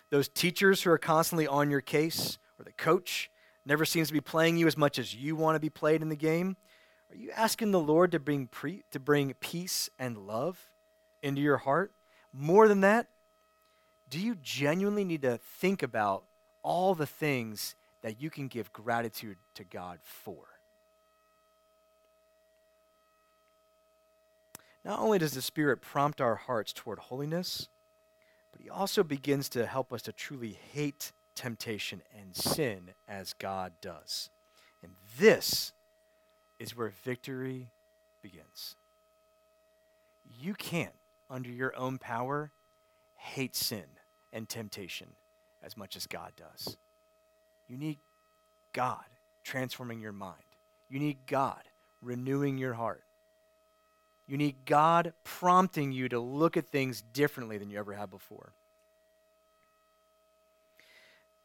Those 0.09 0.27
teachers 0.27 0.81
who 0.81 0.89
are 0.89 0.97
constantly 0.97 1.45
on 1.45 1.69
your 1.69 1.79
case, 1.81 2.39
or 2.57 2.65
the 2.65 2.71
coach 2.71 3.29
never 3.65 3.85
seems 3.85 4.07
to 4.07 4.13
be 4.13 4.21
playing 4.21 4.57
you 4.57 4.65
as 4.65 4.77
much 4.77 4.97
as 4.97 5.13
you 5.13 5.35
want 5.35 5.55
to 5.55 5.59
be 5.59 5.69
played 5.69 6.01
in 6.01 6.09
the 6.09 6.15
game, 6.15 6.57
are 7.11 7.15
you 7.15 7.29
asking 7.35 7.71
the 7.71 7.79
Lord 7.79 8.11
to 8.13 8.19
bring, 8.19 8.47
pre- 8.47 8.83
to 8.91 8.99
bring 8.99 9.33
peace 9.39 9.91
and 9.99 10.17
love 10.17 10.71
into 11.21 11.39
your 11.39 11.57
heart? 11.57 11.91
More 12.33 12.67
than 12.67 12.81
that, 12.81 13.09
do 14.09 14.19
you 14.19 14.35
genuinely 14.41 15.03
need 15.03 15.21
to 15.21 15.37
think 15.37 15.83
about 15.83 16.23
all 16.63 16.95
the 16.95 17.05
things 17.05 17.75
that 18.03 18.21
you 18.21 18.29
can 18.29 18.47
give 18.47 18.71
gratitude 18.71 19.37
to 19.55 19.63
God 19.63 19.97
for? 20.03 20.45
Not 24.85 24.99
only 24.99 25.17
does 25.17 25.31
the 25.31 25.41
Spirit 25.41 25.81
prompt 25.81 26.21
our 26.21 26.35
hearts 26.35 26.73
toward 26.73 26.99
holiness, 26.99 27.69
but 28.51 28.61
He 28.61 28.69
also 28.69 29.03
begins 29.03 29.49
to 29.49 29.65
help 29.65 29.91
us 29.91 30.01
to 30.03 30.11
truly 30.11 30.59
hate 30.73 31.11
temptation 31.35 32.01
and 32.17 32.35
sin 32.35 32.91
as 33.07 33.33
God 33.33 33.71
does. 33.81 34.29
And 34.83 34.91
this 35.17 35.71
is 36.59 36.75
where 36.75 36.89
victory 37.03 37.69
begins. 38.21 38.75
You 40.39 40.53
can't 40.53 40.93
under 41.29 41.49
your 41.49 41.75
own 41.75 41.97
power 41.97 42.51
hate 43.15 43.55
sin 43.55 43.85
and 44.33 44.49
temptation 44.49 45.07
as 45.63 45.77
much 45.77 45.95
as 45.95 46.05
God 46.07 46.33
does. 46.35 46.77
You 47.73 47.79
need 47.79 47.97
God 48.71 49.03
transforming 49.43 49.99
your 49.99 50.11
mind. 50.11 50.43
You 50.89 50.99
need 50.99 51.17
God 51.25 51.63
renewing 52.03 52.59
your 52.59 52.75
heart. 52.75 53.03
You 54.27 54.37
need 54.37 54.57
God 54.67 55.13
prompting 55.23 55.91
you 55.91 56.07
to 56.09 56.19
look 56.19 56.55
at 56.55 56.67
things 56.67 57.01
differently 57.01 57.57
than 57.57 57.71
you 57.71 57.79
ever 57.79 57.93
have 57.93 58.11
before. 58.11 58.53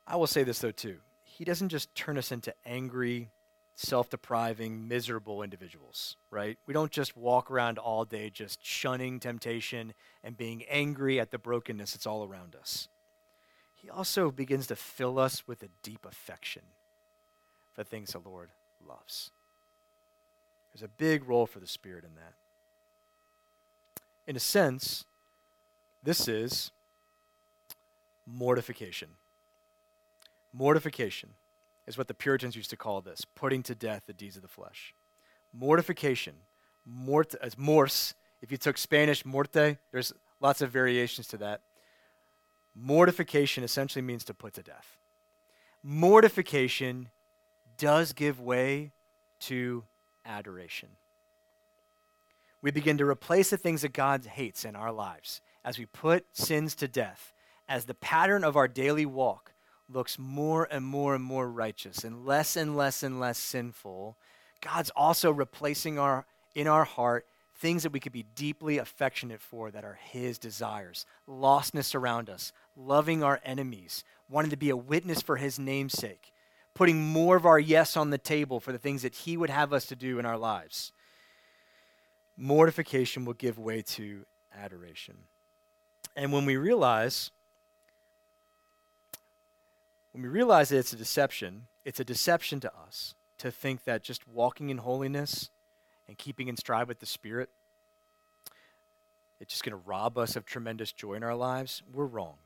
I 0.07 0.17
will 0.17 0.27
say 0.27 0.43
this, 0.45 0.59
though, 0.59 0.71
too. 0.71 0.99
He 1.25 1.47
doesn't 1.47 1.71
just 1.71 1.95
turn 1.95 2.19
us 2.19 2.31
into 2.31 2.53
angry, 2.67 3.31
self 3.75 4.11
depriving, 4.11 4.87
miserable 4.87 5.43
individuals, 5.43 6.19
right? 6.31 6.59
We 6.67 6.75
don't 6.75 6.93
just 6.93 7.17
walk 7.17 7.51
around 7.51 7.79
all 7.79 8.05
day 8.05 8.29
just 8.29 8.63
shunning 8.63 9.19
temptation 9.19 9.95
and 10.23 10.37
being 10.37 10.63
angry 10.65 11.21
at 11.21 11.31
the 11.31 11.39
brokenness 11.39 11.93
that's 11.93 12.07
all 12.07 12.23
around 12.23 12.55
us. 12.55 12.87
He 13.81 13.89
also 13.89 14.31
begins 14.31 14.67
to 14.67 14.77
fill 14.77 15.19
us 15.19 15.47
with 15.47 15.63
a 15.63 15.69
deep 15.83 16.05
affection 16.05 16.63
for 17.75 17.85
things 17.85 18.13
the 18.13 18.19
Lord 18.19 18.51
loves. 18.87 19.31
There's 20.73 20.83
a 20.83 20.89
big 20.89 21.29
role 21.29 21.47
for 21.47 21.61
the 21.61 21.67
Spirit 21.67 22.05
in 22.05 22.15
that. 22.17 22.35
In 24.27 24.37
a 24.37 24.41
sense, 24.41 25.05
this 26.03 26.29
is 26.29 26.71
mortification. 28.27 29.09
Mortification 30.53 31.31
is 31.87 31.97
what 31.97 32.09
the 32.09 32.15
Puritans 32.15 32.57
used 32.57 32.71
to 32.71 32.77
call 32.77 33.01
this 33.01 33.25
putting 33.35 33.63
to 33.63 33.75
death 33.75 34.03
the 34.07 34.13
deeds 34.13 34.37
of 34.37 34.43
the 34.43 34.49
flesh. 34.49 34.93
Mortification, 35.53 36.35
mort, 36.85 37.35
as 37.41 37.57
morse, 37.57 38.15
if 38.43 38.53
you 38.53 38.59
took 38.59 38.77
Spanish 38.77 39.25
morte, 39.25 39.79
there's 39.93 40.13
lots 40.41 40.63
of 40.63 40.71
variations 40.71 41.27
to 41.29 41.37
that. 41.39 41.63
Mortification 42.81 43.65
essentially 43.65 44.03
means 44.03 44.25
to 44.25 44.35
put 44.35 44.55
to 44.55 44.63
death. 44.63 44.99
Mortification 45.83 47.09
does 47.77 48.13
give 48.13 48.41
way 48.41 48.93
to 49.41 49.85
adoration. 50.25 50.91
We 52.61 52.71
begin 52.71 52.99
to 52.99 53.07
replace 53.07 53.51
the 53.51 53.57
things 53.57 53.83
that 53.83 53.93
God 53.93 54.25
hates 54.27 54.65
in 54.65 54.77
our 54.77 54.93
lives 54.93 55.41
as 55.65 55.79
we 55.79 55.87
put 55.87 56.27
sins 56.33 56.75
to 56.77 56.89
death 56.89 57.33
as 57.69 57.85
the 57.85 57.95
pattern 57.95 58.45
of 58.45 58.57
our 58.57 58.67
daily 58.67 59.07
walk 59.07 59.53
looks 59.89 60.19
more 60.19 60.67
and 60.71 60.85
more 60.85 61.15
and 61.15 61.23
more 61.23 61.51
righteous 61.51 62.05
and 62.05 62.25
less 62.25 62.57
and 62.57 62.77
less 62.77 63.03
and 63.03 63.21
less 63.21 63.39
sinful, 63.39 64.17
God's 64.61 64.91
also 64.91 65.31
replacing 65.31 65.99
our 65.99 66.27
in 66.55 66.67
our 66.67 66.85
heart 66.85 67.27
things 67.55 67.83
that 67.83 67.93
we 67.93 68.01
could 68.01 68.13
be 68.13 68.25
deeply 68.35 68.79
affectionate 68.79 69.41
for 69.41 69.71
that 69.71 69.85
are 69.85 69.99
his 70.01 70.39
desires. 70.39 71.05
Lostness 71.29 71.95
around 71.95 72.31
us, 72.31 72.53
loving 72.79 73.23
our 73.23 73.41
enemies, 73.45 74.05
wanting 74.29 74.51
to 74.51 74.57
be 74.57 74.71
a 74.71 74.77
witness 74.77 75.21
for 75.21 75.37
his 75.37 75.59
namesake, 75.59 76.33
putting 76.75 77.01
more 77.01 77.37
of 77.37 77.45
our 77.45 77.59
yes 77.59 77.97
on 77.97 78.11
the 78.11 78.19
table 78.19 78.61
for 78.61 78.73
the 78.73 78.79
things 78.79 79.03
that 79.03 79.15
he 79.15 79.37
would 79.37 79.51
have 79.51 79.73
us 79.73 79.87
to 79.87 79.97
do 79.97 80.19
in 80.19 80.25
our 80.25 80.39
lives. 80.39 80.93
Mortification 82.37 83.25
will 83.25 83.35
give 83.35 83.59
way 83.59 83.83
to 83.83 84.25
adoration. 84.57 85.17
And 86.15 86.33
when 86.33 86.47
we 86.47 86.57
realize 86.57 87.31
when 90.13 90.23
we 90.23 90.29
realize 90.29 90.71
that 90.71 90.79
it's 90.79 90.93
a 90.93 90.97
deception, 90.97 91.67
it's 91.85 92.01
a 92.01 92.05
deception 92.05 92.59
to 92.61 92.73
us 92.75 93.15
to 93.39 93.53
think 93.53 93.85
that 93.85 94.03
just 94.03 94.27
walking 94.27 94.71
in 94.71 94.79
holiness 94.79 95.51
and 96.09 96.19
keeping 96.19 96.49
in 96.49 96.57
stride 96.57 96.89
with 96.89 96.99
the 96.99 97.07
Spirit, 97.07 97.51
it's 99.39 99.53
just 99.53 99.63
going 99.63 99.73
to 99.73 99.89
rob 99.89 100.19
us 100.19 100.35
of 100.35 100.45
tremendous 100.45 100.91
joy 100.91 101.15
in 101.15 101.23
our 101.23 101.37
lives. 101.37 101.83
We're 101.93 102.07
wrong. 102.07 102.39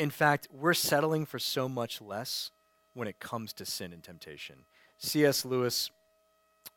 In 0.00 0.08
fact, 0.08 0.48
we're 0.50 0.72
settling 0.72 1.26
for 1.26 1.38
so 1.38 1.68
much 1.68 2.00
less 2.00 2.52
when 2.94 3.06
it 3.06 3.20
comes 3.20 3.52
to 3.52 3.66
sin 3.66 3.92
and 3.92 4.02
temptation. 4.02 4.64
C.S. 4.96 5.44
Lewis 5.44 5.90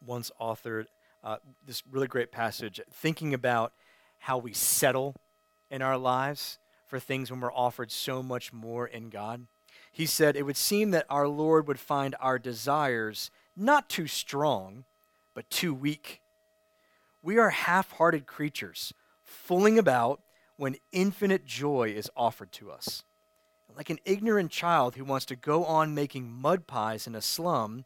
once 0.05 0.29
authored 0.41 0.87
uh, 1.23 1.37
this 1.65 1.83
really 1.89 2.07
great 2.07 2.33
passage 2.33 2.81
thinking 2.91 3.33
about 3.33 3.71
how 4.19 4.37
we 4.37 4.51
settle 4.51 5.15
in 5.71 5.81
our 5.81 5.97
lives 5.97 6.59
for 6.85 6.99
things 6.99 7.31
when 7.31 7.39
we're 7.39 7.53
offered 7.53 7.91
so 7.93 8.21
much 8.21 8.51
more 8.51 8.85
in 8.85 9.07
God. 9.09 9.47
he 9.89 10.05
said, 10.05 10.35
It 10.35 10.43
would 10.43 10.57
seem 10.57 10.91
that 10.91 11.05
our 11.09 11.29
Lord 11.29 11.65
would 11.65 11.79
find 11.79 12.17
our 12.19 12.37
desires 12.37 13.31
not 13.55 13.87
too 13.87 14.07
strong, 14.07 14.83
but 15.33 15.49
too 15.49 15.73
weak. 15.73 16.19
We 17.21 17.37
are 17.37 17.51
half 17.51 17.89
hearted 17.93 18.25
creatures, 18.25 18.93
fooling 19.23 19.79
about 19.79 20.21
when 20.57 20.75
infinite 20.91 21.45
joy 21.45 21.93
is 21.95 22.11
offered 22.17 22.51
to 22.51 22.69
us. 22.69 23.05
Like 23.75 23.89
an 23.89 23.99
ignorant 24.05 24.51
child 24.51 24.95
who 24.95 25.03
wants 25.03 25.25
to 25.27 25.35
go 25.35 25.65
on 25.65 25.95
making 25.95 26.31
mud 26.31 26.67
pies 26.67 27.07
in 27.07 27.15
a 27.15 27.21
slum 27.21 27.85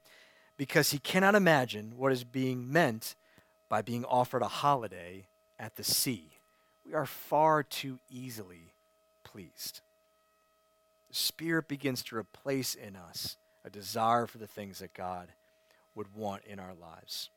because 0.58 0.92
he 0.92 1.00
cannot 1.00 1.36
imagine 1.36 1.94
what 1.96 2.12
is 2.12 2.24
being 2.24 2.72
meant 2.72 3.16
by 3.70 3.82
being 3.82 4.06
offered 4.06 4.42
a 4.42 4.48
holiday 4.48 5.28
at 5.60 5.76
the 5.76 5.84
sea. 5.84 6.32
We 6.86 6.94
are 6.94 7.06
far 7.06 7.64
too 7.64 8.00
easily 8.10 8.74
pleased. 9.24 9.82
The 11.10 11.16
Spirit 11.16 11.68
begins 11.68 12.04
to 12.04 12.18
replace 12.18 12.76
in 12.76 12.96
us 12.96 13.38
a 13.64 13.70
desire 13.70 14.28
for 14.28 14.38
the 14.38 14.48
things 14.48 14.80
that 14.80 14.94
God 14.94 15.30
would 15.96 16.16
want 16.16 16.44
in 16.46 16.60
our 16.60 16.74
lives. 16.74 17.30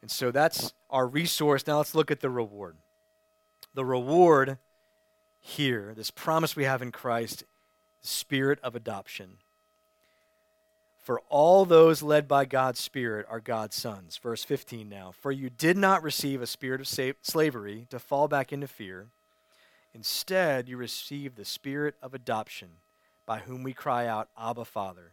And 0.00 0.10
so 0.10 0.30
that's 0.30 0.74
our 0.90 1.06
resource. 1.06 1.66
Now 1.66 1.78
let's 1.78 1.94
look 1.94 2.10
at 2.10 2.20
the 2.20 2.30
reward. 2.30 2.76
The 3.74 3.84
reward 3.84 4.58
here, 5.40 5.92
this 5.96 6.10
promise 6.10 6.56
we 6.56 6.64
have 6.64 6.82
in 6.82 6.92
Christ, 6.92 7.44
spirit 8.04 8.58
of 8.62 8.74
adoption. 8.74 9.38
For 11.04 11.20
all 11.28 11.66
those 11.66 12.02
led 12.02 12.26
by 12.26 12.46
God's 12.46 12.80
Spirit 12.80 13.26
are 13.28 13.40
God's 13.40 13.76
sons. 13.76 14.16
Verse 14.16 14.42
15 14.42 14.88
now. 14.88 15.12
For 15.12 15.30
you 15.30 15.50
did 15.50 15.76
not 15.76 16.02
receive 16.02 16.40
a 16.40 16.46
spirit 16.46 16.80
of 16.80 16.88
sa- 16.88 17.12
slavery 17.20 17.86
to 17.90 17.98
fall 17.98 18.26
back 18.26 18.54
into 18.54 18.66
fear. 18.66 19.08
Instead, 19.92 20.66
you 20.66 20.78
received 20.78 21.36
the 21.36 21.44
spirit 21.44 21.94
of 22.02 22.14
adoption, 22.14 22.68
by 23.26 23.40
whom 23.40 23.62
we 23.62 23.74
cry 23.74 24.06
out, 24.06 24.28
Abba, 24.38 24.64
Father. 24.64 25.12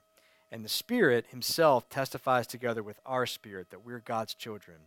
And 0.50 0.64
the 0.64 0.70
Spirit 0.70 1.28
Himself 1.30 1.90
testifies 1.90 2.48
together 2.48 2.82
with 2.82 3.00
our 3.06 3.26
spirit 3.26 3.70
that 3.70 3.86
we're 3.86 4.00
God's 4.00 4.34
children. 4.34 4.78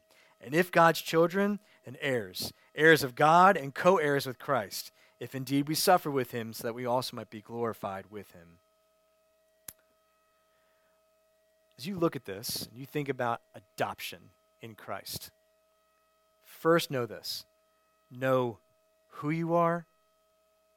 And 0.40 0.55
if 0.55 0.72
God's 0.72 1.00
children, 1.00 1.59
then 1.84 1.96
heirs, 2.00 2.52
heirs 2.74 3.02
of 3.02 3.14
God 3.14 3.57
and 3.57 3.74
co 3.74 3.98
heirs 3.98 4.26
with 4.26 4.38
Christ, 4.38 4.90
if 5.20 5.34
indeed 5.34 5.68
we 5.68 5.74
suffer 5.74 6.10
with 6.10 6.32
Him, 6.32 6.52
so 6.52 6.68
that 6.68 6.74
we 6.74 6.86
also 6.86 7.16
might 7.16 7.30
be 7.30 7.40
glorified 7.40 8.06
with 8.10 8.32
Him. 8.32 8.58
As 11.78 11.86
you 11.86 11.96
look 11.98 12.14
at 12.14 12.24
this 12.24 12.66
and 12.70 12.78
you 12.78 12.86
think 12.86 13.08
about 13.08 13.40
adoption 13.54 14.30
in 14.62 14.74
Christ, 14.74 15.30
first 16.44 16.90
know 16.90 17.06
this 17.06 17.44
know 18.10 18.58
who 19.08 19.30
you 19.30 19.54
are 19.54 19.86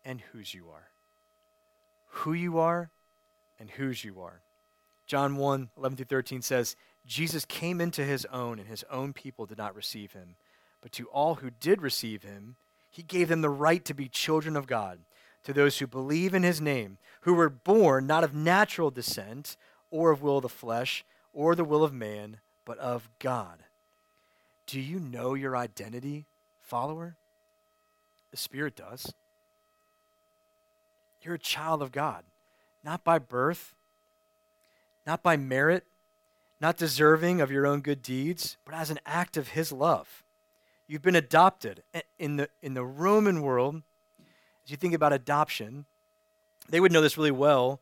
and 0.04 0.22
whose 0.32 0.54
you 0.54 0.66
are. 0.74 0.90
Who 2.08 2.34
you 2.34 2.58
are 2.58 2.90
and 3.60 3.70
whose 3.70 4.04
you 4.04 4.22
are. 4.22 4.42
John 5.06 5.36
1 5.38 5.70
11 5.78 5.98
through 5.98 6.06
13 6.06 6.42
says, 6.42 6.76
Jesus 7.06 7.46
came 7.46 7.80
into 7.80 8.04
his 8.04 8.26
own, 8.26 8.60
and 8.60 8.68
his 8.68 8.84
own 8.92 9.14
people 9.14 9.46
did 9.46 9.58
not 9.58 9.76
receive 9.76 10.12
him. 10.12 10.36
But 10.82 10.92
to 10.94 11.08
all 11.08 11.36
who 11.36 11.50
did 11.50 11.82
receive 11.82 12.24
him, 12.24 12.58
he 12.90 13.04
gave 13.04 13.28
them 13.28 13.42
the 13.42 13.50
right 13.50 13.84
to 13.86 13.94
be 13.94 14.08
children 14.08 14.56
of 14.56 14.68
God, 14.68 15.00
to 15.44 15.54
those 15.54 15.80
who 15.80 15.88
believe 15.88 16.34
in 16.34 16.44
his 16.44 16.62
name, 16.62 16.98
who 17.22 17.34
were 17.34 17.50
born 17.50 18.08
not 18.08 18.24
of 18.24 18.34
natural 18.34 18.92
descent, 18.92 19.58
or 19.92 20.12
of 20.12 20.22
will 20.22 20.38
of 20.38 20.44
the 20.44 20.50
flesh, 20.50 21.06
or 21.34 21.56
the 21.56 21.64
will 21.64 21.84
of 21.84 21.94
man, 21.94 22.38
but 22.66 22.78
of 22.80 23.10
God. 23.20 23.64
Do 24.66 24.80
you 24.80 25.00
know 25.00 25.34
your 25.34 25.56
identity, 25.56 26.26
follower? 26.62 27.16
The 28.32 28.38
Spirit 28.38 28.76
does. 28.76 29.14
You're 31.22 31.36
a 31.36 31.40
child 31.40 31.82
of 31.82 31.92
God, 31.92 32.24
not 32.84 33.04
by 33.04 33.20
birth 33.20 33.74
not 35.08 35.24
by 35.24 35.38
merit, 35.38 35.86
not 36.60 36.76
deserving 36.76 37.40
of 37.40 37.50
your 37.50 37.66
own 37.66 37.80
good 37.80 38.04
deeds, 38.04 38.58
but 38.66 38.76
as 38.76 38.90
an 38.90 39.00
act 39.06 39.38
of 39.38 39.48
his 39.48 39.72
love. 39.72 40.24
You've 40.88 41.02
been 41.02 41.16
adopted. 41.16 41.84
In 42.18 42.38
the, 42.38 42.50
in 42.62 42.74
the 42.74 42.86
Roman 42.86 43.42
world, 43.42 43.82
as 44.64 44.72
you 44.72 44.78
think 44.78 44.94
about 44.94 45.14
adoption, 45.14 45.86
they 46.70 46.80
would 46.80 46.92
know 46.92 47.02
this 47.02 47.18
really 47.18 47.32
well. 47.32 47.82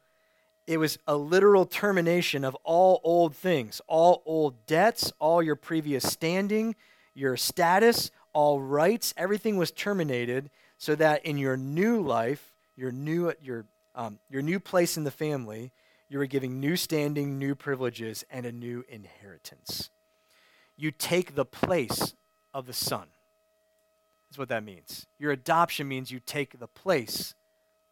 It 0.67 0.77
was 0.77 0.97
a 1.07 1.15
literal 1.15 1.65
termination 1.65 2.43
of 2.43 2.55
all 2.63 2.99
old 3.03 3.35
things, 3.35 3.81
all 3.87 4.23
old 4.25 4.65
debts, 4.65 5.13
all 5.19 5.43
your 5.43 5.55
previous 5.55 6.03
standing, 6.03 6.75
your 7.13 7.37
status, 7.37 8.11
all 8.33 8.59
rights, 8.59 9.13
everything 9.15 9.57
was 9.57 9.71
terminated 9.71 10.49
so 10.77 10.93
that 10.95 11.25
in 11.25 11.37
your 11.37 11.55
new 11.55 12.01
life, 12.01 12.53
your 12.75 12.91
new, 12.91 13.31
your, 13.41 13.65
um, 13.95 14.19
your 14.29 14.41
new 14.41 14.59
place 14.59 14.97
in 14.97 15.05
the 15.05 15.11
family, 15.11 15.71
you 16.09 16.19
were 16.19 16.25
giving 16.25 16.59
new 16.59 16.75
standing, 16.75 17.39
new 17.39 17.55
privileges, 17.55 18.25
and 18.29 18.45
a 18.45 18.51
new 18.51 18.83
inheritance. 18.89 19.89
You 20.75 20.91
take 20.91 21.35
the 21.35 21.45
place 21.45 22.13
of 22.55 22.65
the 22.65 22.73
Son. 22.73 23.07
That's 24.29 24.39
what 24.39 24.49
that 24.49 24.63
means. 24.63 25.05
Your 25.19 25.31
adoption 25.31 25.87
means 25.87 26.09
you 26.09 26.19
take 26.19 26.57
the 26.57 26.67
place 26.67 27.35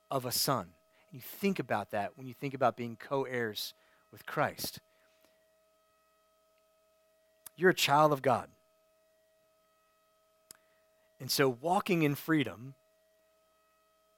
of 0.10 0.26
a 0.26 0.32
son. 0.32 0.68
And 1.12 1.14
you 1.14 1.22
think 1.22 1.60
about 1.60 1.92
that 1.92 2.18
when 2.18 2.28
you 2.28 2.34
think 2.34 2.54
about 2.54 2.76
being 2.76 2.96
co 2.96 3.24
heirs 3.24 3.74
with 4.12 4.26
Christ. 4.26 4.80
You're 7.56 7.70
a 7.70 7.76
child 7.76 8.12
of 8.12 8.22
God. 8.22 8.48
And 11.20 11.30
so, 11.30 11.48
walking 11.48 12.04
in 12.04 12.16
freedom, 12.16 12.74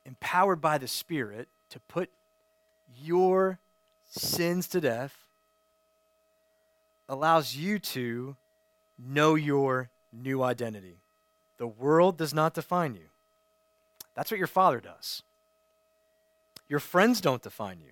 empowered 0.06 0.62
by 0.62 0.78
the 0.78 0.88
Spirit 0.88 1.48
to 1.70 1.80
put 1.80 2.10
your 2.98 3.60
sins 4.10 4.68
to 4.70 4.80
death 4.80 5.26
allows 7.10 7.56
you 7.56 7.78
to 7.78 8.36
know 8.98 9.36
your 9.36 9.90
new 10.16 10.44
identity. 10.44 10.98
The 11.58 11.68
world 11.68 12.18
does 12.18 12.34
not 12.34 12.54
define 12.54 12.96
you. 12.96 13.08
That's 14.16 14.32
what 14.32 14.38
your 14.38 14.48
father 14.48 14.80
does. 14.80 15.24
Your 16.68 16.80
friends 16.80 17.22
don't 17.22 17.42
define 17.42 17.80
you. 17.80 17.92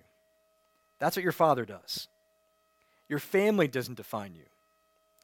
That's 0.98 1.16
what 1.16 1.22
your 1.22 1.32
father 1.32 1.64
does. 1.64 2.08
Your 3.08 3.18
family 3.18 3.68
doesn't 3.68 3.96
define 3.96 4.34
you. 4.34 4.46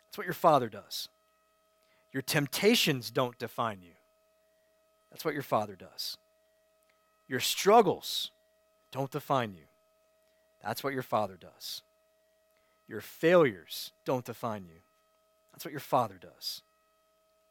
That's 0.06 0.18
what 0.18 0.26
your 0.26 0.34
father 0.34 0.68
does. 0.68 1.08
Your 2.12 2.22
temptations 2.22 3.10
don't 3.10 3.38
define 3.38 3.78
you. 3.82 3.92
That's 5.10 5.24
what 5.24 5.34
your 5.34 5.42
father 5.42 5.76
does. 5.76 6.16
Your 7.28 7.40
struggles 7.40 8.30
don't 8.90 9.10
define 9.10 9.54
you. 9.54 9.62
That's 10.62 10.84
what 10.84 10.92
your 10.92 11.02
Father 11.02 11.36
does. 11.40 11.82
Your 12.88 13.00
failures 13.00 13.92
don't 14.04 14.24
define 14.24 14.64
you. 14.64 14.80
That's 15.52 15.64
what 15.64 15.72
your 15.72 15.80
Father 15.80 16.18
does. 16.20 16.62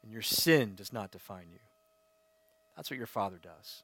And 0.04 0.12
your 0.12 0.22
sin 0.22 0.76
does 0.76 0.94
not 0.94 1.12
define 1.12 1.48
you. 1.52 1.60
That's 2.76 2.90
what 2.90 2.98
your 2.98 3.08
Father 3.08 3.40
does. 3.42 3.84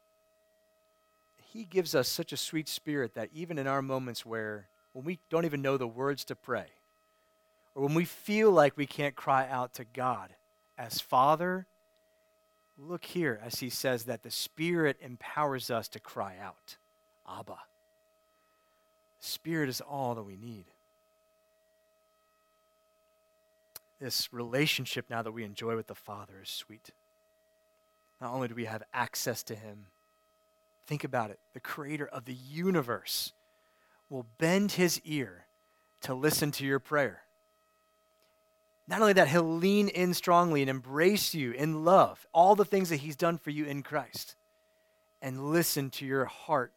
He 1.52 1.66
gives 1.66 1.96
us 1.96 2.08
such 2.08 2.32
a 2.34 2.38
sweet 2.38 2.68
spirit 2.68 3.14
that 3.16 3.30
even 3.34 3.58
in 3.58 3.68
our 3.68 3.82
moments 3.82 4.26
where, 4.26 4.68
when 4.94 5.06
we 5.06 5.20
don't 5.30 5.46
even 5.46 5.62
know 5.62 5.78
the 5.78 5.88
words 5.88 6.24
to 6.26 6.36
pray, 6.36 6.68
or 7.74 7.84
when 7.84 7.94
we 7.94 8.06
feel 8.06 8.52
like 8.52 8.78
we 8.78 8.86
can't 8.86 9.16
cry 9.16 9.48
out 9.50 9.74
to 9.76 9.84
God 9.84 10.34
as 10.78 11.02
Father, 11.02 11.66
look 12.78 13.06
here 13.06 13.40
as 13.44 13.60
he 13.60 13.70
says 13.70 14.06
that 14.06 14.24
the 14.24 14.32
Spirit 14.32 14.98
empowers 15.02 15.70
us 15.70 15.88
to 15.90 16.00
cry 16.00 16.36
out, 16.42 16.78
Abba. 17.30 17.58
Spirit 19.20 19.70
is 19.70 19.82
all 19.82 20.16
that 20.16 20.24
we 20.24 20.38
need. 20.38 20.66
This 24.06 24.32
relationship 24.32 25.10
now 25.10 25.24
that 25.24 25.32
we 25.32 25.44
enjoy 25.44 25.76
with 25.76 25.88
the 25.88 25.96
Father 25.96 26.36
is 26.40 26.48
sweet. 26.48 26.92
Not 28.22 28.34
only 28.36 28.48
do 28.48 28.54
we 28.54 28.66
have 28.66 28.84
access 28.94 29.42
to 29.42 29.56
Him, 29.56 29.88
think 30.86 31.04
about 31.04 31.32
it 31.32 31.40
the 31.56 31.60
creator 31.60 32.06
of 32.06 32.26
the 32.26 32.36
universe 32.36 33.34
will 34.12 34.28
bend 34.38 34.74
his 34.74 35.02
ear 35.06 35.48
to 36.02 36.14
listen 36.14 36.52
to 36.52 36.66
your 36.68 36.78
prayer. 36.78 37.24
Not 38.88 39.02
only 39.02 39.14
that, 39.14 39.28
he'll 39.30 39.58
lean 39.58 39.88
in 39.88 40.14
strongly 40.14 40.62
and 40.62 40.70
embrace 40.70 41.34
you 41.34 41.54
in 41.54 41.84
love, 41.84 42.28
all 42.32 42.54
the 42.54 42.64
things 42.64 42.90
that 42.90 42.98
he's 42.98 43.16
done 43.16 43.40
for 43.40 43.50
you 43.50 43.66
in 43.66 43.82
Christ, 43.82 44.36
and 45.20 45.50
listen 45.50 45.90
to 45.90 46.06
your 46.06 46.26
heart, 46.26 46.74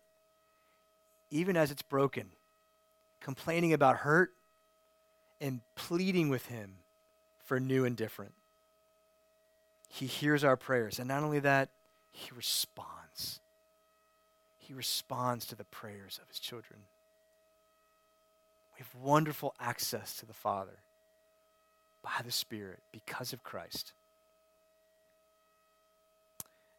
even 1.31 1.59
as 1.59 1.71
it's 1.71 1.83
broken 1.83 2.31
complaining 3.21 3.75
about 3.75 3.99
hurt, 3.99 4.33
and 5.43 5.61
pleading 5.77 6.31
with 6.31 6.47
Him 6.47 6.77
for 7.49 7.59
new 7.59 7.87
and 7.87 7.97
different. 7.97 8.33
He 9.89 10.05
hears 10.05 10.45
our 10.45 10.57
prayers. 10.57 10.99
And 10.99 11.09
not 11.09 11.23
only 11.23 11.41
that, 11.41 11.71
He 12.13 12.31
responds. 12.37 13.41
He 14.59 14.75
responds 14.75 15.47
to 15.47 15.57
the 15.57 15.65
prayers 15.65 16.21
of 16.23 16.29
His 16.29 16.39
children. 16.39 16.81
We 18.75 18.85
have 18.85 19.03
wonderful 19.03 19.55
access 19.59 20.15
to 20.19 20.27
the 20.27 20.35
Father 20.35 20.77
by 22.03 22.23
the 22.23 22.31
Spirit 22.31 22.81
because 22.93 23.33
of 23.33 23.43
Christ. 23.43 23.95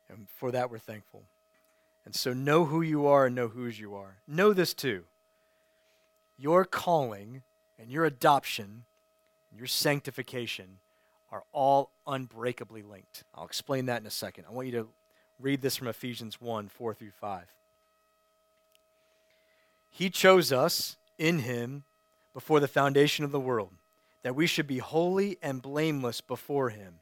And 0.07 0.27
for 0.37 0.51
that, 0.51 0.69
we're 0.69 0.77
thankful. 0.77 1.23
And 2.05 2.13
so 2.13 2.31
know 2.31 2.65
who 2.65 2.81
you 2.81 3.07
are 3.07 3.25
and 3.25 3.35
know 3.35 3.47
whose 3.47 3.79
you 3.79 3.95
are. 3.95 4.17
Know 4.27 4.53
this 4.53 4.75
too. 4.75 5.05
Your 6.37 6.63
calling 6.63 7.41
and 7.79 7.89
your 7.89 8.05
adoption 8.05 8.85
your 9.57 9.67
sanctification 9.67 10.79
are 11.31 11.43
all 11.51 11.91
unbreakably 12.07 12.81
linked. 12.81 13.23
I'll 13.35 13.45
explain 13.45 13.85
that 13.85 14.01
in 14.01 14.07
a 14.07 14.11
second. 14.11 14.45
I 14.47 14.53
want 14.53 14.67
you 14.67 14.73
to 14.73 14.87
read 15.39 15.61
this 15.61 15.75
from 15.75 15.87
Ephesians 15.87 16.41
1 16.41 16.67
4 16.67 16.93
through 16.93 17.11
5. 17.11 17.43
He 19.91 20.09
chose 20.09 20.51
us 20.51 20.97
in 21.17 21.39
Him 21.39 21.83
before 22.33 22.59
the 22.59 22.67
foundation 22.67 23.25
of 23.25 23.31
the 23.31 23.39
world, 23.39 23.73
that 24.23 24.35
we 24.35 24.47
should 24.47 24.67
be 24.67 24.77
holy 24.77 25.37
and 25.41 25.61
blameless 25.61 26.21
before 26.21 26.69
Him. 26.69 26.95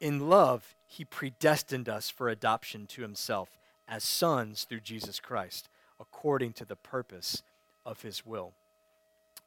In 0.00 0.28
love, 0.28 0.74
He 0.86 1.04
predestined 1.04 1.88
us 1.88 2.10
for 2.10 2.28
adoption 2.28 2.86
to 2.88 3.02
Himself 3.02 3.58
as 3.86 4.04
sons 4.04 4.64
through 4.64 4.80
Jesus 4.80 5.20
Christ, 5.20 5.68
according 5.98 6.54
to 6.54 6.64
the 6.64 6.76
purpose 6.76 7.42
of 7.84 8.02
His 8.02 8.24
will. 8.24 8.52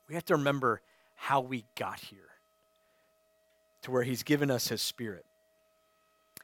We 0.08 0.16
have 0.16 0.26
to 0.26 0.36
remember 0.36 0.82
how 1.16 1.40
we 1.42 1.66
got 1.76 2.00
here 2.00 2.33
to 3.84 3.92
where 3.92 4.04
He's 4.04 4.24
given 4.24 4.50
us 4.52 4.68
His 4.68 4.82
Spirit. 4.82 5.26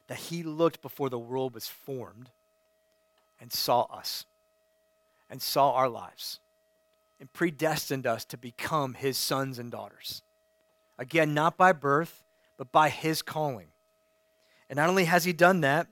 That 0.07 0.17
He 0.17 0.43
looked 0.43 0.81
before 0.81 1.09
the 1.09 1.19
world 1.19 1.53
was 1.53 1.67
formed 1.67 2.29
and 3.41 3.51
saw 3.51 3.83
us 3.83 4.25
and 5.29 5.41
saw 5.41 5.71
our 5.73 5.89
lives 5.89 6.39
and 7.19 7.31
predestined 7.33 8.07
us 8.07 8.23
to 8.25 8.37
become 8.37 8.93
His 8.93 9.17
sons 9.17 9.59
and 9.59 9.71
daughters. 9.71 10.21
Again, 10.97 11.33
not 11.33 11.57
by 11.57 11.71
birth, 11.71 12.23
but 12.57 12.71
by 12.71 12.89
His 12.89 13.21
calling. 13.21 13.67
And 14.69 14.77
not 14.77 14.89
only 14.89 15.05
has 15.05 15.25
He 15.25 15.33
done 15.33 15.61
that, 15.61 15.87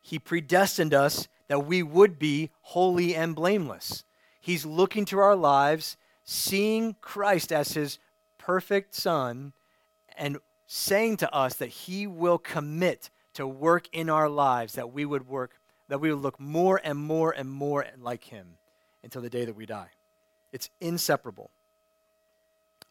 He 0.00 0.18
predestined 0.18 0.94
us 0.94 1.28
that 1.48 1.66
we 1.66 1.82
would 1.82 2.18
be 2.18 2.50
holy 2.62 3.14
and 3.14 3.34
blameless. 3.34 4.04
He's 4.40 4.64
looking 4.64 5.04
to 5.06 5.18
our 5.18 5.36
lives, 5.36 5.96
seeing 6.24 6.96
Christ 7.00 7.52
as 7.52 7.72
His 7.72 7.98
perfect 8.38 8.94
Son, 8.94 9.52
and 10.16 10.38
saying 10.66 11.16
to 11.16 11.34
us 11.34 11.54
that 11.54 11.68
he 11.68 12.06
will 12.06 12.38
commit 12.38 13.10
to 13.34 13.46
work 13.46 13.88
in 13.92 14.08
our 14.08 14.28
lives 14.28 14.74
that 14.74 14.92
we 14.92 15.04
would 15.04 15.26
work 15.26 15.58
that 15.88 16.00
we 16.00 16.12
would 16.12 16.22
look 16.22 16.38
more 16.38 16.80
and 16.84 16.96
more 16.96 17.32
and 17.32 17.50
more 17.50 17.84
like 18.00 18.24
him 18.24 18.46
until 19.02 19.20
the 19.20 19.28
day 19.28 19.44
that 19.44 19.56
we 19.56 19.66
die. 19.66 19.88
It's 20.52 20.70
inseparable. 20.80 21.50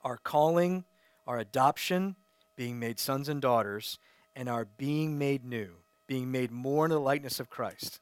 Our 0.03 0.17
calling 0.17 0.83
our 1.25 1.39
adoption 1.39 2.15
being 2.57 2.79
made 2.79 2.99
sons 2.99 3.29
and 3.29 3.41
daughters 3.41 3.99
and 4.35 4.49
our 4.49 4.65
being 4.65 5.17
made 5.17 5.45
new 5.45 5.69
being 6.07 6.31
made 6.31 6.51
more 6.51 6.85
in 6.85 6.91
the 6.91 6.99
likeness 6.99 7.39
of 7.39 7.49
christ 7.49 7.99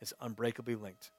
is 0.00 0.14
unbreakably 0.20 0.76
linked. 0.76 1.10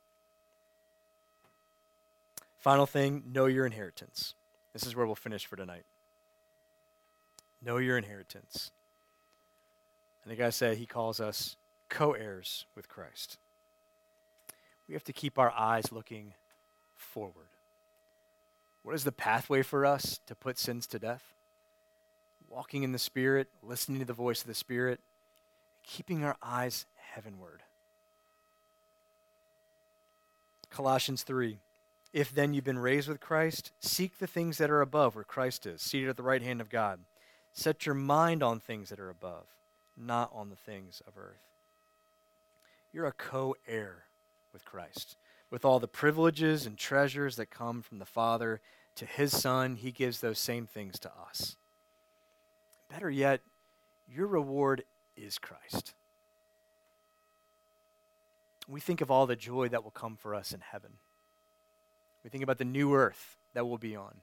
Final 2.57 2.85
thing 2.85 3.23
know 3.31 3.45
your 3.45 3.65
inheritance. 3.65 4.33
This 4.73 4.85
is 4.87 4.95
where 4.95 5.05
we'll 5.05 5.15
finish 5.15 5.45
for 5.45 5.57
tonight 5.57 5.83
Know 7.63 7.77
your 7.77 7.97
inheritance. 7.97 8.71
And 10.23 10.31
the 10.31 10.35
guy 10.35 10.49
said 10.49 10.77
he 10.77 10.85
calls 10.85 11.19
us 11.19 11.55
co 11.89 12.13
heirs 12.13 12.65
with 12.75 12.89
Christ. 12.89 13.37
We 14.87 14.93
have 14.93 15.03
to 15.05 15.13
keep 15.13 15.39
our 15.39 15.51
eyes 15.51 15.91
looking 15.91 16.33
forward. 16.95 17.47
What 18.83 18.95
is 18.95 19.03
the 19.03 19.11
pathway 19.11 19.61
for 19.61 19.85
us 19.85 20.19
to 20.25 20.35
put 20.35 20.57
sins 20.57 20.87
to 20.87 20.99
death? 20.99 21.23
Walking 22.49 22.83
in 22.83 22.91
the 22.91 22.99
Spirit, 22.99 23.47
listening 23.61 23.99
to 23.99 24.05
the 24.05 24.13
voice 24.13 24.41
of 24.41 24.47
the 24.47 24.53
Spirit, 24.53 24.99
keeping 25.83 26.23
our 26.23 26.35
eyes 26.41 26.85
heavenward. 26.95 27.61
Colossians 30.69 31.23
3 31.23 31.59
If 32.11 32.33
then 32.33 32.53
you've 32.53 32.63
been 32.63 32.79
raised 32.79 33.07
with 33.07 33.19
Christ, 33.19 33.71
seek 33.79 34.17
the 34.17 34.27
things 34.27 34.57
that 34.57 34.71
are 34.71 34.81
above 34.81 35.15
where 35.15 35.23
Christ 35.23 35.65
is, 35.65 35.81
seated 35.81 36.09
at 36.09 36.17
the 36.17 36.23
right 36.23 36.41
hand 36.41 36.59
of 36.59 36.69
God. 36.69 36.99
Set 37.53 37.85
your 37.85 37.95
mind 37.95 38.41
on 38.41 38.59
things 38.59 38.89
that 38.89 38.99
are 38.99 39.09
above, 39.09 39.45
not 39.97 40.31
on 40.33 40.49
the 40.49 40.55
things 40.55 41.01
of 41.07 41.17
earth. 41.17 41.43
You're 42.93 43.05
a 43.05 43.11
co 43.11 43.55
heir 43.67 44.05
with 44.53 44.65
Christ. 44.65 45.17
With 45.49 45.65
all 45.65 45.79
the 45.79 45.87
privileges 45.87 46.65
and 46.65 46.77
treasures 46.77 47.35
that 47.35 47.49
come 47.49 47.81
from 47.81 47.99
the 47.99 48.05
Father 48.05 48.61
to 48.95 49.05
his 49.05 49.37
Son, 49.37 49.75
he 49.75 49.91
gives 49.91 50.19
those 50.19 50.39
same 50.39 50.65
things 50.65 50.97
to 50.99 51.11
us. 51.29 51.57
Better 52.89 53.09
yet, 53.09 53.41
your 54.09 54.27
reward 54.27 54.83
is 55.15 55.37
Christ. 55.37 55.93
We 58.67 58.79
think 58.79 59.01
of 59.01 59.11
all 59.11 59.27
the 59.27 59.35
joy 59.35 59.67
that 59.69 59.83
will 59.83 59.91
come 59.91 60.15
for 60.15 60.33
us 60.33 60.53
in 60.53 60.61
heaven. 60.61 60.91
We 62.23 62.29
think 62.29 62.43
about 62.43 62.57
the 62.57 62.65
new 62.65 62.93
earth 62.93 63.37
that 63.53 63.67
we'll 63.67 63.77
be 63.77 63.95
on. 63.95 64.17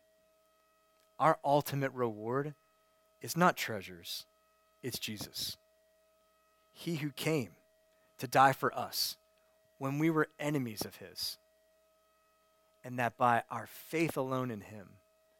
Our 1.18 1.38
ultimate 1.44 1.92
reward 1.92 2.54
is 3.20 3.36
not 3.36 3.56
treasures, 3.56 4.24
it's 4.82 4.98
Jesus. 4.98 5.56
He 6.72 6.96
who 6.96 7.10
came 7.10 7.50
to 8.18 8.28
die 8.28 8.52
for 8.52 8.76
us 8.76 9.16
when 9.78 9.98
we 9.98 10.10
were 10.10 10.28
enemies 10.38 10.84
of 10.84 10.96
His. 10.96 11.38
And 12.84 12.98
that 12.98 13.16
by 13.16 13.42
our 13.50 13.66
faith 13.66 14.16
alone 14.16 14.50
in 14.50 14.60
Him, 14.60 14.88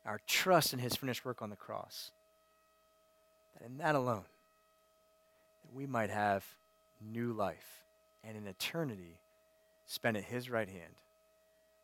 our 0.05 0.21
trust 0.27 0.73
in 0.73 0.79
His 0.79 0.97
finished 0.97 1.25
work 1.25 1.41
on 1.41 1.51
the 1.51 1.57
cross, 1.57 2.11
that 3.55 3.67
in 3.67 3.79
that 3.79 3.95
alone, 3.95 4.25
that 5.63 5.75
we 5.75 5.87
might 5.87 6.11
have 6.11 6.45
new 7.01 7.33
life 7.33 7.85
and 8.25 8.37
an 8.37 8.47
eternity 8.47 9.21
spent 9.87 10.17
at 10.17 10.25
His 10.25 10.51
right 10.51 10.69
hand 10.69 10.95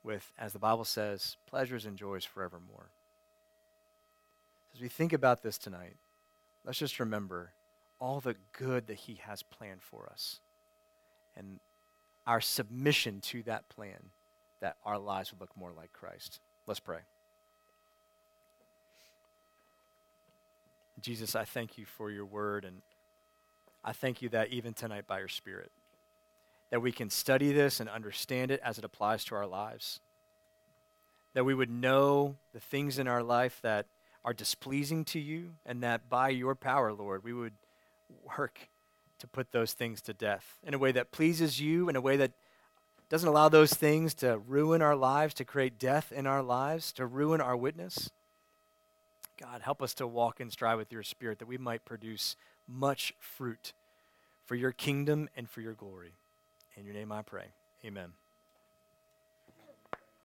with, 0.03 0.33
as 0.39 0.53
the 0.53 0.59
Bible 0.59 0.85
says, 0.85 1.37
pleasures 1.47 1.87
and 1.87 1.97
joys 1.97 2.25
forevermore. 2.25 2.91
As 4.75 4.81
we 4.81 4.89
think 4.89 5.13
about 5.13 5.43
this 5.43 5.57
tonight, 5.57 5.97
let's 6.65 6.79
just 6.79 6.99
remember 6.99 7.53
all 8.01 8.21
the 8.21 8.35
good 8.53 8.89
that 8.89 8.95
He 8.97 9.21
has 9.23 9.43
planned 9.43 9.83
for 9.83 10.09
us 10.11 10.41
and 11.37 11.61
our 12.27 12.41
submission 12.41 13.21
to 13.21 13.43
that 13.45 13.69
plan 13.69 14.11
that 14.61 14.77
our 14.85 14.99
lives 14.99 15.31
would 15.31 15.41
look 15.41 15.57
more 15.57 15.73
like 15.77 15.93
Christ. 15.93 16.41
Let's 16.67 16.81
pray. 16.81 17.01
Jesus, 21.01 21.37
I 21.37 21.45
thank 21.45 21.77
you 21.77 21.85
for 21.85 22.11
your 22.11 22.25
word, 22.25 22.65
and 22.65 22.81
I 23.85 23.93
thank 23.93 24.23
you 24.23 24.31
that 24.31 24.49
even 24.49 24.73
tonight 24.73 25.07
by 25.07 25.19
your 25.19 25.29
Spirit, 25.29 25.71
that 26.71 26.81
we 26.81 26.93
can 26.93 27.11
study 27.11 27.53
this 27.53 27.79
and 27.79 27.91
understand 27.91 28.51
it 28.51 28.61
as 28.65 28.79
it 28.79 28.85
applies 28.85 29.25
to 29.27 29.35
our 29.35 29.47
lives. 29.47 30.01
That 31.35 31.45
we 31.45 31.55
would 31.55 31.71
know 31.71 32.37
the 32.55 32.61
things 32.61 32.99
in 32.99 33.07
our 33.07 33.23
life 33.23 33.59
that 33.63 33.87
are 34.25 34.33
displeasing 34.33 35.05
to 35.05 35.21
you, 35.21 35.55
and 35.67 35.83
that 35.83 36.09
by 36.09 36.31
your 36.31 36.55
power, 36.55 36.93
Lord, 36.93 37.25
we 37.25 37.33
would 37.33 37.55
work 38.39 38.69
to 39.19 39.27
put 39.27 39.53
those 39.53 39.73
things 39.73 40.01
to 40.03 40.13
death 40.13 40.59
in 40.65 40.75
a 40.75 40.79
way 40.79 40.93
that 40.93 41.13
pleases 41.13 41.61
you, 41.61 41.89
in 41.89 41.97
a 41.97 42.01
way 42.01 42.17
that 42.17 42.33
doesn't 43.09 43.29
allow 43.29 43.49
those 43.49 43.73
things 43.75 44.15
to 44.15 44.39
ruin 44.39 44.83
our 44.83 44.97
lives, 44.97 45.35
to 45.35 45.45
create 45.45 45.79
death 45.79 46.11
in 46.11 46.27
our 46.27 46.43
lives, 46.43 46.93
to 46.93 47.07
ruin 47.07 47.41
our 47.41 47.57
witness. 47.57 48.11
God, 49.41 49.63
help 49.63 49.83
us 49.83 49.95
to 49.95 50.07
walk 50.07 50.41
and 50.41 50.51
strive 50.51 50.79
with 50.79 50.93
your 50.93 51.03
spirit 51.03 51.39
that 51.39 51.49
we 51.49 51.59
might 51.59 51.85
produce 51.85 52.37
much 52.67 53.13
fruit 53.19 53.73
for 54.45 54.55
your 54.55 54.73
kingdom 54.73 55.29
and 55.37 55.49
for 55.49 55.61
your 55.61 55.75
glory. 55.75 56.15
In 56.77 56.85
your 56.85 56.95
name 56.95 57.13
I 57.13 57.23
pray. 57.23 57.47
Amen. 57.85 58.24